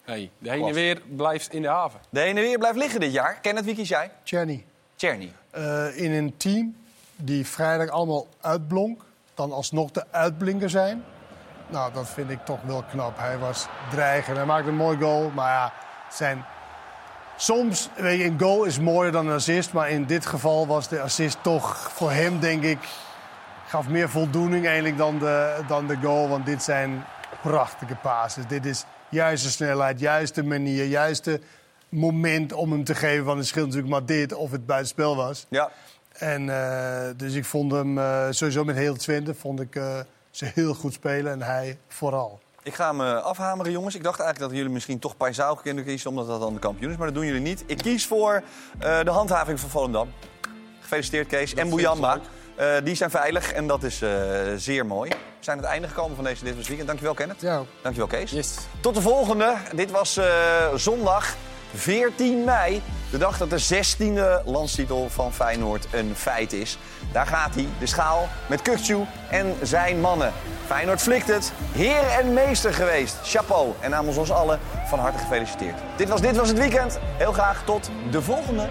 Nee, 0.06 0.30
de 0.38 0.50
heen 0.50 0.66
en 0.66 0.74
weer 0.74 1.02
blijft 1.16 1.52
in 1.52 1.62
de 1.62 1.68
haven. 1.68 2.00
De 2.10 2.20
heen 2.20 2.36
en 2.36 2.42
weer 2.42 2.58
blijft 2.58 2.76
liggen 2.78 3.00
dit 3.00 3.12
jaar. 3.12 3.34
Kenneth, 3.40 3.64
wie 3.64 3.74
kies 3.74 3.88
jij? 3.88 4.10
Czerny. 4.22 4.64
Czerny. 4.96 5.32
Eh, 5.50 5.98
in 6.00 6.12
een 6.12 6.36
team 6.36 6.76
die 7.16 7.46
vrijdag 7.46 7.88
allemaal 7.88 8.26
uitblonk, 8.40 9.02
dan 9.34 9.52
alsnog 9.52 9.90
de 9.90 10.04
uitblinker 10.10 10.70
zijn. 10.70 11.04
Nou, 11.70 11.92
dat 11.92 12.08
vind 12.08 12.30
ik 12.30 12.44
toch 12.44 12.62
wel 12.62 12.84
knap. 12.90 13.18
Hij 13.18 13.38
was 13.38 13.66
dreigend, 13.90 14.36
hij 14.36 14.46
maakte 14.46 14.68
een 14.68 14.76
mooi 14.76 14.98
goal. 14.98 15.30
Maar 15.34 15.50
ja, 15.52 15.72
zijn... 16.10 16.44
soms, 17.36 17.88
weet 17.96 18.18
je, 18.18 18.24
een 18.24 18.40
goal 18.40 18.64
is 18.64 18.78
mooier 18.78 19.12
dan 19.12 19.26
een 19.26 19.34
assist. 19.34 19.72
Maar 19.72 19.90
in 19.90 20.04
dit 20.04 20.26
geval 20.26 20.66
was 20.66 20.88
de 20.88 21.00
assist 21.00 21.42
toch 21.42 21.90
voor 21.92 22.10
hem, 22.10 22.40
denk 22.40 22.62
ik... 22.62 22.78
gaf 23.66 23.88
meer 23.88 24.08
voldoening 24.08 24.66
eigenlijk 24.66 24.98
dan 24.98 25.18
de, 25.18 25.60
dan 25.68 25.86
de 25.86 25.96
goal. 26.02 26.28
Want 26.28 26.46
dit 26.46 26.62
zijn 26.62 27.04
prachtige 27.42 27.94
passes. 27.94 28.46
Dit 28.46 28.66
is 28.66 28.84
juist 29.08 29.44
de 29.44 29.50
snelheid, 29.50 30.00
juist 30.00 30.34
de 30.34 30.44
manier, 30.44 30.84
juist 30.84 31.24
de 31.24 31.40
moment 31.88 32.52
om 32.52 32.72
hem 32.72 32.84
te 32.84 32.94
geven. 32.94 33.24
Want 33.24 33.38
het 33.38 33.46
scheelt 33.46 33.66
natuurlijk 33.66 33.92
maar 33.92 34.06
dit 34.06 34.32
of 34.32 34.50
het 34.50 34.66
buitenspel 34.66 35.16
was. 35.16 35.46
Ja. 35.48 35.70
En 36.12 36.48
eh, 36.48 37.10
dus 37.16 37.34
ik 37.34 37.44
vond 37.44 37.72
hem 37.72 37.98
eh, 37.98 38.26
sowieso 38.30 38.64
met 38.64 38.76
heel 38.76 38.96
Twente 38.96 39.34
vond 39.34 39.60
ik 39.60 39.76
eh, 39.76 39.98
ze 40.40 40.50
heel 40.54 40.74
goed 40.74 40.92
spelen 40.92 41.32
en 41.32 41.42
hij 41.42 41.78
vooral. 41.88 42.40
Ik 42.62 42.74
ga 42.74 42.90
hem 42.90 43.00
eh, 43.00 43.22
afhameren, 43.22 43.72
jongens. 43.72 43.94
Ik 43.94 44.02
dacht 44.02 44.20
eigenlijk 44.20 44.50
dat 44.50 44.58
jullie 44.58 44.74
misschien 44.74 44.98
toch 44.98 45.16
Paisao 45.16 45.54
kunnen 45.54 45.84
kiezen... 45.84 46.10
omdat 46.10 46.26
dat 46.26 46.40
dan 46.40 46.54
de 46.54 46.60
kampioen 46.60 46.90
is, 46.90 46.96
maar 46.96 47.06
dat 47.06 47.14
doen 47.14 47.26
jullie 47.26 47.40
niet. 47.40 47.64
Ik 47.66 47.78
kies 47.78 48.06
voor 48.06 48.42
eh, 48.78 49.00
de 49.04 49.10
handhaving 49.10 49.60
van 49.60 49.70
Volendam. 49.70 50.12
Gefeliciteerd, 50.80 51.26
Kees. 51.26 51.54
en 51.54 51.68
Boujamba. 51.68 52.20
Eh, 52.60 52.66
die 52.84 52.94
zijn 52.94 53.10
veilig 53.10 53.52
en 53.52 53.66
dat 53.66 53.82
is 53.82 54.02
eh, 54.02 54.10
zeer 54.56 54.86
mooi. 54.86 55.10
We 55.10 55.16
zijn 55.40 55.56
aan 55.56 55.62
het 55.62 55.72
einde 55.72 55.88
gekomen 55.88 56.16
van 56.16 56.24
deze 56.24 56.44
Dit 56.44 56.56
Was 56.56 56.66
Weekend. 56.66 56.86
Dankjewel, 56.86 57.14
Kenneth. 57.14 57.40
Ja. 57.40 57.62
Dankjewel, 57.82 58.08
Kees. 58.08 58.56
Tot 58.80 58.94
de 58.94 59.00
volgende. 59.00 59.54
Dit 59.74 59.90
was 59.90 60.16
eh, 60.16 60.26
zondag 60.74 61.36
14 61.74 62.44
mei. 62.44 62.82
De 63.10 63.18
dag 63.18 63.38
dat 63.38 63.50
de 63.50 63.84
16e 63.84 64.44
landstitel 64.44 65.08
van 65.10 65.32
Feyenoord 65.32 65.86
een 65.92 66.12
feit 66.16 66.52
is. 66.52 66.78
Daar 67.12 67.26
gaat 67.26 67.54
hij, 67.54 67.68
de 67.78 67.86
schaal, 67.86 68.28
met 68.48 68.62
Kukcu 68.62 69.04
en 69.30 69.54
zijn 69.62 70.00
mannen. 70.00 70.32
Feyenoord 70.66 71.02
flikt 71.02 71.28
het. 71.28 71.52
Heer 71.72 72.08
en 72.18 72.32
meester 72.32 72.74
geweest. 72.74 73.16
Chapeau. 73.22 73.72
En 73.80 73.90
namens 73.90 74.16
ons 74.16 74.30
allen 74.30 74.60
van 74.86 74.98
harte 74.98 75.18
gefeliciteerd. 75.18 75.78
Dit 75.96 76.08
was 76.08 76.20
Dit 76.20 76.36
Was 76.36 76.48
Het 76.48 76.58
Weekend. 76.58 76.98
Heel 77.16 77.32
graag 77.32 77.62
tot 77.64 77.90
de 78.10 78.22
volgende. 78.22 78.68